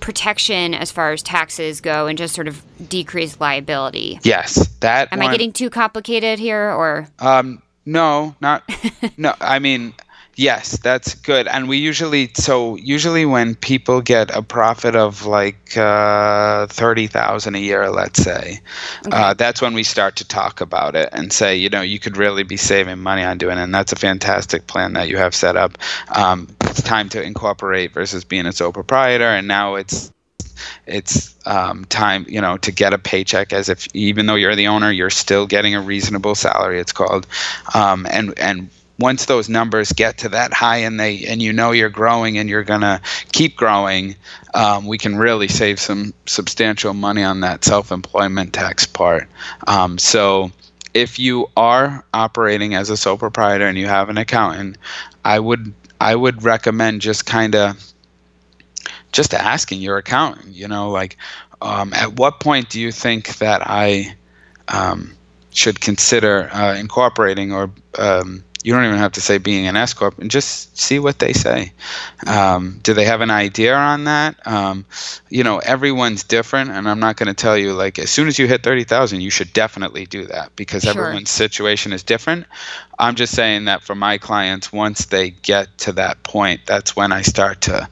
protection 0.00 0.74
as 0.74 0.90
far 0.90 1.12
as 1.12 1.22
taxes 1.22 1.80
go 1.80 2.06
and 2.06 2.16
just 2.18 2.34
sort 2.34 2.48
of 2.48 2.62
decrease 2.88 3.40
liability. 3.40 4.20
Yes, 4.22 4.68
that. 4.80 5.12
Am 5.12 5.18
one, 5.18 5.28
I 5.28 5.32
getting 5.32 5.52
too 5.52 5.70
complicated 5.70 6.38
here, 6.38 6.70
or? 6.70 7.08
Um, 7.18 7.62
no, 7.84 8.36
not. 8.40 8.68
no, 9.16 9.34
I 9.40 9.58
mean, 9.58 9.94
yes, 10.38 10.78
that's 10.78 11.14
good. 11.14 11.46
And 11.48 11.68
we 11.68 11.76
usually, 11.76 12.30
so 12.34 12.76
usually 12.76 13.26
when 13.26 13.56
people 13.56 14.00
get 14.00 14.34
a 14.34 14.40
profit 14.40 14.96
of 14.96 15.26
like 15.26 15.76
uh, 15.76 16.66
thirty 16.68 17.08
thousand 17.08 17.56
a 17.56 17.58
year, 17.58 17.90
let's 17.90 18.22
say, 18.22 18.60
okay. 19.06 19.16
uh, 19.16 19.34
that's 19.34 19.60
when 19.60 19.74
we 19.74 19.82
start 19.82 20.16
to 20.16 20.24
talk 20.26 20.60
about 20.60 20.94
it 20.94 21.10
and 21.12 21.32
say, 21.32 21.56
you 21.56 21.68
know, 21.68 21.82
you 21.82 21.98
could 21.98 22.16
really 22.16 22.44
be 22.44 22.56
saving 22.56 23.00
money 23.00 23.22
on 23.22 23.36
doing 23.36 23.58
it. 23.58 23.62
And 23.62 23.74
that's 23.74 23.92
a 23.92 23.96
fantastic 23.96 24.66
plan 24.66 24.94
that 24.94 25.08
you 25.08 25.18
have 25.18 25.34
set 25.34 25.56
up. 25.56 25.76
Um, 26.14 26.48
it's 26.62 26.82
time 26.82 27.08
to 27.10 27.22
incorporate 27.22 27.92
versus 27.92 28.24
being 28.24 28.46
a 28.46 28.52
sole 28.52 28.72
proprietor, 28.72 29.24
and 29.24 29.48
now 29.48 29.74
it's 29.74 30.12
it's 30.86 31.36
um, 31.46 31.84
time 31.86 32.24
you 32.28 32.40
know 32.40 32.56
to 32.58 32.72
get 32.72 32.92
a 32.92 32.98
paycheck 32.98 33.52
as 33.52 33.68
if 33.68 33.86
even 33.94 34.26
though 34.26 34.34
you're 34.34 34.56
the 34.56 34.66
owner 34.66 34.90
you're 34.90 35.10
still 35.10 35.46
getting 35.46 35.74
a 35.74 35.80
reasonable 35.80 36.34
salary 36.34 36.80
it's 36.80 36.92
called 36.92 37.26
um, 37.74 38.06
and 38.10 38.36
and 38.38 38.68
once 38.98 39.26
those 39.26 39.48
numbers 39.48 39.92
get 39.92 40.18
to 40.18 40.28
that 40.30 40.52
high 40.52 40.78
and 40.78 40.98
they 40.98 41.24
and 41.26 41.40
you 41.42 41.52
know 41.52 41.70
you're 41.72 41.88
growing 41.88 42.38
and 42.38 42.48
you're 42.48 42.64
gonna 42.64 43.00
keep 43.32 43.56
growing 43.56 44.14
um, 44.54 44.86
we 44.86 44.98
can 44.98 45.16
really 45.16 45.48
save 45.48 45.78
some 45.78 46.12
substantial 46.26 46.94
money 46.94 47.22
on 47.22 47.40
that 47.40 47.64
self-employment 47.64 48.52
tax 48.52 48.86
part. 48.86 49.28
Um, 49.66 49.98
so 49.98 50.50
if 50.94 51.18
you 51.18 51.48
are 51.56 52.04
operating 52.14 52.74
as 52.74 52.90
a 52.90 52.96
sole 52.96 53.18
proprietor 53.18 53.66
and 53.66 53.76
you 53.76 53.86
have 53.86 54.08
an 54.08 54.16
accountant 54.16 54.78
i 55.24 55.38
would 55.38 55.72
i 56.00 56.14
would 56.14 56.42
recommend 56.42 57.00
just 57.02 57.26
kind 57.26 57.54
of 57.54 57.92
just 59.12 59.34
asking 59.34 59.80
your 59.80 59.98
accountant, 59.98 60.54
you 60.54 60.68
know, 60.68 60.90
like, 60.90 61.16
um, 61.60 61.92
at 61.92 62.14
what 62.14 62.40
point 62.40 62.68
do 62.68 62.80
you 62.80 62.92
think 62.92 63.38
that 63.38 63.62
I 63.64 64.14
um, 64.68 65.16
should 65.50 65.80
consider 65.80 66.48
uh, 66.52 66.76
incorporating, 66.76 67.52
or 67.52 67.70
um, 67.98 68.44
you 68.68 68.74
don't 68.74 68.84
even 68.84 68.98
have 68.98 69.12
to 69.12 69.22
say 69.22 69.38
being 69.38 69.66
an 69.66 69.76
S 69.76 69.94
corp, 69.94 70.18
and 70.18 70.30
just 70.30 70.76
see 70.76 70.98
what 70.98 71.20
they 71.20 71.32
say. 71.32 71.72
Um, 72.26 72.80
do 72.82 72.92
they 72.92 73.06
have 73.06 73.22
an 73.22 73.30
idea 73.30 73.74
on 73.74 74.04
that? 74.04 74.46
Um, 74.46 74.84
you 75.30 75.42
know, 75.42 75.56
everyone's 75.60 76.22
different, 76.22 76.68
and 76.68 76.86
I'm 76.86 77.00
not 77.00 77.16
going 77.16 77.28
to 77.28 77.32
tell 77.34 77.56
you 77.56 77.72
like 77.72 77.98
as 77.98 78.10
soon 78.10 78.28
as 78.28 78.38
you 78.38 78.46
hit 78.46 78.62
thirty 78.62 78.84
thousand, 78.84 79.22
you 79.22 79.30
should 79.30 79.54
definitely 79.54 80.04
do 80.04 80.26
that 80.26 80.54
because 80.54 80.82
sure. 80.82 80.90
everyone's 80.90 81.30
situation 81.30 81.94
is 81.94 82.02
different. 82.02 82.44
I'm 82.98 83.14
just 83.14 83.34
saying 83.34 83.64
that 83.64 83.82
for 83.82 83.94
my 83.94 84.18
clients, 84.18 84.70
once 84.70 85.06
they 85.06 85.30
get 85.30 85.78
to 85.78 85.92
that 85.92 86.22
point, 86.22 86.60
that's 86.66 86.94
when 86.94 87.10
I 87.10 87.22
start 87.22 87.62
to 87.62 87.88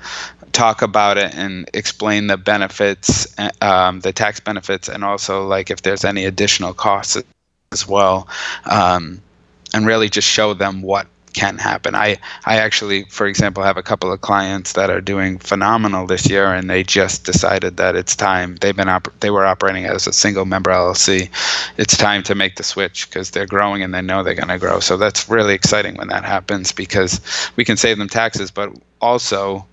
talk 0.52 0.82
about 0.82 1.16
it 1.16 1.34
and 1.34 1.70
explain 1.72 2.26
the 2.26 2.36
benefits, 2.36 3.34
um, 3.62 4.00
the 4.00 4.12
tax 4.12 4.40
benefits, 4.40 4.90
and 4.90 5.04
also 5.04 5.46
like 5.46 5.70
if 5.70 5.80
there's 5.80 6.04
any 6.04 6.26
additional 6.26 6.74
costs 6.74 7.16
as 7.72 7.88
well, 7.88 8.28
um, 8.66 9.22
and 9.74 9.86
really 9.86 10.08
just 10.08 10.28
show 10.28 10.54
them 10.54 10.82
what 10.82 11.06
can 11.36 11.58
happen. 11.58 11.94
I 11.94 12.16
I 12.46 12.56
actually, 12.56 13.04
for 13.04 13.26
example, 13.26 13.62
have 13.62 13.76
a 13.76 13.82
couple 13.82 14.10
of 14.10 14.22
clients 14.22 14.72
that 14.72 14.90
are 14.90 15.02
doing 15.02 15.38
phenomenal 15.38 16.06
this 16.06 16.28
year, 16.28 16.52
and 16.52 16.68
they 16.68 16.82
just 16.82 17.24
decided 17.24 17.76
that 17.76 17.94
it's 17.94 18.16
time. 18.16 18.56
They've 18.56 18.74
been 18.74 18.88
op- 18.88 19.12
they 19.20 19.30
were 19.30 19.44
operating 19.44 19.84
as 19.84 20.06
a 20.06 20.12
single 20.12 20.46
member 20.46 20.70
LLC. 20.70 21.28
It's 21.76 21.96
time 21.96 22.22
to 22.24 22.34
make 22.34 22.56
the 22.56 22.64
switch 22.64 23.08
because 23.08 23.30
they're 23.30 23.46
growing 23.46 23.82
and 23.82 23.94
they 23.94 24.00
know 24.00 24.22
they're 24.22 24.34
going 24.34 24.48
to 24.48 24.58
grow. 24.58 24.80
So 24.80 24.96
that's 24.96 25.28
really 25.28 25.54
exciting 25.54 25.96
when 25.96 26.08
that 26.08 26.24
happens 26.24 26.72
because 26.72 27.20
we 27.56 27.64
can 27.64 27.76
save 27.76 27.98
them 27.98 28.08
taxes, 28.08 28.50
but 28.50 28.70
also 29.00 29.66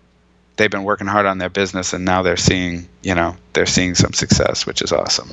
they've 0.57 0.69
been 0.69 0.83
working 0.83 1.07
hard 1.07 1.25
on 1.25 1.37
their 1.37 1.49
business 1.49 1.93
and 1.93 2.05
now 2.05 2.21
they're 2.21 2.37
seeing 2.37 2.87
you 3.01 3.15
know 3.15 3.35
they're 3.53 3.65
seeing 3.65 3.95
some 3.95 4.13
success, 4.13 4.65
which 4.65 4.81
is 4.81 4.91
awesome. 4.91 5.29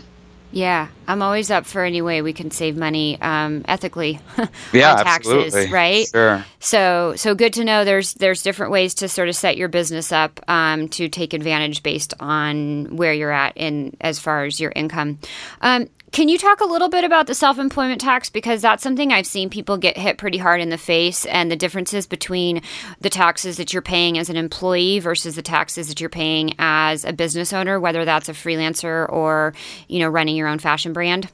Yeah, 0.52 0.88
I'm 1.06 1.22
always 1.22 1.50
up 1.50 1.64
for 1.64 1.84
any 1.84 2.02
way 2.02 2.22
we 2.22 2.32
can 2.32 2.50
save 2.50 2.76
money 2.76 3.20
um, 3.20 3.64
ethically 3.68 4.20
yeah, 4.72 4.94
on 4.94 5.04
taxes, 5.04 5.32
absolutely. 5.32 5.72
right? 5.72 6.06
Sure. 6.08 6.44
So, 6.58 7.14
so 7.16 7.34
good 7.34 7.52
to 7.54 7.64
know. 7.64 7.84
There's 7.84 8.14
there's 8.14 8.42
different 8.42 8.72
ways 8.72 8.94
to 8.94 9.08
sort 9.08 9.28
of 9.28 9.36
set 9.36 9.56
your 9.56 9.68
business 9.68 10.10
up 10.10 10.40
um, 10.48 10.88
to 10.90 11.08
take 11.08 11.34
advantage 11.34 11.82
based 11.82 12.14
on 12.18 12.96
where 12.96 13.12
you're 13.12 13.30
at 13.30 13.56
in 13.56 13.96
as 14.00 14.18
far 14.18 14.44
as 14.44 14.58
your 14.58 14.72
income. 14.74 15.18
Um, 15.62 15.88
can 16.12 16.28
you 16.28 16.38
talk 16.38 16.60
a 16.60 16.64
little 16.64 16.88
bit 16.88 17.04
about 17.04 17.26
the 17.26 17.34
self 17.34 17.58
employment 17.58 18.00
tax? 18.00 18.30
Because 18.30 18.62
that's 18.62 18.82
something 18.82 19.12
I've 19.12 19.26
seen 19.26 19.50
people 19.50 19.76
get 19.76 19.96
hit 19.96 20.18
pretty 20.18 20.38
hard 20.38 20.60
in 20.60 20.70
the 20.70 20.78
face, 20.78 21.24
and 21.26 21.50
the 21.50 21.56
differences 21.56 22.06
between 22.06 22.62
the 23.00 23.10
taxes 23.10 23.56
that 23.58 23.72
you're 23.72 23.82
paying 23.82 24.18
as 24.18 24.28
an 24.28 24.36
employee 24.36 24.98
versus 24.98 25.36
the 25.36 25.42
taxes 25.42 25.88
that 25.88 26.00
you're 26.00 26.10
paying 26.10 26.54
as 26.58 27.04
a 27.04 27.12
business 27.12 27.52
owner, 27.52 27.78
whether 27.78 28.04
that's 28.04 28.28
a 28.28 28.32
freelancer 28.32 29.08
or 29.08 29.54
you 29.88 29.98
know 30.00 30.08
running 30.08 30.36
your 30.36 30.48
own 30.48 30.58
fashion 30.58 30.92
brand. 30.92 31.28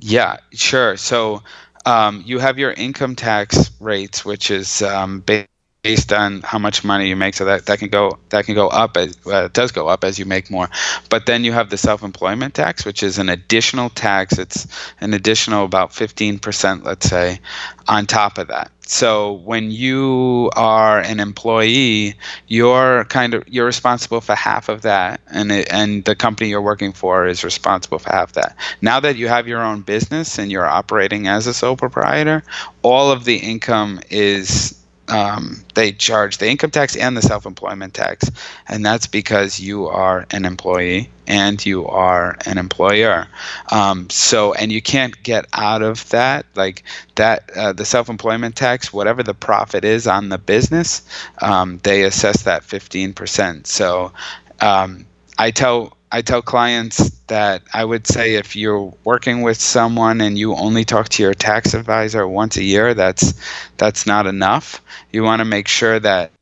Yeah, 0.00 0.38
sure. 0.52 0.96
So 0.96 1.42
um, 1.84 2.22
you 2.26 2.38
have 2.38 2.58
your 2.58 2.72
income 2.72 3.16
tax 3.16 3.70
rates, 3.80 4.24
which 4.24 4.50
is 4.50 4.82
um, 4.82 5.20
based 5.20 5.48
based 5.86 6.12
on 6.12 6.42
how 6.42 6.58
much 6.58 6.82
money 6.82 7.08
you 7.08 7.14
make. 7.14 7.34
So 7.34 7.44
that, 7.44 7.66
that 7.66 7.78
can 7.78 7.88
go 7.88 8.18
that 8.30 8.44
can 8.44 8.56
go 8.56 8.66
up 8.68 8.96
as 8.96 9.16
it 9.24 9.52
does 9.52 9.70
go 9.70 9.86
up 9.86 10.02
as 10.02 10.18
you 10.18 10.24
make 10.24 10.50
more. 10.50 10.68
But 11.10 11.26
then 11.26 11.44
you 11.44 11.52
have 11.52 11.70
the 11.70 11.76
self-employment 11.76 12.54
tax, 12.54 12.84
which 12.84 13.02
is 13.04 13.18
an 13.18 13.28
additional 13.28 13.90
tax. 13.90 14.36
It's 14.36 14.66
an 15.00 15.14
additional 15.14 15.64
about 15.64 15.90
15%, 15.90 16.84
let's 16.84 17.08
say, 17.08 17.38
on 17.86 18.06
top 18.06 18.38
of 18.38 18.48
that. 18.48 18.72
So 18.80 19.32
when 19.32 19.70
you 19.70 20.50
are 20.56 21.00
an 21.00 21.20
employee, 21.20 22.14
you're 22.48 23.04
kind 23.04 23.34
of 23.34 23.44
you're 23.46 23.66
responsible 23.66 24.20
for 24.20 24.34
half 24.34 24.68
of 24.68 24.82
that, 24.82 25.20
and 25.28 25.52
it, 25.52 25.68
and 25.72 26.04
the 26.04 26.16
company 26.16 26.50
you're 26.50 26.62
working 26.62 26.92
for 26.92 27.26
is 27.26 27.44
responsible 27.44 27.98
for 27.98 28.10
half 28.10 28.32
that. 28.32 28.56
Now 28.82 28.98
that 29.00 29.16
you 29.16 29.28
have 29.28 29.46
your 29.46 29.62
own 29.62 29.82
business 29.82 30.38
and 30.38 30.50
you're 30.50 30.66
operating 30.66 31.28
as 31.28 31.46
a 31.46 31.54
sole 31.54 31.76
proprietor, 31.76 32.42
all 32.82 33.10
of 33.10 33.24
the 33.24 33.36
income 33.36 34.00
is 34.10 34.74
um, 35.08 35.64
they 35.74 35.92
charge 35.92 36.38
the 36.38 36.48
income 36.48 36.70
tax 36.70 36.96
and 36.96 37.16
the 37.16 37.22
self-employment 37.22 37.94
tax, 37.94 38.30
and 38.68 38.84
that's 38.84 39.06
because 39.06 39.60
you 39.60 39.86
are 39.86 40.26
an 40.30 40.44
employee 40.44 41.10
and 41.26 41.64
you 41.64 41.86
are 41.86 42.36
an 42.46 42.58
employer. 42.58 43.28
Um, 43.70 44.08
so, 44.10 44.52
and 44.54 44.70
you 44.70 44.80
can't 44.82 45.20
get 45.22 45.46
out 45.52 45.82
of 45.82 46.08
that. 46.10 46.46
Like 46.54 46.82
that, 47.16 47.50
uh, 47.56 47.72
the 47.72 47.84
self-employment 47.84 48.56
tax, 48.56 48.92
whatever 48.92 49.22
the 49.22 49.34
profit 49.34 49.84
is 49.84 50.06
on 50.06 50.28
the 50.28 50.38
business, 50.38 51.02
um, 51.40 51.78
they 51.78 52.04
assess 52.04 52.42
that 52.42 52.62
15%. 52.62 53.66
So, 53.66 54.12
um, 54.60 55.06
I 55.38 55.50
tell 55.50 55.96
I 56.16 56.22
tell 56.22 56.40
clients 56.40 57.10
that 57.26 57.62
I 57.74 57.84
would 57.84 58.06
say 58.06 58.36
if 58.36 58.56
you're 58.56 58.94
working 59.04 59.42
with 59.42 59.60
someone 59.60 60.22
and 60.22 60.38
you 60.38 60.54
only 60.56 60.82
talk 60.82 61.10
to 61.10 61.22
your 61.22 61.34
tax 61.34 61.74
advisor 61.74 62.26
once 62.26 62.56
a 62.56 62.64
year, 62.64 62.94
that's 62.94 63.34
that's 63.76 64.06
not 64.06 64.26
enough. 64.26 64.80
You 65.12 65.24
want 65.24 65.40
to 65.40 65.44
make 65.44 65.68
sure 65.68 66.00
that 66.00 66.32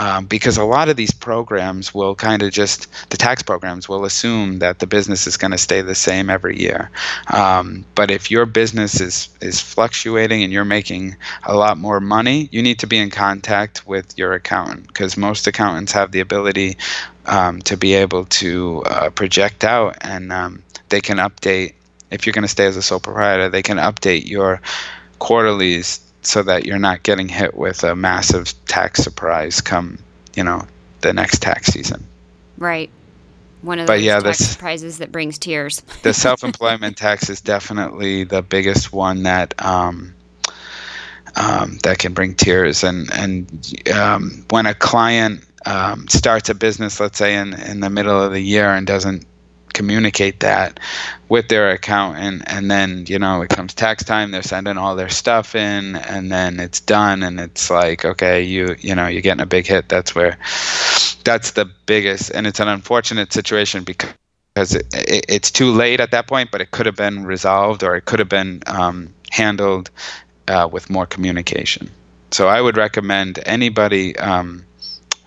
um, 0.00 0.24
because 0.24 0.56
a 0.56 0.64
lot 0.64 0.88
of 0.88 0.96
these 0.96 1.10
programs 1.10 1.92
will 1.92 2.14
kind 2.14 2.42
of 2.42 2.50
just 2.52 2.88
the 3.10 3.18
tax 3.18 3.42
programs 3.42 3.86
will 3.86 4.06
assume 4.06 4.58
that 4.60 4.78
the 4.78 4.86
business 4.86 5.26
is 5.26 5.36
going 5.36 5.50
to 5.50 5.58
stay 5.58 5.82
the 5.82 5.94
same 5.94 6.30
every 6.30 6.58
year. 6.58 6.90
Um, 7.34 7.84
but 7.94 8.10
if 8.10 8.30
your 8.30 8.46
business 8.46 8.98
is 8.98 9.28
is 9.42 9.60
fluctuating 9.60 10.42
and 10.42 10.50
you're 10.54 10.64
making 10.64 11.16
a 11.42 11.54
lot 11.54 11.76
more 11.76 12.00
money, 12.00 12.48
you 12.50 12.62
need 12.62 12.78
to 12.78 12.86
be 12.86 12.96
in 12.96 13.10
contact 13.10 13.86
with 13.86 14.16
your 14.16 14.32
accountant 14.32 14.86
because 14.86 15.18
most 15.18 15.46
accountants 15.46 15.92
have 15.92 16.12
the 16.12 16.20
ability 16.20 16.78
um, 17.26 17.60
to 17.62 17.76
be 17.76 17.92
able 17.92 18.24
to 18.24 18.82
uh, 18.86 19.10
project 19.10 19.64
out 19.64 19.98
and 20.00 20.32
um, 20.32 20.62
they 20.88 21.02
can 21.02 21.18
update. 21.18 21.74
If 22.10 22.24
you're 22.24 22.32
going 22.32 22.42
to 22.42 22.48
stay 22.48 22.64
as 22.64 22.78
a 22.78 22.82
sole 22.82 23.00
proprietor, 23.00 23.50
they 23.50 23.62
can 23.62 23.76
update 23.76 24.26
your 24.26 24.62
quarterlies 25.18 26.00
so 26.22 26.42
that 26.42 26.66
you're 26.66 26.78
not 26.78 27.02
getting 27.02 27.28
hit 27.28 27.54
with 27.54 27.82
a 27.84 27.96
massive 27.96 28.52
tax 28.66 29.02
surprise 29.02 29.60
come 29.60 29.98
you 30.34 30.44
know 30.44 30.66
the 31.00 31.12
next 31.12 31.42
tax 31.42 31.68
season. 31.68 32.06
Right. 32.58 32.90
One 33.62 33.78
of 33.78 33.86
those 33.86 34.02
yeah, 34.02 34.20
tax 34.20 34.38
surprises 34.38 34.98
that 34.98 35.12
brings 35.12 35.38
tears. 35.38 35.82
The 36.02 36.14
self-employment 36.14 36.96
tax 36.96 37.28
is 37.28 37.40
definitely 37.40 38.24
the 38.24 38.42
biggest 38.42 38.92
one 38.92 39.24
that 39.24 39.54
um, 39.64 40.14
um, 41.36 41.78
that 41.82 41.98
can 41.98 42.14
bring 42.14 42.34
tears. 42.34 42.84
And 42.84 43.12
and 43.12 43.88
um, 43.92 44.46
when 44.50 44.66
a 44.66 44.74
client 44.74 45.44
um, 45.66 46.08
starts 46.08 46.48
a 46.48 46.54
business 46.54 47.00
let's 47.00 47.18
say 47.18 47.36
in, 47.36 47.52
in 47.52 47.80
the 47.80 47.90
middle 47.90 48.18
of 48.22 48.32
the 48.32 48.40
year 48.40 48.70
and 48.70 48.86
doesn't 48.86 49.26
communicate 49.72 50.40
that 50.40 50.80
with 51.28 51.48
their 51.48 51.70
accountant 51.70 52.42
and 52.46 52.70
then 52.70 53.04
you 53.08 53.18
know 53.18 53.42
it 53.42 53.48
comes 53.48 53.74
tax 53.74 54.02
time 54.04 54.30
they're 54.30 54.42
sending 54.42 54.76
all 54.76 54.96
their 54.96 55.08
stuff 55.08 55.54
in 55.54 55.96
and 55.96 56.30
then 56.30 56.60
it's 56.60 56.80
done 56.80 57.22
and 57.22 57.40
it's 57.40 57.70
like 57.70 58.04
okay 58.04 58.42
you 58.42 58.74
you 58.80 58.94
know 58.94 59.06
you're 59.06 59.22
getting 59.22 59.42
a 59.42 59.46
big 59.46 59.66
hit. 59.66 59.88
That's 59.88 60.14
where 60.14 60.38
that's 61.24 61.52
the 61.52 61.66
biggest 61.86 62.30
and 62.30 62.46
it's 62.46 62.60
an 62.60 62.68
unfortunate 62.68 63.32
situation 63.32 63.84
because 63.84 64.74
it, 64.74 64.86
it, 64.92 65.24
it's 65.28 65.50
too 65.50 65.70
late 65.70 66.00
at 66.00 66.10
that 66.10 66.26
point 66.26 66.50
but 66.50 66.60
it 66.60 66.70
could 66.70 66.86
have 66.86 66.96
been 66.96 67.24
resolved 67.24 67.82
or 67.82 67.96
it 67.96 68.04
could 68.04 68.18
have 68.18 68.28
been 68.28 68.62
um, 68.66 69.12
handled 69.30 69.90
uh, 70.48 70.68
with 70.70 70.90
more 70.90 71.06
communication. 71.06 71.90
So 72.32 72.48
i 72.48 72.60
would 72.60 72.76
recommend 72.76 73.40
anybody 73.46 74.16
um, 74.18 74.64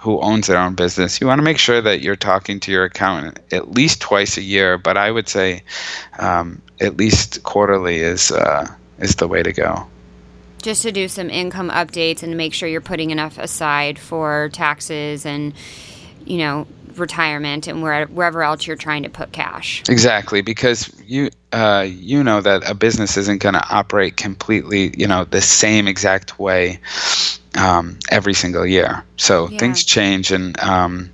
who 0.04 0.20
owns 0.20 0.48
their 0.48 0.58
own 0.58 0.76
business, 0.76 1.22
you 1.22 1.28
want 1.28 1.40
to 1.40 1.44
make 1.44 1.58
sure 1.58 1.80
that 1.80 2.02
you're 2.02 2.18
talking 2.18 2.60
to 2.60 2.74
your 2.74 2.84
accountant 2.84 3.40
at 3.54 3.72
least 3.72 4.02
twice 4.02 4.38
a 4.38 4.42
year. 4.42 4.78
But 4.78 4.98
I 4.98 5.10
would 5.10 5.30
say 5.30 5.64
um, 6.20 6.62
at 6.82 6.98
least 6.98 7.42
quarterly 7.44 8.00
is 8.00 8.30
uh, 8.30 8.68
is 9.00 9.16
the 9.16 9.30
way 9.30 9.42
to 9.42 9.54
go. 9.54 9.88
Just 10.62 10.82
to 10.82 10.92
do 10.92 11.08
some 11.08 11.30
income 11.30 11.70
updates 11.70 12.22
and 12.22 12.36
make 12.36 12.54
sure 12.54 12.68
you're 12.68 12.82
putting 12.82 13.12
enough 13.12 13.38
aside 13.38 13.98
for 13.98 14.50
taxes 14.52 15.26
and 15.26 15.54
you 16.26 16.38
know 16.40 16.68
retirement 16.98 17.68
and 17.68 17.82
where, 17.82 18.06
wherever 18.08 18.44
else 18.44 18.68
you're 18.68 18.76
trying 18.76 19.04
to 19.04 19.10
put 19.10 19.32
cash. 19.32 19.84
Exactly, 19.88 20.42
because 20.42 20.92
you 21.06 21.30
uh, 21.54 21.88
you 21.90 22.22
know 22.22 22.42
that 22.42 22.70
a 22.70 22.76
business 22.76 23.16
isn't 23.16 23.42
going 23.42 23.54
to 23.54 23.74
operate 23.74 24.18
completely 24.18 24.94
you 24.98 25.08
know 25.08 25.24
the 25.24 25.42
same 25.42 25.88
exact 25.88 26.40
way 26.40 26.82
um, 27.58 28.00
every 28.10 28.34
single 28.34 28.66
year. 28.66 29.04
So 29.18 29.50
yeah. 29.50 29.58
things 29.60 29.84
change, 29.84 30.32
and 30.32 30.60
um, 30.60 31.12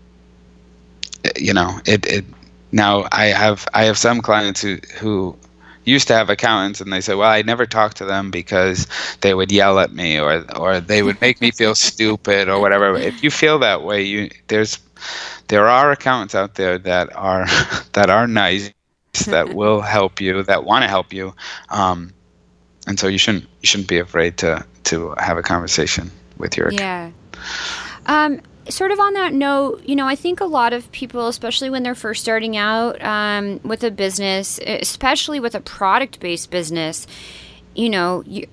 you 1.35 1.53
know, 1.53 1.79
it, 1.85 2.05
it. 2.05 2.25
Now 2.71 3.07
I 3.11 3.25
have 3.25 3.67
I 3.73 3.85
have 3.85 3.97
some 3.97 4.21
clients 4.21 4.61
who 4.61 4.77
who 4.99 5.37
used 5.85 6.07
to 6.07 6.13
have 6.13 6.29
accountants, 6.29 6.81
and 6.81 6.93
they 6.93 7.01
say, 7.01 7.15
"Well, 7.15 7.29
I 7.29 7.41
never 7.41 7.65
talked 7.65 7.97
to 7.97 8.05
them 8.05 8.31
because 8.31 8.87
they 9.21 9.33
would 9.33 9.51
yell 9.51 9.79
at 9.79 9.93
me, 9.93 10.19
or 10.19 10.45
or 10.55 10.79
they 10.79 11.01
would 11.03 11.19
make 11.21 11.41
me 11.41 11.51
feel 11.51 11.75
stupid, 11.75 12.49
or 12.49 12.59
whatever." 12.59 12.95
If 13.09 13.23
you 13.23 13.31
feel 13.31 13.59
that 13.59 13.83
way, 13.83 14.03
you 14.03 14.29
there's 14.47 14.79
there 15.47 15.67
are 15.67 15.91
accountants 15.91 16.35
out 16.35 16.55
there 16.55 16.77
that 16.77 17.15
are 17.15 17.45
that 17.93 18.09
are 18.09 18.27
nice 18.27 18.71
that 19.27 19.53
will 19.55 19.81
help 19.81 20.21
you 20.21 20.43
that 20.43 20.63
want 20.63 20.83
to 20.83 20.87
help 20.87 21.13
you 21.13 21.33
um, 21.69 22.13
and 22.87 22.99
so 22.99 23.07
you 23.07 23.17
shouldn't 23.17 23.43
you 23.61 23.67
shouldn't 23.67 23.89
be 23.89 23.99
afraid 23.99 24.37
to 24.37 24.65
to 24.83 25.13
have 25.17 25.37
a 25.37 25.41
conversation 25.41 26.11
with 26.39 26.57
your 26.57 26.71
yeah. 26.71 27.11
Um, 28.07 28.41
sort 28.69 28.91
of 28.91 28.99
on 28.99 29.13
that 29.13 29.33
note, 29.33 29.83
you 29.85 29.95
know, 29.95 30.07
I 30.07 30.15
think 30.15 30.41
a 30.41 30.45
lot 30.45 30.73
of 30.73 30.91
people, 30.91 31.27
especially 31.27 31.69
when 31.69 31.83
they're 31.83 31.95
first 31.95 32.21
starting 32.21 32.57
out 32.57 33.01
um, 33.03 33.59
with 33.63 33.83
a 33.83 33.91
business, 33.91 34.59
especially 34.65 35.39
with 35.39 35.55
a 35.55 35.59
product 35.59 36.19
based 36.19 36.49
business, 36.49 37.07
you 37.75 37.89
know, 37.89 38.23
you, 38.25 38.47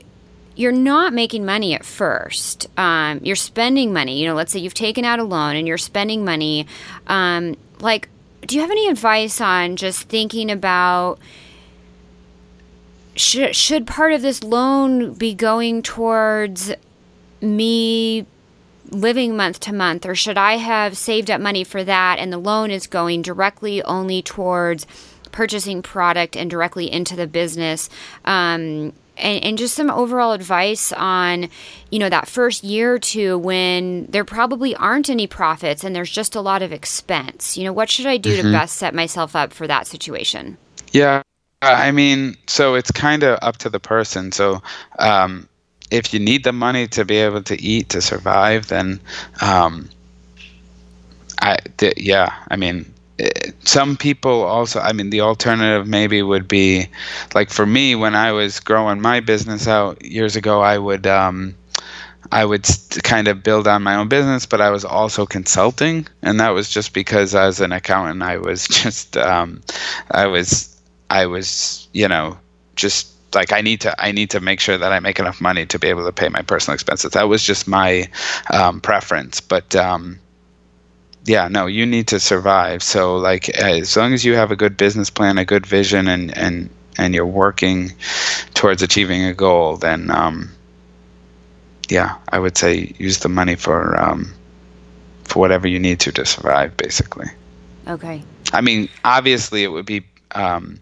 you're 0.55 0.73
not 0.73 1.13
making 1.13 1.45
money 1.45 1.75
at 1.75 1.85
first. 1.85 2.67
Um, 2.79 3.21
you're 3.23 3.37
spending 3.37 3.93
money. 3.93 4.21
You 4.21 4.29
know, 4.29 4.35
let's 4.35 4.53
say 4.53 4.59
you've 4.59 4.75
taken 4.75 5.05
out 5.05 5.19
a 5.19 5.25
loan 5.25 5.57
and 5.57 5.69
you're 5.69 5.79
spending 5.79 6.25
money. 6.25 6.67
Um, 7.07 7.57
like, 7.81 8.09
do 8.43 8.55
you 8.55 8.63
have 8.63 8.71
any 8.71 8.89
advice 8.89 9.41
on 9.41 9.77
just 9.77 10.09
thinking 10.09 10.51
about? 10.51 11.19
Should, 13.17 13.57
should 13.57 13.87
part 13.87 14.13
of 14.13 14.21
this 14.21 14.43
loan 14.43 15.15
be 15.15 15.35
going 15.35 15.83
towards 15.83 16.73
me 17.47 18.27
living 18.91 19.37
month 19.37 19.61
to 19.61 19.73
month, 19.73 20.07
or 20.07 20.15
should 20.15 20.39
I 20.39 20.57
have 20.57 20.97
saved 20.97 21.31
up 21.31 21.41
money 21.41 21.65
for 21.65 21.83
that 21.85 22.19
and 22.19 22.33
the 22.33 22.39
loan 22.39 22.71
is 22.71 22.87
going 22.87 23.23
directly 23.23 23.83
only 23.83 24.23
towards 24.23 24.87
purchasing 25.33 25.83
product 25.83 26.37
and 26.37 26.51
directly 26.51 26.91
into 26.91 27.17
the 27.17 27.27
business? 27.27 27.89
Um, 28.25 28.93
and, 29.19 29.45
and, 29.45 29.59
just 29.59 29.75
some 29.75 29.91
overall 29.91 30.33
advice 30.33 30.93
on 30.93 31.49
you 31.91 31.99
know 31.99 32.11
that 32.11 32.29
first 32.29 32.63
year 32.63 32.95
or 32.95 32.99
two 32.99 33.39
when 33.39 34.05
there 34.07 34.25
probably 34.27 34.75
aren't 34.77 35.09
any 35.09 35.27
profits 35.27 35.85
and 35.85 35.97
there's 35.97 36.11
just 36.11 36.35
a 36.35 36.41
lot 36.43 36.61
of 36.61 36.71
expense 36.71 37.57
you 37.57 37.65
know 37.65 37.73
what 37.73 37.89
should 37.89 38.05
i 38.05 38.19
do 38.19 38.37
mm-hmm. 38.37 38.49
to 38.49 38.53
best 38.53 38.77
set 38.77 38.95
myself 38.95 39.35
up 39.35 39.55
for 39.55 39.67
that 39.67 39.87
situation 39.87 40.59
yeah 40.93 41.23
i 41.63 41.91
mean 41.91 42.37
so 42.47 42.75
it's 42.75 42.91
kind 42.91 43.23
of 43.23 43.39
up 43.41 43.57
to 43.57 43.71
the 43.71 43.81
person 43.81 44.31
so 44.33 44.63
um, 44.99 45.49
if 45.91 46.13
you 46.13 46.21
need 46.21 46.45
the 46.45 46.53
money 46.53 46.87
to 46.89 47.05
be 47.05 47.17
able 47.17 47.43
to 47.45 47.61
eat 47.61 47.91
to 47.91 48.01
survive, 48.03 48.69
then 48.69 49.01
um, 49.41 49.89
I 51.41 51.57
th- 51.79 51.95
yeah, 51.99 52.33
I 52.51 52.57
mean 52.57 52.93
eh, 53.19 53.31
some 53.65 53.97
people 53.97 54.43
also 54.43 54.81
i 54.81 54.93
mean 54.93 55.11
the 55.11 55.21
alternative 55.21 55.87
maybe 55.87 56.23
would 56.23 56.49
be 56.49 56.87
like 57.35 57.51
for 57.51 57.67
me 57.67 57.95
when 57.95 58.15
i 58.15 58.33
was 58.33 58.61
growing 58.61 59.01
my 59.01 59.21
business 59.21 59.67
out 59.69 60.03
years 60.05 60.37
ago 60.37 60.61
i 60.61 60.79
would 60.79 61.07
um, 61.07 61.55
i 62.33 62.45
would 62.45 62.67
kind 63.05 63.29
of 63.29 63.43
build 63.43 63.67
on 63.69 63.83
my 63.83 63.95
own 63.97 64.09
business 64.09 64.47
but 64.47 64.61
i 64.61 64.71
was 64.71 64.85
also 64.85 65.27
consulting 65.27 66.07
and 66.23 66.41
that 66.41 66.51
was 66.51 66.69
just 66.71 66.95
because 66.95 67.35
as 67.35 67.61
an 67.61 67.73
accountant 67.73 68.23
i 68.23 68.37
was 68.39 68.67
just 68.81 69.17
um, 69.17 69.61
i 70.11 70.27
was 70.27 70.81
i 71.11 71.27
was 71.27 71.89
you 71.93 72.09
know 72.09 72.39
just 72.77 73.09
like 73.37 73.53
I 73.53 73.61
need 73.61 73.83
to 73.83 73.95
I 74.03 74.11
need 74.11 74.31
to 74.31 74.41
make 74.41 74.59
sure 74.59 74.79
that 74.79 74.93
I 74.93 74.99
make 74.99 75.21
enough 75.21 75.41
money 75.41 75.67
to 75.67 75.79
be 75.79 75.89
able 75.89 76.07
to 76.07 76.13
pay 76.13 76.29
my 76.29 76.43
personal 76.43 76.75
expenses. 76.75 77.13
That 77.13 77.29
was 77.29 77.45
just 77.45 77.69
my 77.69 78.09
um, 78.51 78.81
preference, 78.81 79.41
but 79.41 79.77
um, 79.77 80.19
yeah, 81.27 81.47
no, 81.49 81.67
you 81.67 81.87
need 81.87 82.09
to 82.09 82.19
survive. 82.19 82.83
So 82.83 83.17
like 83.17 83.49
as 83.51 83.97
long 83.97 84.15
as 84.15 84.25
you 84.25 84.35
have 84.35 84.51
a 84.51 84.57
good 84.57 84.77
business 84.77 85.11
plan, 85.11 85.39
a 85.39 85.45
good 85.45 85.67
vision, 85.67 86.09
and 86.09 86.37
and 86.37 86.71
and 86.99 87.15
you're 87.15 87.27
working 87.27 87.93
towards 88.55 88.83
achieving 88.83 89.23
a 89.25 89.35
goal, 89.35 89.77
then 89.77 90.11
um, 90.11 90.51
yeah, 91.89 92.17
I 92.31 92.39
would 92.39 92.57
say 92.57 92.95
use 92.99 93.19
the 93.19 93.29
money 93.29 93.55
for 93.55 94.01
um, 94.01 94.33
for 95.25 95.41
whatever 95.41 95.69
you 95.69 95.79
need 95.79 96.01
to 96.01 96.13
to 96.13 96.25
survive, 96.25 96.77
basically. 96.77 97.29
Okay. 97.87 98.23
I 98.53 98.61
mean, 98.63 98.89
obviously, 99.05 99.63
it 99.63 99.69
would 99.69 99.87
be 99.87 100.07
um, 100.33 100.81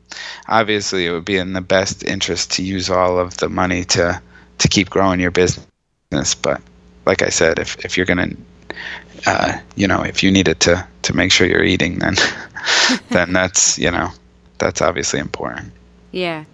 obviously 0.48 1.06
it 1.06 1.12
would 1.12 1.24
be 1.24 1.36
in 1.36 1.52
the 1.52 1.60
best 1.60 2.04
interest 2.04 2.52
to 2.52 2.62
use 2.62 2.90
all 2.90 3.18
of 3.18 3.36
the 3.38 3.48
money 3.48 3.84
to 3.84 4.20
to 4.58 4.68
keep 4.68 4.90
growing 4.90 5.20
your 5.20 5.30
business. 5.30 6.34
But 6.40 6.60
like 7.06 7.22
I 7.22 7.28
said, 7.28 7.58
if 7.58 7.84
if 7.84 7.96
you're 7.96 8.06
gonna, 8.06 8.30
uh, 9.26 9.58
you 9.76 9.88
know, 9.88 10.02
if 10.02 10.22
you 10.22 10.30
need 10.30 10.48
it 10.48 10.60
to 10.60 10.86
to 11.02 11.14
make 11.14 11.32
sure 11.32 11.46
you're 11.46 11.64
eating, 11.64 11.98
then 11.98 12.14
then 13.10 13.32
that's 13.32 13.78
you 13.78 13.90
know 13.90 14.10
that's 14.58 14.80
obviously 14.80 15.20
important. 15.20 15.72
Yeah. 16.12 16.44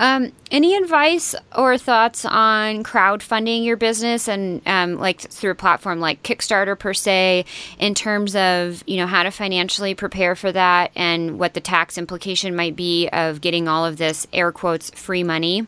Um, 0.00 0.32
any 0.50 0.76
advice 0.76 1.34
or 1.56 1.76
thoughts 1.76 2.24
on 2.24 2.84
crowdfunding 2.84 3.64
your 3.64 3.76
business 3.76 4.28
and 4.28 4.62
um, 4.66 4.94
like 4.94 5.20
through 5.20 5.50
a 5.50 5.56
platform 5.56 5.98
like 5.98 6.22
Kickstarter 6.22 6.78
per 6.78 6.94
se, 6.94 7.44
in 7.78 7.94
terms 7.94 8.36
of 8.36 8.82
you 8.86 8.96
know 8.96 9.06
how 9.06 9.24
to 9.24 9.30
financially 9.30 9.94
prepare 9.94 10.36
for 10.36 10.52
that 10.52 10.92
and 10.94 11.38
what 11.38 11.54
the 11.54 11.60
tax 11.60 11.98
implication 11.98 12.54
might 12.54 12.76
be 12.76 13.08
of 13.08 13.40
getting 13.40 13.66
all 13.66 13.84
of 13.84 13.96
this 13.96 14.26
air 14.32 14.52
quotes 14.52 14.90
free 14.90 15.24
money? 15.24 15.66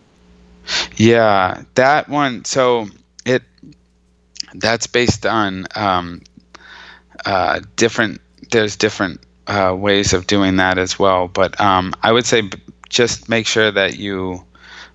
Yeah, 0.97 1.64
that 1.74 2.09
one. 2.09 2.45
So 2.45 2.87
it 3.24 3.43
that's 4.55 4.87
based 4.87 5.26
on 5.26 5.66
um, 5.74 6.22
uh, 7.26 7.61
different. 7.76 8.20
There's 8.51 8.76
different 8.76 9.20
uh, 9.47 9.74
ways 9.76 10.12
of 10.12 10.26
doing 10.26 10.57
that 10.57 10.78
as 10.78 10.99
well, 10.99 11.28
but 11.28 11.61
um, 11.61 11.95
I 12.03 12.12
would 12.12 12.26
say 12.26 12.43
just 12.91 13.28
make 13.28 13.47
sure 13.47 13.70
that 13.70 13.97
you 13.99 14.45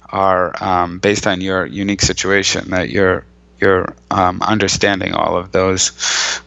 are 0.09 0.53
um, 0.63 0.99
based 0.99 1.25
on 1.25 1.41
your 1.41 1.65
unique 1.65 2.01
situation 2.01 2.69
that 2.69 2.89
you're 2.89 3.25
you're 3.59 3.95
um, 4.11 4.41
understanding 4.43 5.13
all 5.13 5.35
of 5.37 5.51
those 5.51 5.91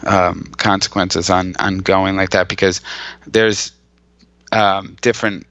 um, 0.06 0.44
consequences 0.58 1.30
on 1.30 1.56
on 1.58 1.78
going 1.78 2.16
like 2.16 2.30
that 2.30 2.48
because 2.48 2.80
there's 3.26 3.72
um, 4.52 4.96
different 5.00 5.46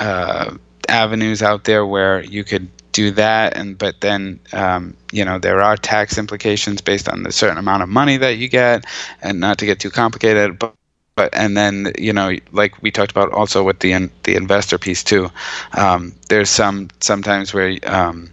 uh, 0.00 0.56
avenues 0.88 1.42
out 1.42 1.64
there 1.64 1.84
where 1.84 2.22
you 2.22 2.44
could 2.44 2.68
do 2.92 3.10
that 3.10 3.56
and 3.56 3.78
but 3.78 4.00
then 4.00 4.38
um, 4.52 4.96
you 5.12 5.24
know 5.24 5.38
there 5.38 5.60
are 5.60 5.76
tax 5.76 6.18
implications 6.18 6.80
based 6.80 7.08
on 7.08 7.22
the 7.22 7.32
certain 7.32 7.58
amount 7.58 7.82
of 7.82 7.88
money 7.88 8.16
that 8.16 8.38
you 8.38 8.48
get 8.48 8.84
and 9.22 9.40
not 9.40 9.58
to 9.58 9.66
get 9.66 9.80
too 9.80 9.90
complicated 9.90 10.58
but 10.58 10.74
but 11.18 11.34
and 11.34 11.56
then 11.56 11.92
you 11.98 12.12
know 12.12 12.30
like 12.52 12.80
we 12.80 12.92
talked 12.92 13.10
about 13.10 13.32
also 13.32 13.64
with 13.64 13.80
the 13.80 13.90
in, 13.90 14.08
the 14.22 14.36
investor 14.36 14.78
piece 14.78 15.02
too 15.02 15.28
um, 15.72 16.14
there's 16.28 16.48
some 16.48 16.88
sometimes 17.00 17.52
where 17.52 17.76
um, 17.86 18.30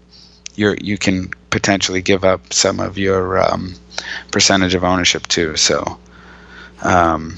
you're 0.55 0.77
you 0.81 0.97
can 0.97 1.29
potentially 1.49 2.01
give 2.01 2.23
up 2.23 2.51
some 2.51 2.79
of 2.79 2.97
your 2.97 3.39
um, 3.39 3.73
percentage 4.31 4.75
of 4.75 4.83
ownership 4.83 5.25
too. 5.27 5.55
So 5.55 5.97
um, 6.83 7.37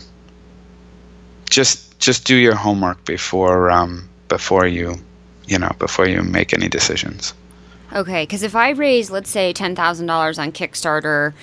just 1.49 1.99
just 1.99 2.25
do 2.25 2.35
your 2.35 2.55
homework 2.55 3.03
before 3.05 3.69
um, 3.71 4.09
before 4.27 4.65
you 4.67 4.95
you 5.45 5.59
know 5.59 5.71
before 5.79 6.07
you 6.07 6.23
make 6.23 6.53
any 6.53 6.67
decisions. 6.67 7.33
Okay 7.93 8.23
because 8.23 8.43
if 8.43 8.53
i 8.53 8.71
raise 8.71 9.09
let's 9.09 9.29
say 9.29 9.53
$10000 9.53 10.39
on 10.39 10.51
kickstarter 10.51 11.33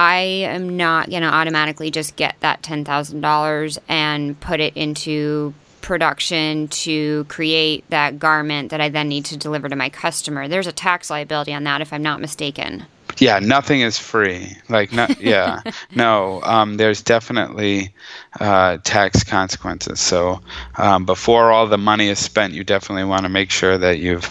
I 0.00 0.20
am 0.48 0.78
not 0.78 1.10
going 1.10 1.20
to 1.20 1.28
automatically 1.28 1.90
just 1.90 2.16
get 2.16 2.34
that 2.40 2.62
$10,000 2.62 3.78
and 3.86 4.40
put 4.40 4.58
it 4.58 4.74
into 4.74 5.52
production 5.82 6.68
to 6.68 7.24
create 7.24 7.84
that 7.90 8.18
garment 8.18 8.70
that 8.70 8.80
I 8.80 8.88
then 8.88 9.08
need 9.08 9.26
to 9.26 9.36
deliver 9.36 9.68
to 9.68 9.76
my 9.76 9.90
customer. 9.90 10.48
There's 10.48 10.66
a 10.66 10.72
tax 10.72 11.10
liability 11.10 11.52
on 11.52 11.64
that 11.64 11.82
if 11.82 11.92
I'm 11.92 12.02
not 12.02 12.18
mistaken. 12.18 12.86
Yeah, 13.18 13.40
nothing 13.40 13.82
is 13.82 13.98
free. 13.98 14.56
Like, 14.70 14.90
no, 14.90 15.06
yeah, 15.20 15.60
no. 15.94 16.40
Um, 16.44 16.78
there's 16.78 17.02
definitely 17.02 17.92
uh, 18.40 18.78
tax 18.82 19.22
consequences. 19.22 20.00
So, 20.00 20.40
um, 20.78 21.04
before 21.04 21.52
all 21.52 21.66
the 21.66 21.76
money 21.76 22.08
is 22.08 22.18
spent, 22.18 22.54
you 22.54 22.64
definitely 22.64 23.04
want 23.04 23.24
to 23.24 23.28
make 23.28 23.50
sure 23.50 23.76
that 23.76 23.98
you've 23.98 24.26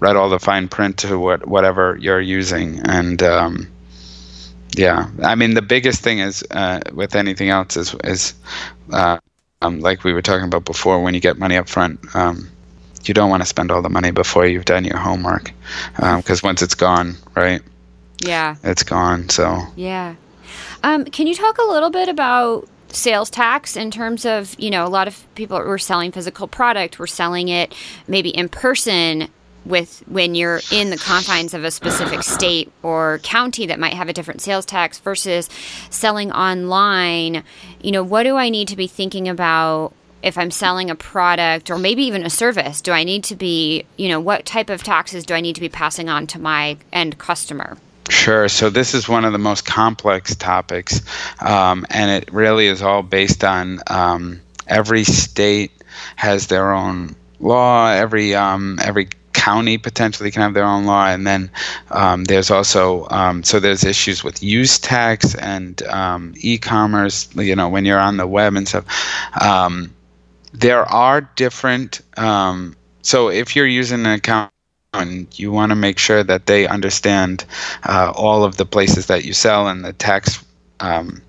read 0.00 0.16
all 0.16 0.28
the 0.28 0.40
fine 0.40 0.66
print 0.66 0.98
to 0.98 1.16
what 1.16 1.46
whatever 1.46 1.96
you're 2.00 2.20
using, 2.20 2.80
and 2.88 3.22
um, 3.22 3.71
yeah, 4.76 5.10
I 5.22 5.34
mean 5.34 5.54
the 5.54 5.62
biggest 5.62 6.02
thing 6.02 6.18
is 6.18 6.44
uh, 6.50 6.80
with 6.92 7.14
anything 7.14 7.50
else 7.50 7.76
is 7.76 7.94
is 8.04 8.34
uh, 8.92 9.18
um, 9.60 9.80
like 9.80 10.04
we 10.04 10.12
were 10.12 10.22
talking 10.22 10.44
about 10.44 10.64
before. 10.64 11.02
When 11.02 11.14
you 11.14 11.20
get 11.20 11.38
money 11.38 11.56
up 11.56 11.68
front, 11.68 12.14
um, 12.14 12.48
you 13.04 13.14
don't 13.14 13.30
want 13.30 13.42
to 13.42 13.48
spend 13.48 13.70
all 13.70 13.82
the 13.82 13.90
money 13.90 14.10
before 14.10 14.46
you've 14.46 14.64
done 14.64 14.84
your 14.84 14.96
homework, 14.96 15.52
because 15.96 16.44
um, 16.44 16.48
once 16.48 16.62
it's 16.62 16.74
gone, 16.74 17.16
right? 17.34 17.62
Yeah, 18.24 18.56
it's 18.62 18.82
gone. 18.82 19.28
So 19.28 19.62
yeah. 19.76 20.14
Um, 20.82 21.04
can 21.04 21.26
you 21.26 21.34
talk 21.34 21.58
a 21.58 21.64
little 21.64 21.90
bit 21.90 22.08
about 22.08 22.68
sales 22.88 23.30
tax 23.30 23.76
in 23.76 23.90
terms 23.90 24.24
of 24.24 24.58
you 24.58 24.70
know 24.70 24.86
a 24.86 24.88
lot 24.88 25.06
of 25.06 25.26
people 25.34 25.58
were 25.58 25.78
selling 25.78 26.12
physical 26.12 26.46
product, 26.48 26.98
were 26.98 27.06
selling 27.06 27.48
it 27.48 27.74
maybe 28.08 28.30
in 28.30 28.48
person 28.48 29.28
with 29.64 30.02
when 30.06 30.34
you're 30.34 30.60
in 30.70 30.90
the 30.90 30.96
confines 30.96 31.54
of 31.54 31.64
a 31.64 31.70
specific 31.70 32.22
state 32.22 32.70
or 32.82 33.20
county 33.22 33.66
that 33.66 33.78
might 33.78 33.94
have 33.94 34.08
a 34.08 34.12
different 34.12 34.40
sales 34.40 34.66
tax 34.66 34.98
versus 34.98 35.48
selling 35.90 36.32
online 36.32 37.44
you 37.80 37.92
know 37.92 38.02
what 38.02 38.24
do 38.24 38.36
i 38.36 38.48
need 38.48 38.68
to 38.68 38.76
be 38.76 38.86
thinking 38.86 39.28
about 39.28 39.92
if 40.22 40.36
i'm 40.36 40.50
selling 40.50 40.90
a 40.90 40.94
product 40.94 41.70
or 41.70 41.78
maybe 41.78 42.02
even 42.02 42.24
a 42.24 42.30
service 42.30 42.80
do 42.80 42.92
i 42.92 43.04
need 43.04 43.22
to 43.22 43.36
be 43.36 43.84
you 43.96 44.08
know 44.08 44.20
what 44.20 44.44
type 44.44 44.70
of 44.70 44.82
taxes 44.82 45.24
do 45.24 45.34
i 45.34 45.40
need 45.40 45.54
to 45.54 45.60
be 45.60 45.68
passing 45.68 46.08
on 46.08 46.26
to 46.26 46.38
my 46.38 46.76
end 46.92 47.16
customer 47.18 47.76
Sure. 48.08 48.48
So 48.48 48.68
this 48.68 48.94
is 48.94 49.08
one 49.08 49.24
of 49.24 49.32
the 49.32 49.38
most 49.38 49.64
complex 49.64 50.34
topics, 50.34 51.00
um, 51.40 51.86
and 51.88 52.10
it 52.10 52.32
really 52.32 52.66
is 52.66 52.82
all 52.82 53.02
based 53.02 53.44
on 53.44 53.80
um, 53.86 54.40
every 54.66 55.04
state 55.04 55.70
has 56.16 56.48
their 56.48 56.72
own 56.72 57.14
law. 57.40 57.90
Every 57.90 58.34
um, 58.34 58.78
every 58.82 59.08
county 59.42 59.76
potentially 59.76 60.30
can 60.30 60.42
have 60.42 60.54
their 60.54 60.64
own 60.64 60.84
law, 60.86 61.06
and 61.06 61.26
then 61.26 61.50
um, 61.90 62.24
there's 62.24 62.50
also 62.50 63.08
um, 63.10 63.42
so 63.42 63.58
there's 63.58 63.84
issues 63.84 64.22
with 64.22 64.42
use 64.42 64.78
tax 64.78 65.34
and 65.34 65.82
um, 65.84 66.32
e-commerce. 66.36 67.28
You 67.34 67.56
know, 67.56 67.68
when 67.68 67.84
you're 67.84 67.98
on 67.98 68.16
the 68.18 68.26
web 68.26 68.54
and 68.54 68.68
stuff, 68.68 68.86
um, 69.40 69.92
there 70.52 70.84
are 70.84 71.20
different. 71.34 72.00
Um, 72.16 72.76
so 73.02 73.28
if 73.30 73.56
you're 73.56 73.66
using 73.66 74.06
an 74.06 74.12
account 74.12 74.52
and 74.94 75.26
you 75.38 75.50
want 75.50 75.70
to 75.70 75.76
make 75.76 75.98
sure 75.98 76.22
that 76.22 76.46
they 76.46 76.66
understand 76.66 77.44
uh, 77.84 78.12
all 78.14 78.44
of 78.44 78.58
the 78.58 78.66
places 78.66 79.06
that 79.06 79.24
you 79.24 79.32
sell 79.32 79.66
and 79.66 79.84
the 79.84 79.92
tax 79.92 80.44
um, 80.80 81.20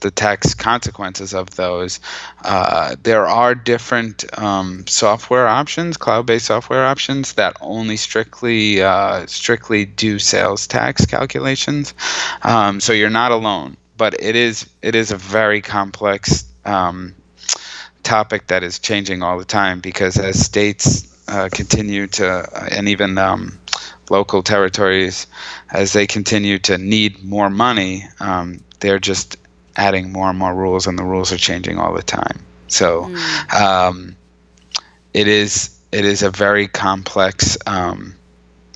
the 0.00 0.10
tax 0.10 0.54
consequences 0.54 1.34
of 1.34 1.56
those. 1.56 2.00
Uh, 2.42 2.96
there 3.02 3.26
are 3.26 3.54
different 3.54 4.24
um, 4.38 4.86
software 4.86 5.46
options, 5.46 5.96
cloud-based 5.96 6.46
software 6.46 6.84
options 6.84 7.34
that 7.34 7.56
only 7.60 7.96
strictly 7.96 8.82
uh, 8.82 9.26
strictly 9.26 9.84
do 9.84 10.18
sales 10.18 10.66
tax 10.66 11.06
calculations. 11.06 11.94
Um, 12.42 12.80
so 12.80 12.92
you're 12.92 13.10
not 13.10 13.32
alone, 13.32 13.76
but 13.96 14.14
it 14.20 14.36
is 14.36 14.68
it 14.82 14.94
is 14.94 15.10
a 15.10 15.16
very 15.16 15.60
complex 15.60 16.50
um, 16.64 17.14
topic 18.02 18.48
that 18.48 18.62
is 18.62 18.78
changing 18.78 19.22
all 19.22 19.38
the 19.38 19.44
time 19.44 19.80
because 19.80 20.18
as 20.18 20.44
states 20.44 21.10
uh, 21.28 21.48
continue 21.52 22.06
to, 22.08 22.26
uh, 22.28 22.68
and 22.72 22.88
even 22.88 23.16
um, 23.18 23.58
local 24.10 24.42
territories, 24.42 25.26
as 25.70 25.92
they 25.92 26.06
continue 26.06 26.58
to 26.58 26.76
need 26.76 27.22
more 27.22 27.48
money, 27.50 28.04
um, 28.18 28.62
they're 28.80 28.98
just 28.98 29.36
adding 29.76 30.12
more 30.12 30.28
and 30.28 30.38
more 30.38 30.54
rules, 30.54 30.86
and 30.86 30.98
the 30.98 31.04
rules 31.04 31.32
are 31.32 31.38
changing 31.38 31.78
all 31.78 31.94
the 31.94 32.02
time. 32.02 32.44
So 32.68 33.04
mm. 33.04 33.52
um, 33.52 34.16
it 35.14 35.28
is 35.28 35.78
it 35.92 36.04
is 36.04 36.22
a 36.22 36.30
very 36.30 36.68
complex 36.68 37.58
um, 37.66 38.14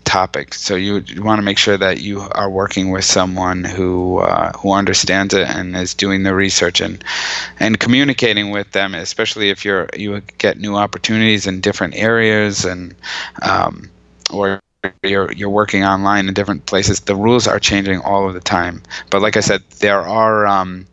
topic. 0.04 0.54
So 0.54 0.76
you, 0.76 0.98
you 1.06 1.22
want 1.22 1.38
to 1.38 1.42
make 1.42 1.58
sure 1.58 1.76
that 1.76 2.00
you 2.00 2.20
are 2.20 2.50
working 2.50 2.90
with 2.90 3.04
someone 3.04 3.64
who 3.64 4.18
uh, 4.18 4.52
who 4.52 4.72
understands 4.72 5.34
it 5.34 5.48
and 5.48 5.76
is 5.76 5.94
doing 5.94 6.22
the 6.22 6.34
research 6.34 6.80
and 6.80 7.02
and 7.60 7.78
communicating 7.78 8.50
with 8.50 8.70
them, 8.72 8.94
especially 8.94 9.50
if 9.50 9.64
you're 9.64 9.88
you 9.96 10.20
get 10.38 10.58
new 10.58 10.76
opportunities 10.76 11.46
in 11.46 11.60
different 11.60 11.94
areas 11.94 12.64
and 12.64 12.94
um, 13.42 13.90
or 14.30 14.60
you're 14.84 15.32
you're 15.32 15.50
working 15.50 15.84
online 15.84 16.28
in 16.28 16.34
different 16.34 16.66
places. 16.66 17.00
The 17.00 17.16
rules 17.16 17.46
are 17.46 17.58
changing 17.58 18.00
all 18.00 18.26
of 18.26 18.34
the 18.34 18.40
time. 18.40 18.82
But 19.10 19.22
like 19.22 19.36
I 19.36 19.40
said, 19.40 19.62
there 19.80 20.00
are 20.00 20.46
um, 20.46 20.86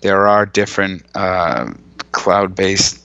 there 0.00 0.26
are 0.26 0.46
different 0.46 1.04
uh, 1.14 1.72
cloud-based 2.12 3.02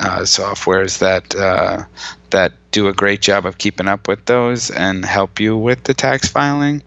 uh, 0.00 0.20
softwares 0.20 0.98
that 0.98 1.34
uh, 1.34 1.84
that 2.30 2.52
do 2.70 2.88
a 2.88 2.92
great 2.92 3.20
job 3.20 3.46
of 3.46 3.58
keeping 3.58 3.88
up 3.88 4.08
with 4.08 4.24
those 4.26 4.70
and 4.70 5.04
help 5.04 5.40
you 5.40 5.56
with 5.56 5.84
the 5.84 5.94
tax 5.94 6.28
filing. 6.28 6.82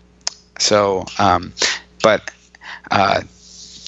So, 0.59 1.05
um, 1.19 1.53
but 2.01 2.31
uh, 2.91 3.21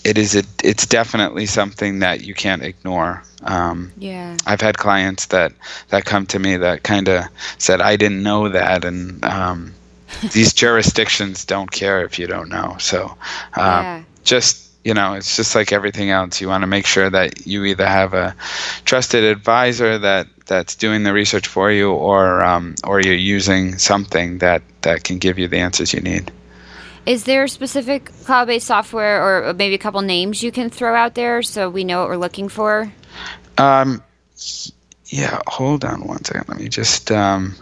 it 0.07 0.17
is 0.17 0.37
a, 0.37 0.43
it's 0.63 0.85
definitely 0.85 1.45
something 1.45 1.99
that 1.99 2.21
you 2.21 2.33
can't 2.33 2.63
ignore. 2.63 3.21
Um, 3.43 3.91
yeah, 3.97 4.37
I've 4.45 4.61
had 4.61 4.77
clients 4.77 5.25
that 5.27 5.51
that 5.89 6.05
come 6.05 6.25
to 6.27 6.39
me 6.39 6.55
that 6.55 6.83
kind 6.83 7.09
of 7.09 7.25
said, 7.57 7.81
"I 7.81 7.97
didn't 7.97 8.23
know 8.23 8.47
that," 8.47 8.85
and 8.85 9.23
um, 9.25 9.73
these 10.31 10.53
jurisdictions 10.53 11.43
don't 11.43 11.69
care 11.69 12.05
if 12.05 12.17
you 12.17 12.25
don't 12.25 12.47
know. 12.47 12.77
So, 12.79 13.17
um, 13.55 13.83
yeah. 13.83 14.03
just 14.23 14.71
you 14.85 14.93
know, 14.93 15.15
it's 15.15 15.35
just 15.35 15.53
like 15.55 15.73
everything 15.73 16.09
else. 16.09 16.39
You 16.39 16.47
want 16.47 16.61
to 16.61 16.67
make 16.67 16.85
sure 16.85 17.09
that 17.09 17.45
you 17.45 17.65
either 17.65 17.85
have 17.85 18.13
a 18.13 18.33
trusted 18.85 19.25
advisor 19.25 19.97
that 19.97 20.27
that's 20.45 20.75
doing 20.75 21.03
the 21.03 21.11
research 21.11 21.47
for 21.47 21.69
you, 21.69 21.91
or 21.91 22.45
um, 22.45 22.75
or 22.85 23.01
you're 23.01 23.13
using 23.13 23.77
something 23.77 24.37
that 24.37 24.61
that 24.83 25.03
can 25.03 25.17
give 25.17 25.37
you 25.37 25.49
the 25.49 25.57
answers 25.57 25.93
you 25.93 25.99
need. 25.99 26.31
Is 27.07 27.23
there 27.23 27.47
specific 27.47 28.11
cloud-based 28.25 28.67
software, 28.67 29.23
or 29.23 29.53
maybe 29.53 29.73
a 29.73 29.77
couple 29.77 30.01
names 30.01 30.43
you 30.43 30.51
can 30.51 30.69
throw 30.69 30.93
out 30.93 31.15
there 31.15 31.41
so 31.41 31.69
we 31.69 31.85
know 31.85 32.01
what 32.01 32.09
we're 32.09 32.17
looking 32.17 32.49
for? 32.49 32.91
Um, 33.57 34.03
yeah. 35.05 35.39
Hold 35.47 35.85
on 35.85 36.05
one 36.05 36.23
second. 36.25 36.49
Let 36.49 36.59
me 36.59 36.67
just. 36.67 37.09
Um, 37.09 37.55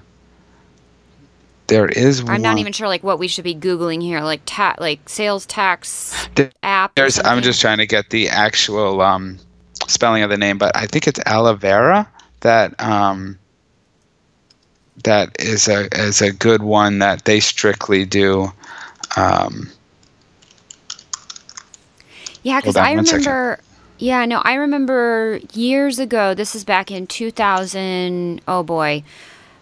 there 1.67 1.87
is 1.87 2.23
I'm 2.27 2.41
not 2.41 2.57
even 2.57 2.73
sure 2.73 2.87
like 2.87 3.03
what 3.03 3.19
we 3.19 3.27
should 3.27 3.43
be 3.43 3.55
googling 3.55 4.01
here, 4.01 4.21
like 4.21 4.41
ta- 4.45 4.75
like 4.79 5.07
sales 5.09 5.45
tax 5.45 6.27
there, 6.35 6.51
app. 6.63 6.95
There's 6.95 7.19
I'm 7.19 7.41
just 7.41 7.61
trying 7.61 7.77
to 7.77 7.87
get 7.87 8.09
the 8.09 8.29
actual 8.29 9.01
um, 9.01 9.37
spelling 9.87 10.23
of 10.23 10.29
the 10.29 10.37
name, 10.37 10.57
but 10.57 10.75
I 10.75 10.85
think 10.85 11.07
it's 11.07 11.19
Alavera 11.19 12.07
that 12.41 12.79
um, 12.79 13.37
that 15.03 15.39
is 15.39 15.67
a 15.67 15.87
is 15.95 16.21
a 16.21 16.31
good 16.31 16.63
one 16.63 16.99
that 16.99 17.25
they 17.25 17.39
strictly 17.39 18.05
do. 18.05 18.51
Um, 19.15 19.69
yeah, 22.43 22.59
because 22.59 22.75
I 22.75 22.93
remember. 22.93 23.59
Yeah, 23.97 24.25
no, 24.25 24.41
I 24.43 24.55
remember 24.55 25.39
years 25.53 25.99
ago. 25.99 26.33
This 26.33 26.53
is 26.53 26.65
back 26.65 26.91
in 26.91 27.07
2000. 27.07 28.41
Oh 28.47 28.61
boy 28.61 29.03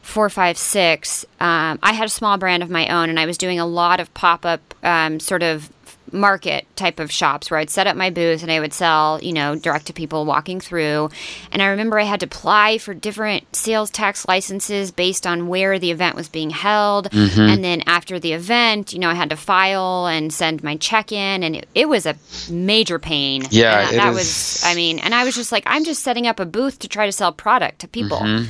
four, 0.03 0.29
five, 0.29 0.57
six, 0.57 1.25
um, 1.39 1.79
I 1.81 1.93
had 1.93 2.05
a 2.05 2.09
small 2.09 2.37
brand 2.37 2.61
of 2.61 2.69
my 2.69 2.87
own, 2.89 3.09
and 3.09 3.19
I 3.19 3.25
was 3.25 3.37
doing 3.37 3.59
a 3.59 3.65
lot 3.65 3.99
of 3.99 4.13
pop 4.13 4.45
up 4.45 4.75
um, 4.83 5.19
sort 5.19 5.41
of 5.41 5.71
market 6.13 6.65
type 6.75 6.99
of 6.99 7.11
shops 7.11 7.49
where 7.49 7.59
I'd 7.59 7.69
set 7.69 7.87
up 7.87 7.97
my 7.97 8.09
booth 8.09 8.43
and 8.43 8.51
I 8.51 8.59
would 8.59 8.73
sell, 8.73 9.19
you 9.21 9.33
know, 9.33 9.55
direct 9.55 9.87
to 9.87 9.93
people 9.93 10.25
walking 10.25 10.59
through. 10.59 11.09
And 11.51 11.61
I 11.61 11.67
remember 11.67 11.99
I 11.99 12.03
had 12.03 12.19
to 12.21 12.25
apply 12.25 12.77
for 12.77 12.93
different 12.93 13.55
sales 13.55 13.89
tax 13.89 14.27
licenses 14.27 14.91
based 14.91 15.25
on 15.25 15.47
where 15.47 15.79
the 15.79 15.91
event 15.91 16.15
was 16.15 16.29
being 16.29 16.49
held. 16.49 17.09
Mm-hmm. 17.09 17.41
And 17.41 17.63
then 17.63 17.83
after 17.87 18.19
the 18.19 18.33
event, 18.33 18.93
you 18.93 18.99
know, 18.99 19.09
I 19.09 19.15
had 19.15 19.31
to 19.31 19.35
file 19.35 20.07
and 20.07 20.31
send 20.31 20.63
my 20.63 20.77
check 20.77 21.11
in. 21.11 21.43
And 21.43 21.55
it, 21.55 21.67
it, 21.73 21.89
was 21.89 22.05
a 22.05 22.15
major 22.49 22.99
pain. 22.99 23.43
Yeah. 23.49 23.85
that, 23.85 23.93
that 23.93 24.13
was, 24.13 24.63
I 24.65 24.75
mean, 24.75 24.99
and 24.99 25.13
I 25.13 25.25
was 25.25 25.35
just 25.35 25.51
like, 25.51 25.63
I'm 25.65 25.83
just 25.83 26.03
setting 26.03 26.27
up 26.27 26.39
a 26.39 26.45
booth 26.45 26.79
to 26.79 26.87
try 26.87 27.05
to 27.05 27.11
sell 27.11 27.31
product 27.31 27.79
to 27.79 27.87
people. 27.87 28.19
Mm-hmm. 28.19 28.45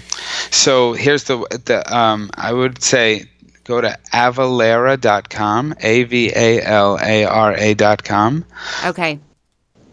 So 0.51 0.93
here's 0.93 1.23
the, 1.25 1.37
the 1.65 1.95
um, 1.95 2.29
I 2.35 2.53
would 2.53 2.81
say 2.81 3.25
go 3.63 3.81
to 3.81 3.97
avalara.com, 4.11 5.75
A 5.79 6.03
V 6.03 6.31
A 6.35 6.61
L 6.61 6.99
A 7.01 7.25
R 7.25 7.53
A.com. 7.57 8.45
Okay. 8.85 9.19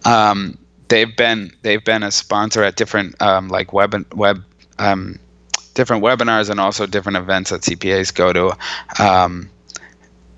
Um, 0.05 0.59
they've 0.89 1.17
been 1.17 1.53
they've 1.63 1.85
been 1.85 2.03
a 2.03 2.11
sponsor 2.11 2.63
at 2.63 2.77
different 2.77 3.21
um, 3.23 3.49
like 3.49 3.73
web 3.73 4.07
web 4.15 4.45
um, 4.79 5.19
different 5.75 6.03
webinars 6.03 6.51
and 6.51 6.61
also 6.61 6.87
different 6.87 7.19
events 7.19 7.51
that 7.51 7.63
CPAs 7.63 8.15
go 8.15 8.33
to, 8.33 9.03
um, 9.03 9.51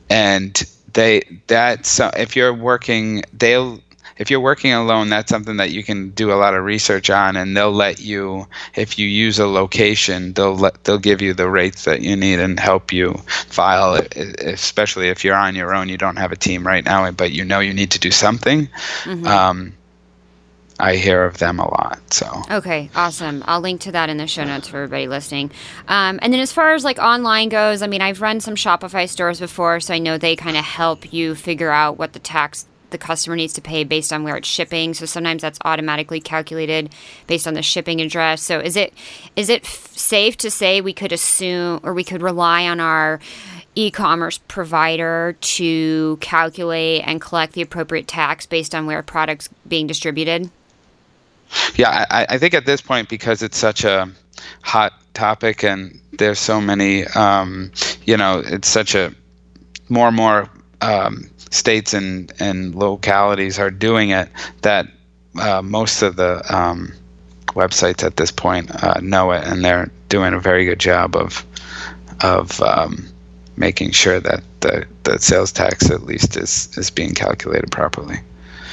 and 0.08 0.62
they 0.92 1.22
that 1.46 1.86
so 1.86 2.10
if 2.16 2.36
you're 2.36 2.54
working 2.54 3.22
they'll 3.32 3.80
if 4.18 4.30
you're 4.30 4.40
working 4.40 4.72
alone, 4.72 5.08
that's 5.08 5.30
something 5.30 5.56
that 5.56 5.70
you 5.70 5.82
can 5.82 6.10
do 6.10 6.32
a 6.32 6.34
lot 6.34 6.54
of 6.54 6.64
research 6.64 7.10
on, 7.10 7.36
and 7.36 7.56
they'll 7.56 7.72
let 7.72 8.00
you, 8.00 8.46
if 8.74 8.98
you 8.98 9.06
use 9.06 9.38
a 9.38 9.46
location, 9.46 10.32
they'll 10.32 10.56
let 10.56 10.84
they'll 10.84 10.98
give 10.98 11.22
you 11.22 11.34
the 11.34 11.48
rates 11.48 11.84
that 11.84 12.02
you 12.02 12.16
need 12.16 12.38
and 12.38 12.58
help 12.58 12.92
you 12.92 13.14
file. 13.26 14.00
Especially 14.16 15.08
if 15.08 15.24
you're 15.24 15.36
on 15.36 15.54
your 15.54 15.74
own, 15.74 15.88
you 15.88 15.98
don't 15.98 16.16
have 16.16 16.32
a 16.32 16.36
team 16.36 16.66
right 16.66 16.84
now, 16.84 17.10
but 17.10 17.32
you 17.32 17.44
know 17.44 17.60
you 17.60 17.72
need 17.72 17.90
to 17.92 17.98
do 17.98 18.10
something. 18.10 18.68
Mm-hmm. 19.04 19.26
Um, 19.26 19.74
I 20.78 20.96
hear 20.96 21.24
of 21.24 21.38
them 21.38 21.60
a 21.60 21.68
lot. 21.68 22.00
So 22.12 22.42
okay, 22.50 22.90
awesome. 22.96 23.44
I'll 23.46 23.60
link 23.60 23.82
to 23.82 23.92
that 23.92 24.10
in 24.10 24.16
the 24.16 24.26
show 24.26 24.44
notes 24.44 24.68
for 24.68 24.78
everybody 24.78 25.06
listening. 25.06 25.52
Um, 25.86 26.18
and 26.22 26.32
then 26.32 26.40
as 26.40 26.52
far 26.52 26.74
as 26.74 26.82
like 26.82 26.98
online 26.98 27.50
goes, 27.50 27.82
I 27.82 27.86
mean, 27.86 28.02
I've 28.02 28.20
run 28.20 28.40
some 28.40 28.56
Shopify 28.56 29.08
stores 29.08 29.38
before, 29.38 29.80
so 29.80 29.94
I 29.94 29.98
know 29.98 30.18
they 30.18 30.34
kind 30.34 30.56
of 30.56 30.64
help 30.64 31.12
you 31.12 31.34
figure 31.34 31.70
out 31.70 31.98
what 31.98 32.14
the 32.14 32.18
tax 32.18 32.66
the 32.92 32.98
customer 32.98 33.36
needs 33.36 33.52
to 33.54 33.60
pay 33.60 33.84
based 33.84 34.12
on 34.12 34.22
where 34.22 34.36
it's 34.36 34.48
shipping. 34.48 34.94
So 34.94 35.06
sometimes 35.06 35.42
that's 35.42 35.58
automatically 35.64 36.20
calculated 36.20 36.90
based 37.26 37.46
on 37.46 37.54
the 37.54 37.62
shipping 37.62 38.00
address. 38.00 38.42
So 38.42 38.60
is 38.60 38.76
it 38.76 38.92
is 39.36 39.48
it 39.48 39.66
safe 39.66 40.36
to 40.38 40.50
say 40.50 40.80
we 40.80 40.92
could 40.92 41.12
assume 41.12 41.80
or 41.82 41.94
we 41.94 42.04
could 42.04 42.22
rely 42.22 42.68
on 42.68 42.80
our 42.80 43.20
e-commerce 43.74 44.38
provider 44.48 45.34
to 45.40 46.18
calculate 46.20 47.02
and 47.06 47.20
collect 47.20 47.54
the 47.54 47.62
appropriate 47.62 48.06
tax 48.06 48.46
based 48.46 48.74
on 48.74 48.86
where 48.86 49.02
product's 49.02 49.48
being 49.66 49.86
distributed? 49.86 50.50
Yeah, 51.74 52.06
I, 52.10 52.26
I 52.30 52.38
think 52.38 52.54
at 52.54 52.66
this 52.66 52.80
point 52.80 53.08
because 53.08 53.42
it's 53.42 53.58
such 53.58 53.84
a 53.84 54.10
hot 54.62 54.92
topic 55.14 55.64
and 55.64 56.00
there's 56.12 56.38
so 56.38 56.60
many, 56.60 57.04
um, 57.08 57.72
you 58.04 58.16
know, 58.16 58.42
it's 58.44 58.68
such 58.68 58.94
a 58.94 59.14
more 59.88 60.08
and 60.08 60.16
more 60.16 60.48
um, 60.80 61.30
states 61.52 61.94
and, 61.94 62.32
and 62.38 62.74
localities 62.74 63.58
are 63.58 63.70
doing 63.70 64.10
it 64.10 64.28
that 64.62 64.86
uh, 65.38 65.62
most 65.62 66.02
of 66.02 66.16
the 66.16 66.42
um, 66.54 66.92
websites 67.48 68.02
at 68.02 68.16
this 68.16 68.30
point 68.30 68.70
uh, 68.82 68.98
know 69.00 69.30
it 69.32 69.44
and 69.44 69.64
they're 69.64 69.90
doing 70.08 70.32
a 70.32 70.40
very 70.40 70.64
good 70.64 70.80
job 70.80 71.14
of 71.16 71.44
of 72.22 72.60
um, 72.60 73.06
making 73.56 73.90
sure 73.90 74.20
that 74.20 74.42
the, 74.60 74.86
the 75.04 75.18
sales 75.18 75.52
tax 75.52 75.90
at 75.90 76.04
least 76.04 76.36
is, 76.36 76.76
is 76.78 76.90
being 76.90 77.14
calculated 77.14 77.70
properly. 77.70 78.16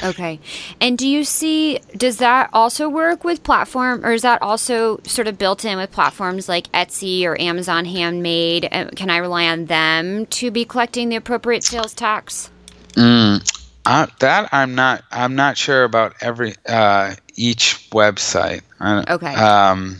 Okay. 0.03 0.39
And 0.79 0.97
do 0.97 1.07
you 1.07 1.25
see, 1.25 1.79
does 1.97 2.17
that 2.17 2.49
also 2.53 2.87
work 2.87 3.23
with 3.23 3.43
platform, 3.43 4.05
or 4.05 4.13
is 4.13 4.21
that 4.21 4.41
also 4.41 5.01
sort 5.03 5.27
of 5.27 5.37
built 5.37 5.65
in 5.65 5.77
with 5.77 5.91
platforms 5.91 6.47
like 6.47 6.71
Etsy 6.71 7.25
or 7.25 7.39
Amazon 7.39 7.83
Handmade? 7.85 8.69
Can 8.95 9.09
I 9.09 9.17
rely 9.17 9.47
on 9.47 9.65
them 9.65 10.25
to 10.27 10.51
be 10.51 10.63
collecting 10.63 11.09
the 11.09 11.17
appropriate 11.17 11.63
sales 11.63 11.93
tax? 11.93 12.49
Mm, 12.93 13.59
uh, 13.85 14.07
that 14.19 14.49
I'm 14.51 14.75
not. 14.75 15.03
I'm 15.11 15.35
not 15.35 15.57
sure 15.57 15.83
about 15.83 16.15
every 16.21 16.53
uh, 16.67 17.15
each 17.35 17.89
website. 17.91 18.61
okay. 18.81 19.33
Um, 19.33 19.97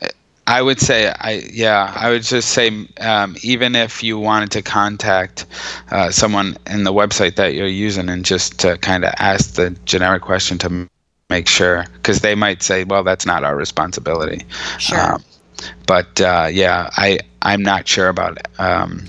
I, 0.00 0.08
I 0.46 0.62
would 0.62 0.80
say, 0.80 1.08
I 1.08 1.42
yeah, 1.52 1.92
I 1.94 2.10
would 2.10 2.22
just 2.22 2.50
say, 2.50 2.86
um, 3.00 3.36
even 3.42 3.74
if 3.74 4.02
you 4.02 4.18
wanted 4.18 4.52
to 4.52 4.62
contact 4.62 5.46
uh, 5.90 6.10
someone 6.10 6.56
in 6.66 6.84
the 6.84 6.92
website 6.92 7.36
that 7.36 7.54
you're 7.54 7.66
using, 7.66 8.08
and 8.08 8.24
just 8.24 8.60
to 8.60 8.78
kind 8.78 9.04
of 9.04 9.12
ask 9.18 9.54
the 9.54 9.70
generic 9.84 10.22
question 10.22 10.58
to 10.58 10.88
make 11.30 11.48
sure, 11.48 11.84
because 11.94 12.20
they 12.20 12.34
might 12.34 12.62
say, 12.62 12.84
well, 12.84 13.04
that's 13.04 13.26
not 13.26 13.44
our 13.44 13.56
responsibility. 13.56 14.44
Sure. 14.78 15.14
Um, 15.14 15.24
but 15.86 16.20
uh, 16.20 16.48
yeah, 16.50 16.90
I 16.96 17.20
I'm 17.42 17.62
not 17.62 17.86
sure 17.86 18.08
about 18.08 18.38
um, 18.58 19.06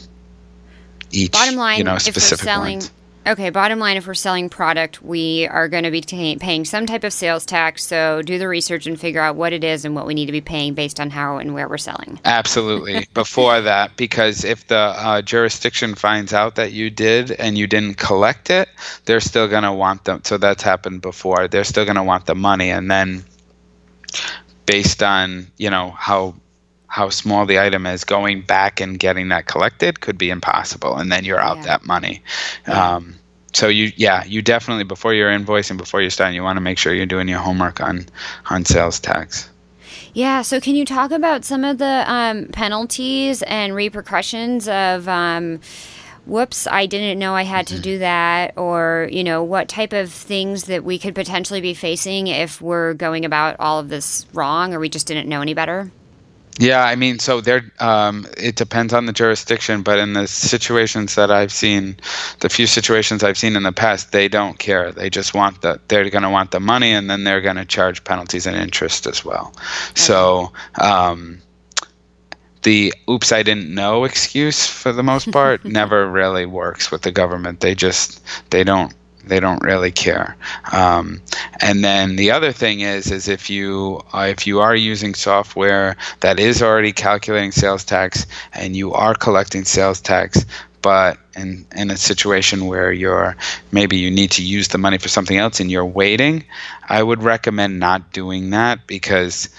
each. 1.13 1.31
Bottom 1.31 1.55
line, 1.55 1.77
you 1.79 1.83
know, 1.83 1.95
if 1.95 2.15
we're 2.15 2.21
selling. 2.21 2.79
Ones 2.79 2.91
Okay, 3.25 3.51
bottom 3.51 3.79
line 3.79 3.95
if 3.95 4.05
we're 4.05 4.15
selling 4.15 4.49
product, 4.49 5.01
we 5.01 5.47
are 5.47 5.69
going 5.69 5.85
to 5.85 5.91
be 5.91 6.01
t- 6.01 6.35
paying 6.35 6.65
some 6.65 6.85
type 6.85 7.05
of 7.05 7.13
sales 7.13 7.45
tax. 7.45 7.85
So 7.85 8.21
do 8.21 8.37
the 8.37 8.49
research 8.49 8.85
and 8.85 8.99
figure 8.99 9.21
out 9.21 9.37
what 9.37 9.53
it 9.53 9.63
is 9.63 9.85
and 9.85 9.95
what 9.95 10.05
we 10.05 10.13
need 10.13 10.25
to 10.25 10.33
be 10.33 10.41
paying 10.41 10.73
based 10.73 10.99
on 10.99 11.09
how 11.09 11.37
and 11.37 11.53
where 11.53 11.69
we're 11.69 11.77
selling. 11.77 12.19
Absolutely. 12.25 13.07
Before 13.13 13.61
that, 13.61 13.95
because 13.95 14.43
if 14.43 14.67
the 14.67 14.75
uh, 14.75 15.21
jurisdiction 15.21 15.95
finds 15.95 16.33
out 16.33 16.55
that 16.55 16.73
you 16.73 16.89
did 16.89 17.31
and 17.31 17.57
you 17.57 17.65
didn't 17.65 17.95
collect 17.95 18.49
it, 18.49 18.67
they're 19.05 19.21
still 19.21 19.47
going 19.47 19.63
to 19.63 19.73
want 19.73 20.03
them. 20.03 20.21
So 20.25 20.37
that's 20.37 20.63
happened 20.63 21.01
before. 21.01 21.47
They're 21.47 21.63
still 21.63 21.85
going 21.85 21.95
to 21.95 22.03
want 22.03 22.25
the 22.25 22.35
money. 22.35 22.71
And 22.71 22.91
then 22.91 23.23
based 24.65 25.01
on, 25.01 25.47
you 25.57 25.69
know, 25.69 25.91
how 25.91 26.35
how 26.93 27.09
small 27.09 27.47
the 27.47 27.59
item 27.59 27.87
is, 27.87 28.03
going 28.03 28.43
back 28.43 28.79
and 28.79 28.99
getting 28.99 29.29
that 29.29 29.47
collected 29.47 29.99
could 29.99 30.15
be 30.15 30.29
impossible, 30.29 30.95
and 30.95 31.11
then 31.11 31.25
you're 31.25 31.39
out 31.39 31.57
yeah. 31.57 31.63
that 31.63 31.85
money. 31.87 32.21
Yeah. 32.67 32.95
Um, 32.95 33.15
so 33.51 33.67
you, 33.67 33.91
yeah, 33.95 34.23
you 34.25 34.43
definitely 34.43 34.83
before 34.83 35.11
you're 35.15 35.31
invoicing, 35.31 35.75
before 35.75 36.01
you're 36.01 36.11
starting, 36.11 36.35
you 36.35 36.43
want 36.43 36.57
to 36.57 36.61
make 36.61 36.77
sure 36.77 36.93
you're 36.93 37.07
doing 37.07 37.27
your 37.27 37.39
homework 37.39 37.81
on 37.81 38.05
on 38.51 38.63
sales 38.63 38.99
tax. 38.99 39.49
Yeah. 40.13 40.43
So 40.43 40.61
can 40.61 40.75
you 40.75 40.85
talk 40.85 41.09
about 41.09 41.43
some 41.43 41.63
of 41.63 41.79
the 41.79 42.03
um, 42.05 42.49
penalties 42.49 43.41
and 43.41 43.73
repercussions 43.73 44.67
of? 44.67 45.07
Um, 45.07 45.61
whoops, 46.27 46.67
I 46.67 46.85
didn't 46.85 47.17
know 47.17 47.33
I 47.33 47.43
had 47.43 47.65
to 47.67 47.73
mm-hmm. 47.73 47.83
do 47.83 47.97
that, 47.99 48.53
or, 48.55 49.09
you 49.11 49.23
know, 49.23 49.43
what 49.43 49.67
type 49.67 49.93
of 49.93 50.11
things 50.11 50.65
that 50.65 50.83
we 50.83 50.99
could 50.99 51.15
potentially 51.15 51.59
be 51.59 51.73
facing 51.73 52.27
if 52.27 52.61
we're 52.61 52.93
going 52.93 53.25
about 53.25 53.55
all 53.59 53.79
of 53.79 53.89
this 53.89 54.25
wrong 54.31 54.73
or 54.73 54.79
we 54.79 54.89
just 54.89 55.07
didn't 55.07 55.27
know 55.27 55.41
any 55.41 55.55
better? 55.55 55.91
Yeah, 56.59 56.83
I 56.83 56.95
mean, 56.95 57.17
so 57.17 57.41
there. 57.41 57.63
Um, 57.79 58.27
it 58.37 58.55
depends 58.55 58.93
on 58.93 59.07
the 59.07 59.13
jurisdiction, 59.13 59.81
but 59.81 59.97
in 59.97 60.13
the 60.13 60.27
situations 60.27 61.15
that 61.15 61.31
I've 61.31 61.51
seen, 61.51 61.97
the 62.41 62.49
few 62.49 62.67
situations 62.67 63.23
I've 63.23 63.37
seen 63.37 63.55
in 63.55 63.63
the 63.63 63.71
past, 63.71 64.11
they 64.11 64.27
don't 64.27 64.59
care. 64.59 64.91
They 64.91 65.09
just 65.09 65.33
want 65.33 65.61
the. 65.61 65.79
They're 65.87 66.07
going 66.09 66.23
to 66.23 66.29
want 66.29 66.51
the 66.51 66.59
money, 66.59 66.91
and 66.91 67.09
then 67.09 67.23
they're 67.23 67.41
going 67.41 67.55
to 67.55 67.65
charge 67.65 68.03
penalties 68.03 68.45
and 68.45 68.55
interest 68.55 69.07
as 69.07 69.25
well. 69.25 69.53
Okay. 69.55 69.63
So. 69.95 70.51
Um, 70.79 71.41
the 72.63 72.93
oops 73.09 73.33
i 73.33 73.43
didn't 73.43 73.75
know 73.75 74.05
excuse 74.05 74.65
for 74.65 74.93
the 74.93 75.03
most 75.03 75.29
part 75.33 75.65
never 75.79 76.09
really 76.09 76.45
works 76.45 76.91
with 76.91 77.01
the 77.01 77.11
government 77.11 77.59
they 77.59 77.75
just 77.75 78.23
they 78.51 78.63
don't 78.63 78.93
they 79.25 79.39
don't 79.39 79.63
really 79.63 79.91
care. 79.91 80.35
Um, 80.71 81.21
and 81.61 81.83
then 81.83 82.15
the 82.15 82.31
other 82.31 82.51
thing 82.51 82.81
is, 82.81 83.11
is 83.11 83.27
if 83.27 83.49
you 83.49 84.01
uh, 84.13 84.27
if 84.29 84.45
you 84.45 84.59
are 84.59 84.75
using 84.75 85.13
software 85.13 85.95
that 86.19 86.39
is 86.39 86.61
already 86.61 86.91
calculating 86.91 87.51
sales 87.51 87.83
tax 87.83 88.25
and 88.53 88.75
you 88.75 88.93
are 88.93 89.15
collecting 89.15 89.63
sales 89.63 90.01
tax, 90.01 90.45
but 90.81 91.17
in 91.35 91.65
in 91.75 91.89
a 91.89 91.97
situation 91.97 92.67
where 92.67 92.91
you're 92.91 93.35
maybe 93.71 93.97
you 93.97 94.11
need 94.11 94.31
to 94.31 94.43
use 94.43 94.67
the 94.69 94.77
money 94.77 94.97
for 94.97 95.09
something 95.09 95.37
else 95.37 95.59
and 95.59 95.71
you're 95.71 95.85
waiting, 95.85 96.43
I 96.89 97.01
would 97.01 97.23
recommend 97.23 97.79
not 97.79 98.11
doing 98.11 98.51
that 98.51 98.85
because 98.87 99.49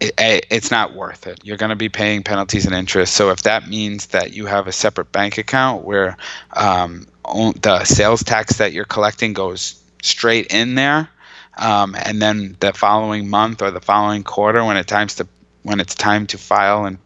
it, 0.00 0.46
it's 0.50 0.70
not 0.70 0.94
worth 0.94 1.26
it. 1.26 1.40
You're 1.42 1.56
going 1.56 1.70
to 1.70 1.76
be 1.76 1.88
paying 1.88 2.22
penalties 2.22 2.66
and 2.66 2.74
interest. 2.74 3.14
So 3.14 3.30
if 3.30 3.42
that 3.42 3.68
means 3.68 4.08
that 4.08 4.32
you 4.34 4.46
have 4.46 4.66
a 4.66 4.72
separate 4.72 5.10
bank 5.12 5.38
account 5.38 5.84
where 5.84 6.16
um, 6.52 7.06
the 7.60 7.84
sales 7.84 8.22
tax 8.22 8.58
that 8.58 8.72
you're 8.72 8.84
collecting 8.84 9.32
goes 9.32 9.82
straight 10.02 10.52
in 10.52 10.74
there, 10.74 11.08
um, 11.56 11.94
and 11.94 12.20
then 12.20 12.56
the 12.60 12.72
following 12.72 13.28
month 13.28 13.62
or 13.62 13.70
the 13.70 13.80
following 13.80 14.22
quarter, 14.22 14.64
when 14.64 14.76
it 14.76 14.86
times 14.86 15.14
to 15.16 15.28
when 15.62 15.80
it's 15.80 15.94
time 15.94 16.26
to 16.28 16.38
file 16.38 16.84
and 16.84 16.98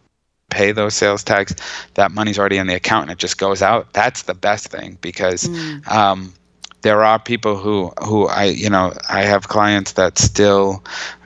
pay 0.49 0.71
those 0.71 0.93
sales 0.93 1.23
tax, 1.23 1.55
that 1.95 2.11
money's 2.11 2.37
already 2.37 2.57
in 2.57 2.67
the 2.67 2.75
account 2.75 3.03
and 3.03 3.11
it 3.11 3.17
just 3.17 3.37
goes 3.37 3.61
out. 3.61 3.91
That's 3.93 4.23
the 4.23 4.35
best 4.35 4.67
thing 4.67 4.97
because 5.01 5.45
mm. 5.45 5.87
um, 5.87 6.33
there 6.81 7.03
are 7.03 7.17
people 7.17 7.57
who 7.57 7.91
who 8.03 8.27
I 8.27 8.45
you 8.45 8.69
know 8.69 8.93
I 9.09 9.23
have 9.23 9.47
clients 9.47 9.93
that 9.93 10.19
still 10.19 10.83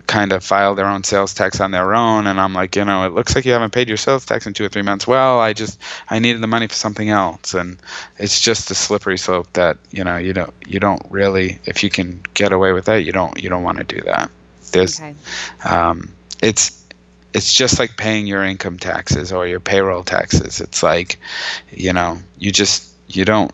kind 0.07 0.31
of 0.31 0.43
file 0.43 0.75
their 0.75 0.87
own 0.87 1.03
sales 1.03 1.33
tax 1.33 1.59
on 1.59 1.71
their 1.71 1.93
own 1.93 2.27
and 2.27 2.39
i'm 2.39 2.53
like 2.53 2.75
you 2.75 2.85
know 2.85 3.05
it 3.05 3.13
looks 3.13 3.35
like 3.35 3.45
you 3.45 3.51
haven't 3.51 3.73
paid 3.73 3.87
your 3.87 3.97
sales 3.97 4.25
tax 4.25 4.45
in 4.45 4.53
two 4.53 4.65
or 4.65 4.69
three 4.69 4.81
months. 4.81 5.07
Well 5.07 5.39
i 5.39 5.53
just 5.53 5.79
i 6.09 6.19
needed 6.19 6.41
the 6.41 6.47
money 6.47 6.67
for 6.67 6.75
something 6.75 7.09
else 7.09 7.53
and 7.53 7.81
it's 8.17 8.39
just 8.39 8.71
a 8.71 8.75
slippery 8.75 9.17
slope 9.17 9.51
that 9.53 9.77
you 9.91 10.03
know 10.03 10.17
you 10.17 10.33
don't 10.33 10.53
you 10.65 10.79
don't 10.79 11.01
really 11.09 11.59
if 11.65 11.83
you 11.83 11.89
can 11.89 12.21
get 12.33 12.51
away 12.51 12.71
with 12.71 12.85
that 12.85 13.03
you 13.03 13.11
don't 13.11 13.41
you 13.41 13.49
don't 13.49 13.63
want 13.63 13.77
to 13.77 13.83
do 13.83 14.01
that. 14.01 14.29
There's 14.71 14.99
okay. 14.99 15.15
um, 15.63 16.13
it's 16.41 16.85
it's 17.33 17.53
just 17.53 17.79
like 17.79 17.97
paying 17.97 18.27
your 18.27 18.43
income 18.43 18.77
taxes 18.77 19.31
or 19.31 19.47
your 19.47 19.59
payroll 19.59 20.03
taxes. 20.03 20.59
It's 20.59 20.83
like 20.83 21.19
you 21.71 21.93
know 21.93 22.17
you 22.37 22.51
just 22.51 22.93
you 23.07 23.25
don't 23.25 23.51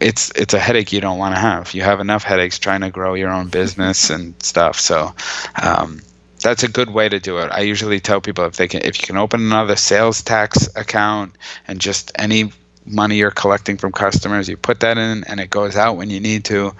it's 0.00 0.30
it's 0.32 0.54
a 0.54 0.58
headache 0.58 0.92
you 0.92 1.00
don't 1.00 1.18
want 1.18 1.34
to 1.34 1.40
have. 1.40 1.74
You 1.74 1.82
have 1.82 2.00
enough 2.00 2.22
headaches 2.22 2.58
trying 2.58 2.82
to 2.82 2.90
grow 2.90 3.14
your 3.14 3.30
own 3.30 3.48
business 3.48 4.10
and 4.10 4.40
stuff. 4.42 4.78
So 4.78 5.14
um, 5.60 6.00
that's 6.40 6.62
a 6.62 6.68
good 6.68 6.90
way 6.90 7.08
to 7.08 7.18
do 7.18 7.38
it. 7.38 7.50
I 7.50 7.60
usually 7.60 8.00
tell 8.00 8.20
people 8.20 8.44
if 8.44 8.56
they 8.56 8.68
can, 8.68 8.82
if 8.84 9.00
you 9.00 9.06
can 9.06 9.16
open 9.16 9.40
another 9.40 9.76
sales 9.76 10.22
tax 10.22 10.68
account 10.76 11.36
and 11.66 11.80
just 11.80 12.12
any 12.16 12.52
money 12.84 13.16
you're 13.16 13.30
collecting 13.30 13.76
from 13.76 13.92
customers, 13.92 14.48
you 14.48 14.56
put 14.56 14.80
that 14.80 14.98
in 14.98 15.24
and 15.24 15.40
it 15.40 15.50
goes 15.50 15.76
out 15.76 15.96
when 15.96 16.10
you 16.10 16.20
need 16.20 16.44
to. 16.46 16.72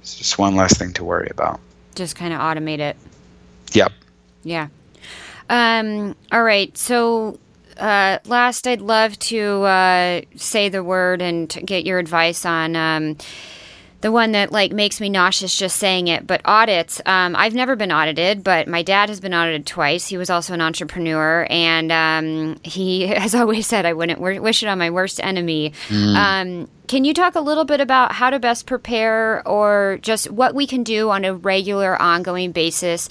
It's 0.00 0.16
just 0.16 0.38
one 0.38 0.56
less 0.56 0.78
thing 0.78 0.92
to 0.94 1.04
worry 1.04 1.28
about. 1.30 1.60
Just 1.94 2.16
kind 2.16 2.32
of 2.32 2.40
automate 2.40 2.78
it. 2.78 2.96
Yep. 3.72 3.92
Yeah. 4.42 4.68
Um, 5.50 6.16
all 6.32 6.42
right. 6.42 6.76
So 6.78 7.38
uh, 7.80 8.18
last, 8.26 8.66
I'd 8.66 8.80
love 8.80 9.18
to 9.20 9.62
uh, 9.62 10.20
say 10.36 10.68
the 10.68 10.84
word 10.84 11.22
and 11.22 11.48
get 11.64 11.84
your 11.86 11.98
advice 11.98 12.44
on 12.44 12.76
um, 12.76 13.16
the 14.00 14.12
one 14.12 14.32
that 14.32 14.50
like 14.50 14.72
makes 14.72 15.00
me 15.00 15.08
nauseous 15.08 15.56
just 15.56 15.76
saying 15.76 16.08
it. 16.08 16.26
But 16.26 16.40
audits, 16.44 17.00
um, 17.04 17.36
I've 17.36 17.54
never 17.54 17.76
been 17.76 17.92
audited, 17.92 18.42
but 18.42 18.68
my 18.68 18.82
dad 18.82 19.08
has 19.08 19.20
been 19.20 19.34
audited 19.34 19.66
twice. 19.66 20.06
He 20.06 20.16
was 20.16 20.30
also 20.30 20.54
an 20.54 20.60
entrepreneur, 20.60 21.46
and 21.50 21.92
um, 21.92 22.60
he 22.62 23.06
has 23.06 23.34
always 23.34 23.66
said, 23.66 23.86
"I 23.86 23.92
wouldn't 23.92 24.20
wish 24.20 24.62
it 24.62 24.66
on 24.66 24.78
my 24.78 24.90
worst 24.90 25.20
enemy." 25.22 25.72
Mm. 25.88 26.68
can 26.86 27.04
you 27.04 27.14
talk 27.14 27.34
a 27.34 27.40
little 27.40 27.64
bit 27.64 27.80
about 27.80 28.12
how 28.12 28.30
to 28.30 28.38
best 28.38 28.66
prepare, 28.66 29.46
or 29.46 29.98
just 30.02 30.30
what 30.30 30.54
we 30.54 30.66
can 30.66 30.82
do 30.82 31.10
on 31.10 31.24
a 31.24 31.34
regular, 31.34 32.00
ongoing 32.00 32.52
basis 32.52 33.08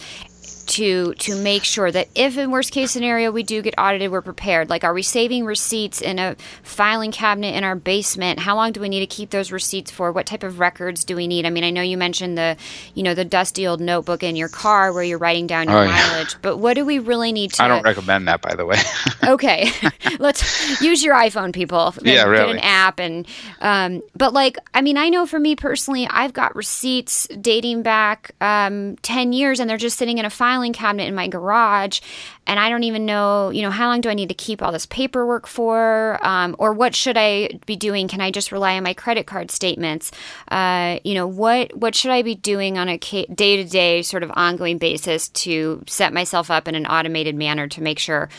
to 0.70 1.14
to 1.16 1.36
make 1.36 1.64
sure 1.64 1.92
that 1.92 2.08
if 2.16 2.38
in 2.38 2.52
worst 2.52 2.72
case 2.72 2.92
scenario 2.92 3.32
we 3.32 3.44
do 3.44 3.62
get 3.62 3.74
audited 3.78 4.12
we're 4.12 4.22
prepared. 4.22 4.70
Like 4.70 4.84
are 4.84 4.94
we 4.94 5.02
saving 5.02 5.46
receipts 5.46 6.02
in 6.02 6.20
a 6.20 6.36
filing 6.64 7.12
cabinet 7.12 7.56
in 7.56 7.64
our 7.64 7.76
basement? 7.76 8.40
How 8.40 8.56
long 8.56 8.72
do 8.72 8.80
we 8.80 8.90
need 8.90 9.02
to 9.02 9.08
keep 9.08 9.30
those 9.30 9.52
receipts 9.52 9.92
for? 9.92 10.12
What 10.12 10.26
type 10.26 10.44
of 10.44 10.60
records 10.60 11.04
do 11.04 11.16
we 11.16 11.28
need? 11.28 11.46
I 11.46 11.50
mean 11.50 11.64
i 11.64 11.70
know 11.70 11.82
you 11.82 11.98
mentioned 11.98 12.38
the 12.38 12.58
you 12.94 13.04
know 13.04 13.14
the 13.14 13.26
dusty 13.26 13.68
old 13.68 13.82
notebook 13.82 14.24
in 14.24 14.36
your 14.36 14.50
car 14.50 14.94
where 14.94 15.04
you're 15.04 15.18
writing 15.18 15.48
down 15.48 15.70
your 15.70 15.84
oh, 15.84 15.88
mileage 15.88 16.34
yeah. 16.34 16.40
but 16.42 16.58
what 16.58 16.74
do 16.74 16.86
we 16.86 17.00
really 17.00 17.32
need 17.32 17.54
to 17.54 17.64
i 17.64 17.68
don't 17.68 17.84
recommend 17.84 18.28
that 18.28 18.42
by 18.42 18.56
the 18.56 18.66
way. 18.66 18.78
Okay. 19.22 19.70
Let's 20.20 20.82
use 20.82 21.04
your 21.04 21.16
iphone 21.16 21.54
people. 21.54 21.94
Yeah 22.10 22.24
really. 22.24 22.46
get 22.48 22.56
an 22.56 22.60
app 22.60 23.00
and 23.00 23.28
um, 23.62 24.02
but 24.16 24.34
like 24.34 24.58
i 24.74 24.82
mean 24.82 24.98
i 24.98 25.10
know 25.10 25.26
for 25.26 25.40
me 25.40 25.56
personally 25.56 26.08
i've 26.10 26.34
got 26.34 26.56
receipts 26.56 27.28
dating 27.28 27.84
back 27.84 28.32
um, 28.42 28.96
10 28.98 29.34
years 29.34 29.60
and 29.60 29.70
they're 29.70 29.78
just 29.78 29.98
sitting 29.98 30.18
in 30.18 30.26
a 30.26 30.30
file 30.30 30.59
filing 30.60 30.74
cabinet 30.74 31.07
in 31.07 31.16
my 31.16 31.28
garage 31.28 32.01
and 32.45 32.60
I 32.60 32.70
don't 32.70 32.84
even 32.84 33.05
know, 33.05 33.49
you 33.49 33.62
know, 33.62 33.70
how 33.70 33.88
long 33.88 34.01
do 34.01 34.10
I 34.10 34.14
need 34.14 34.28
to 34.30 34.36
keep 34.36 34.62
all 34.62 34.72
this 34.72 34.86
paperwork 34.88 35.47
for? 35.47 36.20
Um, 36.22 36.55
or 36.60 36.74
what 36.74 36.95
should 36.95 37.16
I 37.18 37.60
be 37.66 37.78
doing? 37.78 38.07
Can 38.07 38.20
I 38.20 38.32
just 38.32 38.51
rely 38.51 38.76
on 38.76 38.84
my 38.84 38.93
credit 38.93 39.26
card 39.26 39.51
statements? 39.51 40.12
Uh, 40.49 40.99
you 41.03 41.14
know, 41.14 41.28
what, 41.28 41.78
what 41.78 41.95
should 41.95 42.12
I 42.12 42.24
be 42.24 42.36
doing 42.36 42.78
on 42.78 42.89
a 42.89 42.97
day 42.97 43.55
to 43.57 43.64
day 43.64 44.01
sort 44.01 44.24
of 44.24 44.32
ongoing 44.36 44.80
basis 44.80 45.30
to 45.30 45.82
set 45.88 46.12
myself 46.12 46.51
up 46.51 46.68
in 46.68 46.76
an 46.76 46.86
automated 46.86 47.36
manner 47.36 47.68
to 47.70 47.82
make 47.82 47.99
sure 47.99 48.30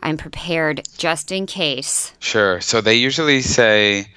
I'm 0.00 0.16
prepared 0.16 0.82
just 0.96 1.30
in 1.30 1.46
case? 1.46 2.12
Sure. 2.18 2.60
So 2.60 2.80
they 2.80 2.94
usually 2.94 3.42
say, 3.42 4.08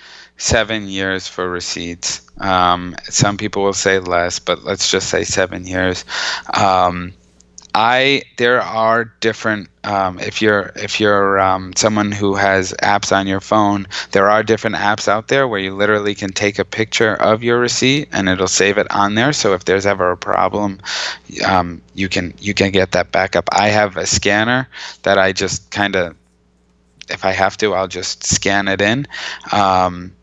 seven 0.42 0.88
years 0.88 1.28
for 1.28 1.48
receipts. 1.48 2.28
Um, 2.40 2.96
some 3.04 3.38
people 3.38 3.64
will 3.64 3.74
say 3.74 4.00
less, 4.00 4.40
but 4.40 4.64
let's 4.64 4.90
just 4.90 5.08
say 5.08 5.24
seven 5.24 5.68
years. 5.68 6.04
Um, 6.56 7.14
I 7.74 8.24
there 8.38 8.62
are 8.62 9.06
different. 9.22 9.70
Um, 9.84 10.20
if 10.20 10.42
you're 10.42 10.72
if 10.76 11.00
you're 11.00 11.40
um, 11.40 11.74
someone 11.76 12.12
who 12.12 12.36
has 12.36 12.74
apps 12.84 13.16
on 13.16 13.28
your 13.28 13.40
phone, 13.40 13.88
there 14.12 14.30
are 14.30 14.44
different 14.44 14.76
apps 14.76 15.08
out 15.08 15.30
there 15.30 15.48
where 15.48 15.60
you 15.60 15.74
literally 15.74 16.14
can 16.14 16.32
take 16.32 16.60
a 16.60 16.66
picture 16.66 17.16
of 17.16 17.44
your 17.44 17.60
receipt 17.60 18.10
and 18.12 18.30
it'll 18.30 18.48
save 18.48 18.78
it 18.78 18.92
on 18.92 19.16
there. 19.16 19.34
So 19.34 19.54
if 19.54 19.66
there's 19.66 19.86
ever 19.86 20.12
a 20.12 20.18
problem, 20.18 20.80
um, 21.46 21.82
you 21.96 22.10
can 22.10 22.34
you 22.40 22.54
can 22.54 22.72
get 22.72 22.92
that 22.92 23.12
backup. 23.12 23.48
I 23.52 23.70
have 23.70 23.98
a 23.98 24.06
scanner 24.06 24.68
that 25.04 25.18
I 25.18 25.32
just 25.32 25.72
kind 25.72 25.96
of, 25.96 26.16
if 27.10 27.24
I 27.26 27.32
have 27.32 27.58
to, 27.58 27.74
I'll 27.74 27.88
just 27.88 28.24
scan 28.26 28.68
it 28.68 28.82
in. 28.82 29.08
Um, 29.52 30.14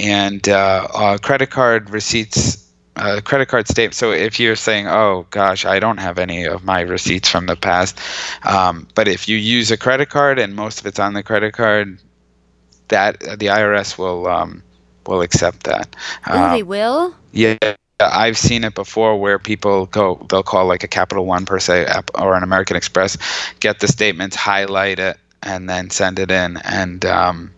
and 0.00 0.48
uh, 0.48 0.88
uh, 0.92 1.18
credit 1.18 1.50
card 1.50 1.90
receipts 1.90 2.61
uh, 2.96 3.20
credit 3.24 3.46
card 3.46 3.68
statement. 3.68 3.94
So 3.94 4.12
if 4.12 4.38
you're 4.38 4.56
saying, 4.56 4.88
"Oh 4.88 5.26
gosh, 5.30 5.64
I 5.64 5.78
don't 5.78 5.98
have 5.98 6.18
any 6.18 6.44
of 6.44 6.64
my 6.64 6.80
receipts 6.80 7.28
from 7.28 7.46
the 7.46 7.56
past," 7.56 7.98
um, 8.44 8.88
but 8.94 9.08
if 9.08 9.28
you 9.28 9.36
use 9.36 9.70
a 9.70 9.76
credit 9.76 10.10
card 10.10 10.38
and 10.38 10.54
most 10.54 10.80
of 10.80 10.86
it's 10.86 10.98
on 10.98 11.14
the 11.14 11.22
credit 11.22 11.52
card, 11.54 11.98
that 12.88 13.20
the 13.20 13.46
IRS 13.46 13.98
will 13.98 14.26
um, 14.26 14.62
will 15.06 15.22
accept 15.22 15.64
that. 15.64 15.94
Oh, 16.26 16.50
they 16.50 16.62
um, 16.62 16.68
will. 16.68 17.14
Yeah. 17.32 17.56
I've 18.00 18.36
seen 18.36 18.64
it 18.64 18.74
before 18.74 19.16
where 19.20 19.38
people 19.38 19.86
go, 19.86 20.26
they'll 20.28 20.42
call 20.42 20.66
like 20.66 20.82
a 20.82 20.88
Capital 20.88 21.24
One 21.24 21.46
per 21.46 21.60
se 21.60 21.86
or 22.16 22.34
an 22.34 22.42
American 22.42 22.76
Express, 22.76 23.16
get 23.60 23.78
the 23.78 23.86
statements, 23.86 24.34
highlight 24.34 24.98
it, 24.98 25.18
and 25.40 25.70
then 25.70 25.88
send 25.90 26.18
it 26.18 26.30
in. 26.32 26.56
And 26.64 27.04
um, 27.04 27.52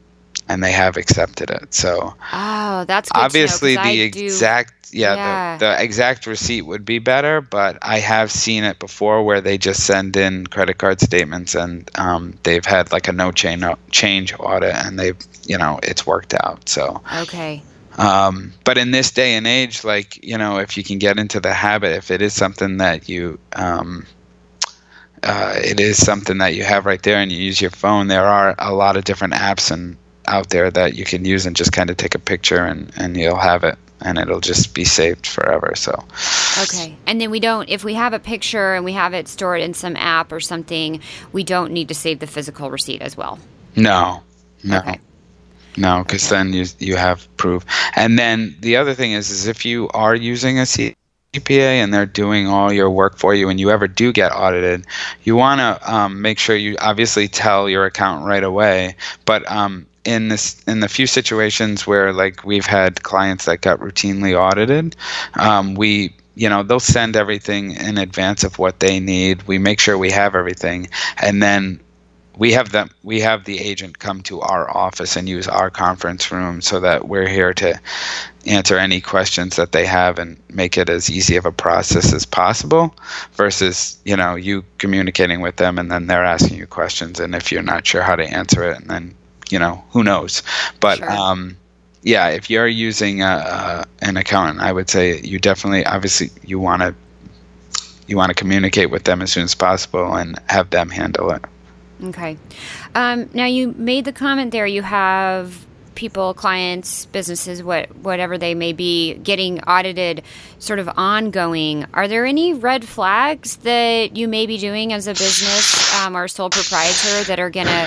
and 0.49 0.63
they 0.63 0.73
have 0.73 0.97
accepted 0.97 1.51
it. 1.51 1.75
So 1.75 2.15
oh, 2.33 2.85
that's 2.87 3.11
obviously 3.15 3.77
know, 3.77 3.83
the 3.85 4.01
exact 4.03 4.93
yeah, 4.93 5.15
yeah. 5.15 5.59
The, 5.59 5.67
the, 5.67 5.83
exact 5.83 6.27
receipt 6.27 6.63
would 6.63 6.85
be 6.85 6.99
better, 7.01 7.41
but 7.41 7.79
I 7.83 7.99
have 7.99 8.31
seen 8.31 8.63
it 8.63 8.79
before 8.79 9.25
where 9.25 9.41
they 9.41 9.59
just 9.59 9.85
send 9.85 10.17
in 10.17 10.47
credit 10.47 10.79
card 10.79 11.01
statements 11.01 11.55
and 11.55 11.91
um, 11.97 12.39
they've 12.45 12.65
had 12.65 12.93
like 12.93 13.09
a 13.09 13.13
no 13.13 13.33
change 13.33 13.65
change 13.91 14.33
audit 14.39 14.75
and 14.75 14.99
they've 14.99 15.17
you 15.47 15.59
know 15.59 15.81
it's 15.83 16.07
worked 16.07 16.35
out. 16.35 16.69
So 16.69 17.03
okay. 17.19 17.63
Um, 17.97 18.53
but 18.65 18.77
in 18.77 18.91
this 18.91 19.13
day 19.13 19.35
and 19.35 19.47
age, 19.47 19.85
like 19.85 20.25
you 20.25 20.37
know, 20.37 20.59
if 20.59 20.77
you 20.77 20.85
can 20.85 20.99
get 20.99 21.19
into 21.19 21.41
the 21.41 21.55
habit, 21.55 21.93
if 21.97 22.11
it 22.11 22.23
is 22.23 22.35
something 22.35 22.79
that 22.79 23.09
you 23.09 23.39
um, 23.55 24.07
uh, 25.23 25.55
it 25.57 25.81
is 25.81 26.05
something 26.05 26.39
that 26.39 26.55
you 26.55 26.65
have 26.65 26.87
right 26.87 27.03
there 27.03 27.19
and 27.19 27.33
you 27.33 27.39
use 27.39 27.61
your 27.61 27.71
phone, 27.71 28.09
there 28.09 28.27
are 28.27 28.55
a 28.59 28.75
lot 28.75 28.97
of 28.97 29.05
different 29.05 29.35
apps 29.35 29.71
and 29.71 29.97
out 30.27 30.51
there 30.51 30.70
that 30.70 30.95
you 30.95 31.05
can 31.05 31.25
use 31.25 31.47
and 31.47 31.57
just 31.57 31.72
kind 31.72 31.91
of 31.91 31.97
take 31.97 32.14
a 32.14 32.18
picture 32.18 32.64
and, 32.64 32.91
and 32.97 33.16
you'll 33.16 33.37
have 33.37 33.64
it 33.64 33.79
and 34.01 34.18
it'll 34.18 34.41
just 34.41 34.75
be 34.75 34.85
saved 34.85 35.27
forever 35.27 35.72
so 35.75 35.93
okay 36.62 36.97
and 37.07 37.20
then 37.20 37.31
we 37.31 37.41
don't 37.41 37.68
if 37.68 37.85
we 37.85 37.95
have 37.95 38.12
a 38.12 38.18
picture 38.18 38.75
and 38.75 38.85
we 38.85 38.93
have 38.93 39.14
it 39.14 39.29
stored 39.29 39.61
in 39.61 39.75
some 39.75 39.97
app 39.97 40.33
or 40.33 40.41
something 40.41 41.01
we 41.33 41.43
don't 41.43 41.72
need 41.72 41.89
to 41.89 41.95
save 41.95 42.18
the 42.18 42.27
physical 42.27 42.70
receipt 42.70 43.01
as 43.01 43.16
well 43.16 43.39
no 43.77 44.22
no 44.62 44.79
okay. 44.79 44.99
no 45.77 46.03
because 46.03 46.31
okay. 46.31 46.37
then 46.37 46.53
you 46.53 46.64
you 46.79 46.97
have 46.97 47.35
proof 47.37 47.64
and 47.97 48.18
then 48.18 48.55
the 48.61 48.77
other 48.77 48.95
thing 48.95 49.12
is 49.12 49.31
is 49.31 49.47
if 49.47 49.64
you 49.64 49.89
are 49.91 50.14
using 50.14 50.59
a 50.59 50.62
CPA 50.62 51.83
and 51.83 51.93
they're 51.93 52.07
doing 52.07 52.47
all 52.47 52.72
your 52.72 52.91
work 52.91 53.18
for 53.18 53.35
you 53.35 53.49
and 53.49 53.59
you 53.59 53.70
ever 53.70 53.89
do 53.89 54.12
get 54.12 54.31
audited, 54.31 54.87
you 55.25 55.35
want 55.35 55.59
to 55.59 55.93
um, 55.93 56.22
make 56.22 56.39
sure 56.39 56.55
you 56.55 56.77
obviously 56.81 57.27
tell 57.27 57.68
your 57.68 57.87
account 57.87 58.25
right 58.25 58.45
away. 58.45 58.95
But 59.25 59.51
um, 59.51 59.87
in 60.05 60.29
this 60.29 60.63
in 60.65 60.81
the 60.81 60.89
few 60.89 61.07
situations 61.07 61.87
where 61.87 62.13
like 62.13 62.45
we've 62.45 62.67
had 62.67 63.03
clients 63.03 63.47
that 63.47 63.61
got 63.61 63.81
routinely 63.81 64.39
audited, 64.39 64.97
um, 65.35 65.75
we 65.75 66.15
you 66.35 66.49
know 66.49 66.63
they'll 66.63 66.81
send 66.81 67.17
everything 67.17 67.73
in 67.73 67.99
advance 67.99 68.45
of 68.45 68.59
what 68.59 68.81
they 68.81 69.01
need. 69.01 69.43
We 69.45 69.59
make 69.59 69.81
sure 69.81 69.97
we 69.97 70.11
have 70.11 70.35
everything, 70.35 70.89
and 71.19 71.43
then 71.43 71.81
we 72.37 72.53
have 72.53 72.73
them 72.73 72.91
we 73.03 73.21
have 73.21 73.45
the 73.45 73.61
agent 73.61 73.99
come 73.99 74.21
to 74.23 74.41
our 74.41 74.75
office 74.77 75.17
and 75.17 75.29
use 75.29 75.47
our 75.47 75.71
conference 75.71 76.31
room 76.33 76.61
so 76.61 76.81
that 76.81 77.09
we're 77.09 77.29
here 77.29 77.55
to 77.55 77.79
answer 78.47 78.77
any 78.77 79.01
questions 79.01 79.57
that 79.57 79.73
they 79.73 79.87
have 79.87 80.19
and 80.19 80.37
make 80.51 80.77
it 80.77 80.89
as 80.89 81.09
easy 81.09 81.37
of 81.37 81.47
a 81.47 81.53
process 81.53 82.13
as 82.13 82.27
possible 82.27 82.95
versus 83.33 83.99
you 84.05 84.17
know 84.17 84.35
you 84.35 84.65
communicating 84.79 85.41
with 85.41 85.57
them 85.57 85.79
and 85.79 85.91
then 85.91 86.07
they're 86.07 86.25
asking 86.25 86.59
you 86.59 86.67
questions 86.67 87.21
and 87.21 87.35
if 87.35 87.53
you're 87.53 87.63
not 87.63 87.87
sure 87.87 88.03
how 88.03 88.17
to 88.17 88.25
answer 88.25 88.65
it 88.65 88.77
and 88.77 88.91
then 88.91 89.15
you 89.51 89.59
know, 89.59 89.85
who 89.91 90.03
knows? 90.03 90.43
But 90.81 90.99
sure. 90.99 91.11
um, 91.11 91.57
yeah, 92.03 92.29
if 92.29 92.51
you're 92.51 92.69
using 92.69 93.23
a, 93.23 93.27
a, 93.27 93.85
an 94.05 94.17
accountant, 94.17 94.61
I 94.61 94.73
would 94.73 94.91
say 94.91 95.21
you 95.21 95.39
definitely, 95.39 95.85
obviously, 95.87 96.31
you 96.45 96.59
want 96.59 96.83
to 96.83 96.95
you 98.07 98.17
want 98.19 98.29
to 98.29 98.35
communicate 98.35 98.91
with 98.91 99.05
them 99.05 99.23
as 99.23 99.33
soon 99.33 99.45
as 99.45 99.55
possible 99.55 100.15
and 100.15 100.39
have 100.49 100.69
them 100.69 100.91
handle 100.91 101.31
it. 101.31 101.43
Okay. 102.03 102.37
Um, 102.95 103.31
now 103.33 103.47
you 103.47 103.73
made 103.79 104.05
the 104.05 104.13
comment 104.13 104.51
there. 104.51 104.67
You 104.67 104.83
have 104.83 105.65
people, 105.95 106.35
clients, 106.35 107.07
businesses, 107.07 107.63
what 107.63 107.95
whatever 107.97 108.37
they 108.37 108.55
may 108.55 108.73
be, 108.73 109.15
getting 109.15 109.63
audited, 109.63 110.23
sort 110.59 110.81
of 110.81 110.91
ongoing. 110.97 111.87
Are 111.95 112.09
there 112.09 112.27
any 112.27 112.53
red 112.53 112.85
flags 112.85 113.57
that 113.59 114.17
you 114.17 114.29
may 114.29 114.47
be 114.47 114.59
doing 114.59 114.93
as 114.93 115.07
a 115.07 115.13
business 115.13 115.95
um, 116.01 116.17
or 116.17 116.29
sole 116.29 116.51
proprietor 116.51 117.25
that 117.25 117.39
are 117.39 117.51
going 117.51 117.67
to 117.67 117.87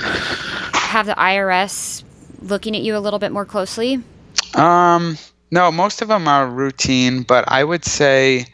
have 0.88 1.06
the 1.06 1.14
IRS 1.14 2.04
looking 2.42 2.76
at 2.76 2.82
you 2.82 2.98
a 2.98 3.00
little 3.00 3.20
bit 3.20 3.32
more 3.32 3.46
closely? 3.46 4.02
Um, 4.56 5.18
no, 5.52 5.72
most 5.72 6.02
of 6.02 6.08
them 6.08 6.28
are 6.28 6.48
routine, 6.48 7.24
but 7.24 7.46
I 7.48 7.64
would 7.64 7.86
say 7.86 8.46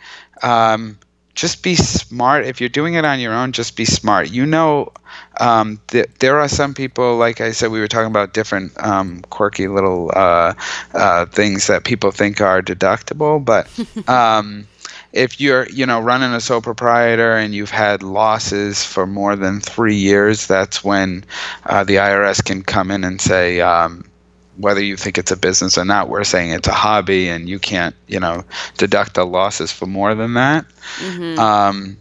um, 0.41 0.99
just 1.35 1.63
be 1.63 1.75
smart. 1.75 2.45
If 2.45 2.59
you're 2.59 2.69
doing 2.69 2.95
it 2.95 3.05
on 3.05 3.19
your 3.19 3.33
own, 3.33 3.51
just 3.51 3.75
be 3.75 3.85
smart. 3.85 4.29
You 4.31 4.45
know, 4.45 4.91
um, 5.39 5.79
th- 5.87 6.09
there 6.19 6.39
are 6.39 6.47
some 6.47 6.73
people, 6.73 7.17
like 7.17 7.41
I 7.41 7.51
said, 7.51 7.71
we 7.71 7.79
were 7.79 7.87
talking 7.87 8.11
about 8.11 8.33
different 8.33 8.71
um, 8.83 9.21
quirky 9.29 9.67
little 9.67 10.11
uh, 10.15 10.53
uh, 10.93 11.25
things 11.27 11.67
that 11.67 11.83
people 11.83 12.11
think 12.11 12.41
are 12.41 12.61
deductible, 12.61 13.43
but. 13.43 13.67
If 15.13 15.39
you're 15.39 15.67
you 15.69 15.85
know 15.85 16.01
running 16.01 16.33
a 16.33 16.41
sole 16.41 16.61
proprietor 16.61 17.35
and 17.35 17.53
you've 17.53 17.69
had 17.69 18.03
losses 18.03 18.83
for 18.83 19.07
more 19.07 19.35
than 19.35 19.61
three 19.61 19.95
years, 19.95 20.47
that's 20.47 20.83
when 20.83 21.23
uh, 21.65 21.83
the 21.83 21.95
IRS 21.95 22.43
can 22.43 22.63
come 22.63 22.91
in 22.91 23.03
and 23.03 23.21
say. 23.21 23.61
Um, 23.61 24.09
whether 24.57 24.81
you 24.81 24.95
think 24.95 25.17
it's 25.17 25.31
a 25.31 25.35
business 25.35 25.79
or 25.79 25.85
not, 25.85 26.09
we're 26.09 26.23
saying 26.23 26.51
it's 26.51 26.67
a 26.67 26.73
hobby, 26.73 27.27
and 27.27 27.49
you 27.49 27.57
can't, 27.57 27.95
you 28.07 28.19
know, 28.19 28.43
deduct 28.77 29.15
the 29.15 29.25
losses 29.25 29.71
for 29.71 29.87
more 29.87 30.13
than 30.13 30.35
that. 30.35 30.65
Mm-hmm. 30.99 31.39
Um, 31.39 31.97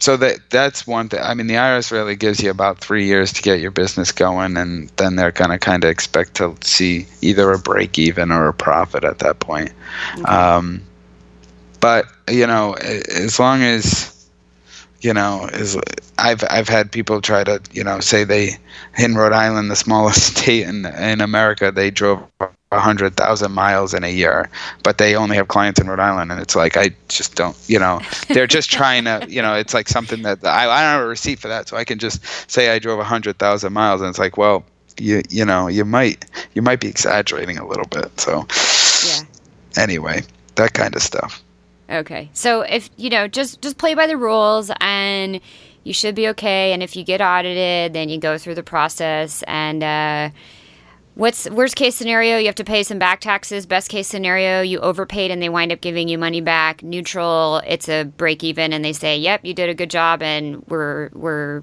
so 0.00 0.16
that 0.18 0.50
that's 0.50 0.86
one 0.86 1.08
thing. 1.08 1.20
I 1.22 1.34
mean, 1.34 1.46
the 1.46 1.54
IRS 1.54 1.90
really 1.90 2.16
gives 2.16 2.42
you 2.42 2.50
about 2.50 2.78
three 2.78 3.06
years 3.06 3.32
to 3.34 3.42
get 3.42 3.60
your 3.60 3.70
business 3.70 4.12
going, 4.12 4.56
and 4.56 4.88
then 4.96 5.16
they're 5.16 5.32
going 5.32 5.50
to 5.50 5.58
kind 5.58 5.84
of 5.84 5.90
expect 5.90 6.34
to 6.34 6.56
see 6.62 7.06
either 7.22 7.50
a 7.50 7.58
break 7.58 7.98
even 7.98 8.30
or 8.30 8.48
a 8.48 8.54
profit 8.54 9.04
at 9.04 9.20
that 9.20 9.40
point. 9.40 9.72
Okay. 10.14 10.24
Um, 10.24 10.82
but 11.80 12.06
you 12.28 12.46
know, 12.46 12.74
as 12.74 13.38
long 13.38 13.62
as 13.62 14.12
you 15.00 15.12
know, 15.12 15.48
is 15.52 15.78
I've 16.18 16.42
I've 16.50 16.68
had 16.68 16.90
people 16.90 17.20
try 17.20 17.44
to 17.44 17.60
you 17.72 17.84
know 17.84 18.00
say 18.00 18.24
they 18.24 18.56
in 18.98 19.14
Rhode 19.14 19.32
Island, 19.32 19.70
the 19.70 19.76
smallest 19.76 20.36
state 20.36 20.66
in 20.66 20.86
in 20.86 21.20
America, 21.20 21.70
they 21.70 21.90
drove 21.90 22.22
a 22.72 22.80
hundred 22.80 23.16
thousand 23.16 23.52
miles 23.52 23.94
in 23.94 24.02
a 24.02 24.12
year, 24.12 24.50
but 24.82 24.98
they 24.98 25.14
only 25.14 25.36
have 25.36 25.48
clients 25.48 25.80
in 25.80 25.88
Rhode 25.88 26.00
Island, 26.00 26.32
and 26.32 26.40
it's 26.40 26.56
like 26.56 26.76
I 26.76 26.90
just 27.08 27.36
don't, 27.36 27.56
you 27.68 27.78
know, 27.78 28.00
they're 28.28 28.46
just 28.46 28.70
trying 28.70 29.04
to, 29.04 29.24
you 29.28 29.40
know, 29.40 29.54
it's 29.54 29.72
like 29.72 29.88
something 29.88 30.22
that 30.22 30.44
I 30.44 30.64
I 30.64 30.82
don't 30.82 30.92
have 30.92 31.02
a 31.02 31.06
receipt 31.06 31.38
for 31.38 31.48
that, 31.48 31.68
so 31.68 31.76
I 31.76 31.84
can 31.84 31.98
just 31.98 32.24
say 32.50 32.70
I 32.70 32.78
drove 32.78 32.98
a 32.98 33.04
hundred 33.04 33.38
thousand 33.38 33.72
miles, 33.72 34.00
and 34.00 34.10
it's 34.10 34.18
like, 34.18 34.36
well, 34.36 34.64
you 34.98 35.22
you 35.30 35.44
know, 35.44 35.68
you 35.68 35.84
might 35.84 36.24
you 36.54 36.62
might 36.62 36.80
be 36.80 36.88
exaggerating 36.88 37.58
a 37.58 37.66
little 37.66 37.86
bit, 37.86 38.18
so 38.18 38.46
yeah. 39.06 39.82
Anyway, 39.82 40.22
that 40.56 40.72
kind 40.72 40.96
of 40.96 41.02
stuff. 41.02 41.42
Okay. 41.88 42.30
So 42.32 42.62
if 42.62 42.90
you 42.96 43.10
know, 43.10 43.28
just 43.28 43.62
just 43.62 43.78
play 43.78 43.94
by 43.94 44.06
the 44.06 44.16
rules 44.16 44.70
and 44.80 45.40
you 45.86 45.92
should 45.92 46.16
be 46.16 46.28
okay. 46.28 46.72
And 46.72 46.82
if 46.82 46.96
you 46.96 47.04
get 47.04 47.20
audited, 47.20 47.92
then 47.92 48.08
you 48.08 48.18
go 48.18 48.38
through 48.38 48.56
the 48.56 48.62
process. 48.64 49.44
And 49.46 49.84
uh, 49.84 50.30
what's 51.14 51.48
worst 51.48 51.76
case 51.76 51.94
scenario? 51.94 52.38
You 52.38 52.46
have 52.46 52.56
to 52.56 52.64
pay 52.64 52.82
some 52.82 52.98
back 52.98 53.20
taxes. 53.20 53.66
Best 53.66 53.88
case 53.88 54.08
scenario, 54.08 54.62
you 54.62 54.80
overpaid 54.80 55.30
and 55.30 55.40
they 55.40 55.48
wind 55.48 55.70
up 55.70 55.80
giving 55.80 56.08
you 56.08 56.18
money 56.18 56.40
back. 56.40 56.82
Neutral, 56.82 57.62
it's 57.66 57.88
a 57.88 58.02
break 58.02 58.42
even, 58.42 58.72
and 58.72 58.84
they 58.84 58.92
say, 58.92 59.16
"Yep, 59.16 59.44
you 59.44 59.54
did 59.54 59.68
a 59.68 59.74
good 59.74 59.90
job, 59.90 60.22
and 60.22 60.64
we're 60.66 61.10
we're." 61.12 61.62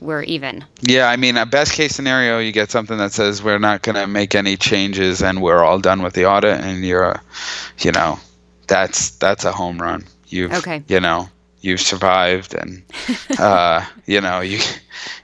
We're 0.00 0.22
even. 0.22 0.64
Yeah, 0.80 1.10
I 1.10 1.16
mean, 1.16 1.36
a 1.36 1.44
best 1.44 1.74
case 1.74 1.94
scenario, 1.94 2.38
you 2.38 2.50
get 2.50 2.70
something 2.70 2.96
that 2.96 3.12
says 3.12 3.42
we're 3.42 3.58
not 3.58 3.82
going 3.82 3.96
to 3.96 4.06
make 4.06 4.34
any 4.34 4.56
changes 4.56 5.22
and 5.22 5.42
we're 5.42 5.62
all 5.62 5.78
done 5.78 6.02
with 6.02 6.14
the 6.14 6.24
audit, 6.24 6.58
and 6.62 6.82
you're, 6.82 7.20
you 7.80 7.92
know, 7.92 8.18
that's 8.66 9.10
that's 9.10 9.44
a 9.44 9.52
home 9.52 9.80
run. 9.80 10.04
You've 10.28 10.52
okay. 10.52 10.82
you 10.88 11.00
know 11.00 11.28
you've 11.60 11.80
survived, 11.80 12.54
and 12.54 12.82
uh, 13.38 13.84
you 14.06 14.20
know 14.20 14.40
you 14.40 14.58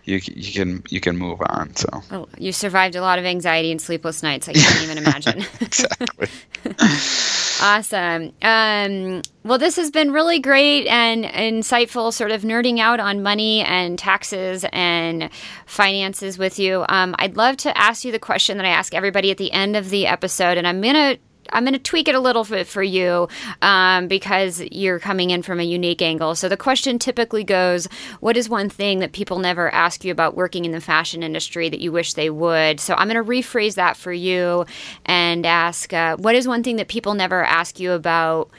you 0.04 0.20
you 0.24 0.52
can 0.52 0.82
you 0.88 1.00
can 1.00 1.16
move 1.16 1.40
on. 1.46 1.74
So 1.76 1.88
oh, 2.10 2.28
you 2.38 2.52
survived 2.52 2.96
a 2.96 3.00
lot 3.00 3.18
of 3.18 3.24
anxiety 3.24 3.70
and 3.70 3.80
sleepless 3.80 4.22
nights. 4.22 4.48
I 4.48 4.52
can't 4.54 4.82
even 4.82 4.98
imagine. 4.98 5.44
exactly. 5.60 6.28
Awesome. 7.60 8.32
Um, 8.40 9.22
well, 9.42 9.58
this 9.58 9.76
has 9.76 9.90
been 9.90 10.12
really 10.12 10.38
great 10.38 10.86
and 10.86 11.24
insightful, 11.24 12.12
sort 12.12 12.30
of 12.30 12.42
nerding 12.42 12.78
out 12.78 13.00
on 13.00 13.22
money 13.22 13.62
and 13.62 13.98
taxes 13.98 14.64
and 14.72 15.28
finances 15.66 16.38
with 16.38 16.60
you. 16.60 16.84
Um, 16.88 17.16
I'd 17.18 17.36
love 17.36 17.56
to 17.58 17.76
ask 17.76 18.04
you 18.04 18.12
the 18.12 18.20
question 18.20 18.58
that 18.58 18.66
I 18.66 18.70
ask 18.70 18.94
everybody 18.94 19.32
at 19.32 19.38
the 19.38 19.50
end 19.50 19.76
of 19.76 19.90
the 19.90 20.06
episode, 20.06 20.56
and 20.56 20.68
I'm 20.68 20.80
going 20.80 20.94
to 20.94 21.18
I'm 21.52 21.64
going 21.64 21.74
to 21.74 21.78
tweak 21.78 22.08
it 22.08 22.14
a 22.14 22.20
little 22.20 22.44
bit 22.44 22.66
for 22.66 22.82
you 22.82 23.28
um, 23.62 24.08
because 24.08 24.60
you're 24.60 24.98
coming 24.98 25.30
in 25.30 25.42
from 25.42 25.60
a 25.60 25.64
unique 25.64 26.02
angle. 26.02 26.34
So 26.34 26.48
the 26.48 26.56
question 26.56 26.98
typically 26.98 27.44
goes, 27.44 27.86
"What 28.20 28.36
is 28.36 28.48
one 28.48 28.68
thing 28.68 29.00
that 29.00 29.12
people 29.12 29.38
never 29.38 29.72
ask 29.72 30.04
you 30.04 30.12
about 30.12 30.36
working 30.36 30.64
in 30.64 30.72
the 30.72 30.80
fashion 30.80 31.22
industry 31.22 31.68
that 31.68 31.80
you 31.80 31.92
wish 31.92 32.14
they 32.14 32.30
would?" 32.30 32.80
So 32.80 32.94
I'm 32.94 33.08
going 33.08 33.22
to 33.22 33.30
rephrase 33.30 33.74
that 33.74 33.96
for 33.96 34.12
you 34.12 34.66
and 35.06 35.46
ask, 35.46 35.92
uh, 35.92 36.16
"What 36.16 36.34
is 36.34 36.46
one 36.46 36.62
thing 36.62 36.76
that 36.76 36.88
people 36.88 37.14
never 37.14 37.44
ask 37.44 37.80
you 37.80 37.92
about 37.92 38.50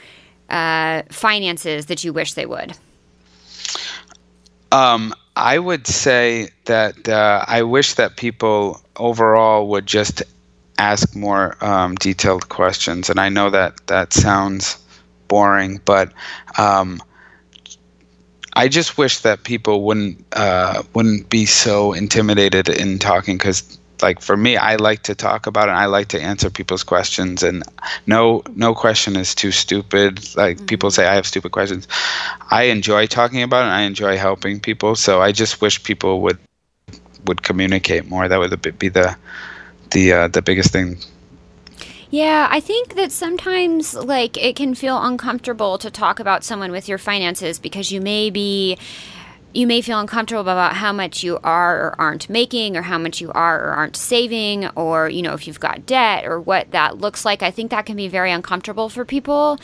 uh, 0.48 1.02
finances 1.10 1.86
that 1.86 2.04
you 2.04 2.12
wish 2.12 2.34
they 2.34 2.46
would?" 2.46 2.76
Um, 4.72 5.14
I 5.36 5.58
would 5.58 5.86
say 5.86 6.50
that 6.66 7.08
uh, 7.08 7.44
I 7.46 7.62
wish 7.62 7.94
that 7.94 8.16
people 8.16 8.80
overall 8.96 9.68
would 9.68 9.86
just 9.86 10.22
ask 10.80 11.14
more 11.14 11.62
um, 11.62 11.94
detailed 11.96 12.48
questions. 12.48 13.10
And 13.10 13.20
I 13.20 13.28
know 13.28 13.50
that 13.50 13.86
that 13.86 14.12
sounds 14.12 14.78
boring, 15.28 15.80
but 15.84 16.12
um, 16.58 17.00
I 18.54 18.68
just 18.68 18.98
wish 18.98 19.18
that 19.20 19.44
people 19.44 19.82
wouldn't 19.84 20.24
uh, 20.32 20.82
wouldn't 20.94 21.28
be 21.28 21.46
so 21.46 21.92
intimidated 21.92 22.68
in 22.68 22.98
talking 22.98 23.36
because 23.36 23.78
like 24.02 24.20
for 24.20 24.36
me 24.36 24.56
I 24.56 24.76
like 24.76 25.02
to 25.04 25.14
talk 25.14 25.46
about 25.46 25.68
it 25.68 25.72
and 25.72 25.78
I 25.78 25.86
like 25.86 26.08
to 26.08 26.20
answer 26.20 26.48
people's 26.50 26.82
questions 26.82 27.42
and 27.42 27.62
no 28.06 28.42
no 28.56 28.74
question 28.74 29.14
is 29.14 29.34
too 29.34 29.52
stupid 29.52 30.34
like 30.36 30.56
mm-hmm. 30.56 30.66
people 30.66 30.90
say 30.90 31.06
I 31.06 31.14
have 31.14 31.26
stupid 31.26 31.52
questions 31.52 31.86
I 32.50 32.64
enjoy 32.64 33.06
talking 33.06 33.42
about 33.42 33.64
it 33.64 33.68
and 33.68 33.74
I 33.74 33.82
enjoy 33.82 34.16
helping 34.16 34.58
people 34.58 34.96
so 34.96 35.20
I 35.20 35.32
just 35.32 35.60
wish 35.60 35.84
people 35.84 36.22
would 36.22 36.38
would 37.26 37.42
communicate 37.42 38.08
more 38.08 38.26
that 38.26 38.38
would 38.38 38.78
be 38.78 38.88
the 38.88 39.16
the 39.90 40.12
uh, 40.12 40.28
the 40.28 40.42
biggest 40.42 40.70
thing. 40.72 40.98
Yeah, 42.10 42.48
I 42.50 42.58
think 42.58 42.96
that 42.96 43.12
sometimes 43.12 43.94
like 43.94 44.36
it 44.36 44.56
can 44.56 44.74
feel 44.74 45.00
uncomfortable 45.00 45.78
to 45.78 45.90
talk 45.90 46.18
about 46.18 46.42
someone 46.42 46.72
with 46.72 46.88
your 46.88 46.98
finances 46.98 47.60
because 47.60 47.92
you 47.92 48.00
may 48.00 48.30
be 48.30 48.78
you 49.52 49.66
may 49.66 49.80
feel 49.80 49.98
uncomfortable 49.98 50.42
about 50.42 50.74
how 50.74 50.92
much 50.92 51.24
you 51.24 51.38
are 51.42 51.86
or 51.86 52.00
aren't 52.00 52.28
making 52.30 52.76
or 52.76 52.82
how 52.82 52.98
much 52.98 53.20
you 53.20 53.32
are 53.32 53.64
or 53.64 53.70
aren't 53.70 53.96
saving 53.96 54.66
or 54.70 55.08
you 55.08 55.22
know 55.22 55.34
if 55.34 55.46
you've 55.46 55.60
got 55.60 55.86
debt 55.86 56.24
or 56.26 56.40
what 56.40 56.72
that 56.72 56.98
looks 56.98 57.24
like. 57.24 57.42
I 57.44 57.52
think 57.52 57.70
that 57.70 57.86
can 57.86 57.96
be 57.96 58.08
very 58.08 58.32
uncomfortable 58.32 58.88
for 58.88 59.04
people. 59.04 59.58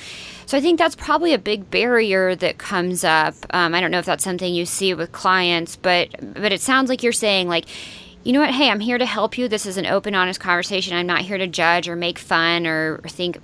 So 0.46 0.56
i 0.56 0.60
think 0.60 0.78
that's 0.78 0.94
probably 0.94 1.32
a 1.34 1.38
big 1.38 1.68
barrier 1.68 2.36
that 2.36 2.58
comes 2.58 3.02
up. 3.02 3.34
Um, 3.50 3.74
i 3.74 3.80
don't 3.80 3.90
know 3.90 3.98
if 3.98 4.06
that's 4.06 4.22
something 4.22 4.54
you 4.54 4.66
see 4.66 4.94
with 4.94 5.10
clients 5.10 5.74
but 5.74 6.10
but 6.34 6.52
it 6.52 6.60
sounds 6.60 6.88
like 6.88 7.02
you're 7.02 7.12
saying 7.12 7.48
like 7.48 7.66
you 8.26 8.32
know 8.32 8.40
what? 8.40 8.50
Hey, 8.50 8.68
I'm 8.68 8.80
here 8.80 8.98
to 8.98 9.06
help 9.06 9.38
you. 9.38 9.46
This 9.46 9.66
is 9.66 9.76
an 9.76 9.86
open, 9.86 10.12
honest 10.12 10.40
conversation. 10.40 10.96
I'm 10.96 11.06
not 11.06 11.20
here 11.20 11.38
to 11.38 11.46
judge 11.46 11.86
or 11.88 11.94
make 11.94 12.18
fun 12.18 12.66
or 12.66 12.98
think 13.06 13.38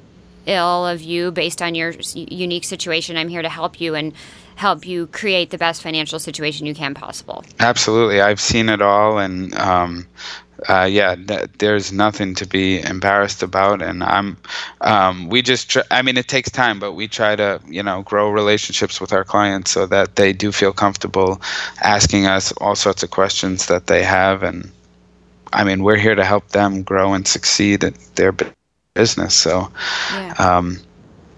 ill 0.47 0.87
of 0.87 1.01
you 1.01 1.31
based 1.31 1.63
on 1.63 1.75
your 1.75 1.95
unique 2.15 2.65
situation. 2.65 3.17
I'm 3.17 3.29
here 3.29 3.43
to 3.43 3.49
help 3.49 3.81
you 3.81 3.95
and 3.95 4.13
help 4.57 4.87
you 4.87 5.07
create 5.09 5.51
the 5.51 5.59
best 5.59 5.83
financial 5.83 6.19
situation 6.19 6.67
you 6.67 6.75
can 6.75 6.95
possible. 6.95 7.45
Absolutely. 7.59 8.21
I've 8.21 8.41
seen 8.41 8.69
it 8.69 8.83
all. 8.83 9.19
And, 9.19 9.55
um, 9.57 10.07
uh, 10.69 10.89
yeah, 10.91 11.15
th- 11.15 11.51
there's 11.59 11.93
nothing 11.93 12.35
to 12.37 12.47
be 12.47 12.81
embarrassed 12.81 13.43
about, 13.43 13.83
and 13.83 14.03
I'm. 14.03 14.37
Um, 14.81 15.29
we 15.29 15.43
just, 15.43 15.71
tr- 15.71 15.81
I 15.91 16.03
mean, 16.03 16.17
it 16.17 16.29
takes 16.29 16.51
time, 16.51 16.79
but 16.79 16.93
we 16.93 17.09
try 17.09 17.35
to, 17.35 17.61
you 17.67 17.83
know, 17.83 18.03
grow 18.03 18.31
relationships 18.31 19.01
with 19.01 19.13
our 19.13 19.25
clients 19.25 19.73
so 19.73 19.87
that 19.87 20.17
they 20.17 20.33
do 20.33 20.53
feel 20.53 20.73
comfortable 20.73 21.41
asking 21.83 22.27
us 22.27 22.53
all 22.53 22.77
sorts 22.77 23.03
of 23.03 23.11
questions 23.11 23.67
that 23.67 23.89
they 23.89 24.05
have, 24.05 24.43
and 24.43 24.71
I 25.53 25.65
mean, 25.65 25.83
we're 25.83 25.97
here 25.97 26.15
to 26.15 26.25
help 26.25 26.49
them 26.49 26.83
grow 26.83 27.13
and 27.13 27.27
succeed 27.27 27.85
at 27.85 27.95
their 28.15 28.33
business. 28.95 29.35
So, 29.35 29.71
yeah. 30.13 30.35
Um, 30.39 30.79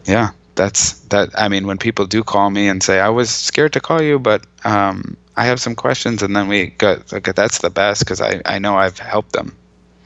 yeah, 0.07 0.31
that's 0.55 1.01
that. 1.09 1.31
I 1.39 1.49
mean, 1.49 1.67
when 1.67 1.79
people 1.79 2.07
do 2.07 2.23
call 2.23 2.51
me 2.51 2.69
and 2.69 2.83
say, 2.83 3.01
"I 3.01 3.09
was 3.09 3.31
scared 3.31 3.73
to 3.75 3.81
call 3.81 4.03
you, 4.03 4.19
but 4.19 4.45
um, 4.65 5.17
I 5.37 5.47
have 5.47 5.61
some 5.61 5.75
questions, 5.75 6.23
and 6.23 6.35
then 6.37 6.49
we 6.49 6.67
got 6.67 7.13
okay, 7.13 7.33
that's 7.33 7.59
the 7.59 7.71
best 7.71 8.01
because 8.01 8.21
I, 8.21 8.43
I 8.45 8.59
know 8.59 8.77
I've 8.77 8.99
helped 8.99 9.33
them. 9.33 9.57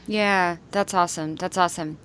Yeah, 0.09 0.57
that's 0.71 0.93
awesome. 0.95 1.35
That's 1.35 1.55
awesome. 1.55 1.99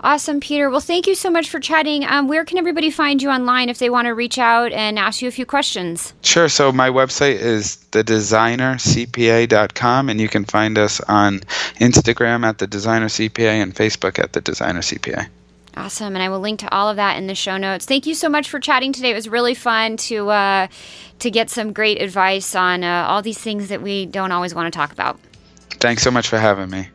Awesome, 0.00 0.40
Peter. 0.40 0.68
Well, 0.68 0.80
thank 0.80 1.06
you 1.06 1.14
so 1.14 1.30
much 1.30 1.48
for 1.48 1.58
chatting. 1.58 2.04
Um, 2.04 2.28
where 2.28 2.44
can 2.44 2.58
everybody 2.58 2.90
find 2.90 3.22
you 3.22 3.30
online 3.30 3.70
if 3.70 3.78
they 3.78 3.88
want 3.88 4.04
to 4.04 4.14
reach 4.14 4.36
out 4.36 4.72
and 4.72 4.98
ask 4.98 5.22
you 5.22 5.28
a 5.28 5.30
few 5.30 5.46
questions? 5.46 6.12
Sure. 6.20 6.50
So, 6.50 6.70
my 6.70 6.90
website 6.90 7.36
is 7.36 7.78
thedesignercpa.com, 7.92 10.10
and 10.10 10.20
you 10.20 10.28
can 10.28 10.44
find 10.44 10.76
us 10.76 11.00
on 11.00 11.40
Instagram 11.76 12.44
at 12.44 12.58
the 12.58 12.66
Designer 12.66 13.06
CPA 13.06 13.62
and 13.62 13.74
Facebook 13.74 14.18
at 14.18 14.34
the 14.34 14.42
Designer 14.42 14.80
CPA. 14.80 15.26
Awesome. 15.78 16.14
And 16.14 16.22
I 16.22 16.28
will 16.28 16.40
link 16.40 16.60
to 16.60 16.70
all 16.70 16.90
of 16.90 16.96
that 16.96 17.16
in 17.16 17.26
the 17.26 17.34
show 17.34 17.56
notes. 17.56 17.86
Thank 17.86 18.04
you 18.04 18.14
so 18.14 18.28
much 18.28 18.50
for 18.50 18.60
chatting 18.60 18.92
today. 18.92 19.12
It 19.12 19.14
was 19.14 19.30
really 19.30 19.54
fun 19.54 19.96
to 19.96 20.28
uh, 20.28 20.66
to 21.20 21.30
get 21.30 21.48
some 21.48 21.72
great 21.72 22.02
advice 22.02 22.54
on 22.54 22.84
uh, 22.84 23.06
all 23.08 23.22
these 23.22 23.38
things 23.38 23.70
that 23.70 23.80
we 23.80 24.04
don't 24.04 24.32
always 24.32 24.54
want 24.54 24.70
to 24.70 24.76
talk 24.76 24.92
about. 24.92 25.18
Thanks 25.80 26.02
so 26.02 26.10
much 26.10 26.28
for 26.28 26.38
having 26.38 26.68
me. 26.68 26.90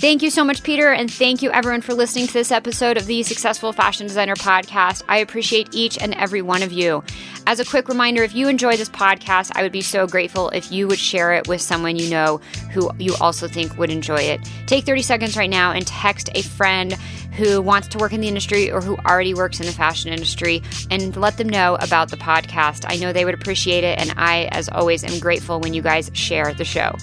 Thank 0.00 0.22
you 0.22 0.30
so 0.30 0.44
much, 0.44 0.62
Peter, 0.62 0.90
and 0.90 1.12
thank 1.12 1.42
you 1.42 1.50
everyone 1.50 1.82
for 1.82 1.92
listening 1.92 2.26
to 2.26 2.32
this 2.32 2.50
episode 2.50 2.96
of 2.96 3.04
the 3.04 3.22
Successful 3.22 3.70
Fashion 3.74 4.06
Designer 4.06 4.34
Podcast. 4.34 5.02
I 5.10 5.18
appreciate 5.18 5.74
each 5.74 5.98
and 5.98 6.14
every 6.14 6.40
one 6.40 6.62
of 6.62 6.72
you. 6.72 7.04
As 7.50 7.58
a 7.58 7.64
quick 7.64 7.88
reminder, 7.88 8.22
if 8.22 8.32
you 8.32 8.46
enjoy 8.46 8.76
this 8.76 8.88
podcast, 8.88 9.50
I 9.56 9.64
would 9.64 9.72
be 9.72 9.82
so 9.82 10.06
grateful 10.06 10.50
if 10.50 10.70
you 10.70 10.86
would 10.86 11.00
share 11.00 11.32
it 11.32 11.48
with 11.48 11.60
someone 11.60 11.96
you 11.96 12.08
know 12.08 12.36
who 12.70 12.88
you 12.96 13.16
also 13.20 13.48
think 13.48 13.76
would 13.76 13.90
enjoy 13.90 14.20
it. 14.20 14.40
Take 14.68 14.84
30 14.84 15.02
seconds 15.02 15.36
right 15.36 15.50
now 15.50 15.72
and 15.72 15.84
text 15.84 16.30
a 16.36 16.42
friend 16.42 16.92
who 17.32 17.60
wants 17.60 17.88
to 17.88 17.98
work 17.98 18.12
in 18.12 18.20
the 18.20 18.28
industry 18.28 18.70
or 18.70 18.80
who 18.80 18.96
already 18.98 19.34
works 19.34 19.58
in 19.58 19.66
the 19.66 19.72
fashion 19.72 20.12
industry 20.12 20.62
and 20.92 21.16
let 21.16 21.38
them 21.38 21.48
know 21.48 21.76
about 21.80 22.12
the 22.12 22.16
podcast. 22.16 22.84
I 22.86 22.98
know 22.98 23.12
they 23.12 23.24
would 23.24 23.34
appreciate 23.34 23.82
it, 23.82 23.98
and 23.98 24.14
I, 24.16 24.44
as 24.52 24.68
always, 24.68 25.02
am 25.02 25.18
grateful 25.18 25.58
when 25.58 25.74
you 25.74 25.82
guys 25.82 26.08
share 26.12 26.54
the 26.54 26.64
show. 26.64 26.94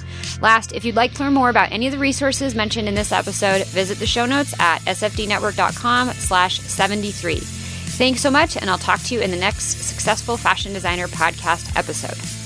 Last, 0.41 0.71
if 0.71 0.85
you'd 0.85 0.95
like 0.95 1.13
to 1.15 1.23
learn 1.23 1.33
more 1.33 1.49
about 1.49 1.73
any 1.73 1.87
of 1.87 1.91
the 1.91 1.99
resources 1.99 2.55
mentioned 2.55 2.87
in 2.87 2.95
this 2.95 3.11
episode, 3.11 3.67
visit 3.67 3.99
the 3.99 4.07
show 4.07 4.25
notes 4.25 4.57
at 4.61 4.79
sfdnetwork.com 4.83 6.13
slash 6.13 6.61
73. 6.61 7.66
Thanks 7.97 8.21
so 8.21 8.29
much, 8.29 8.55
and 8.55 8.69
I'll 8.69 8.77
talk 8.77 9.01
to 9.05 9.15
you 9.15 9.21
in 9.21 9.31
the 9.31 9.37
next 9.37 9.83
Successful 9.83 10.37
Fashion 10.37 10.71
Designer 10.71 11.07
podcast 11.07 11.75
episode. 11.75 12.36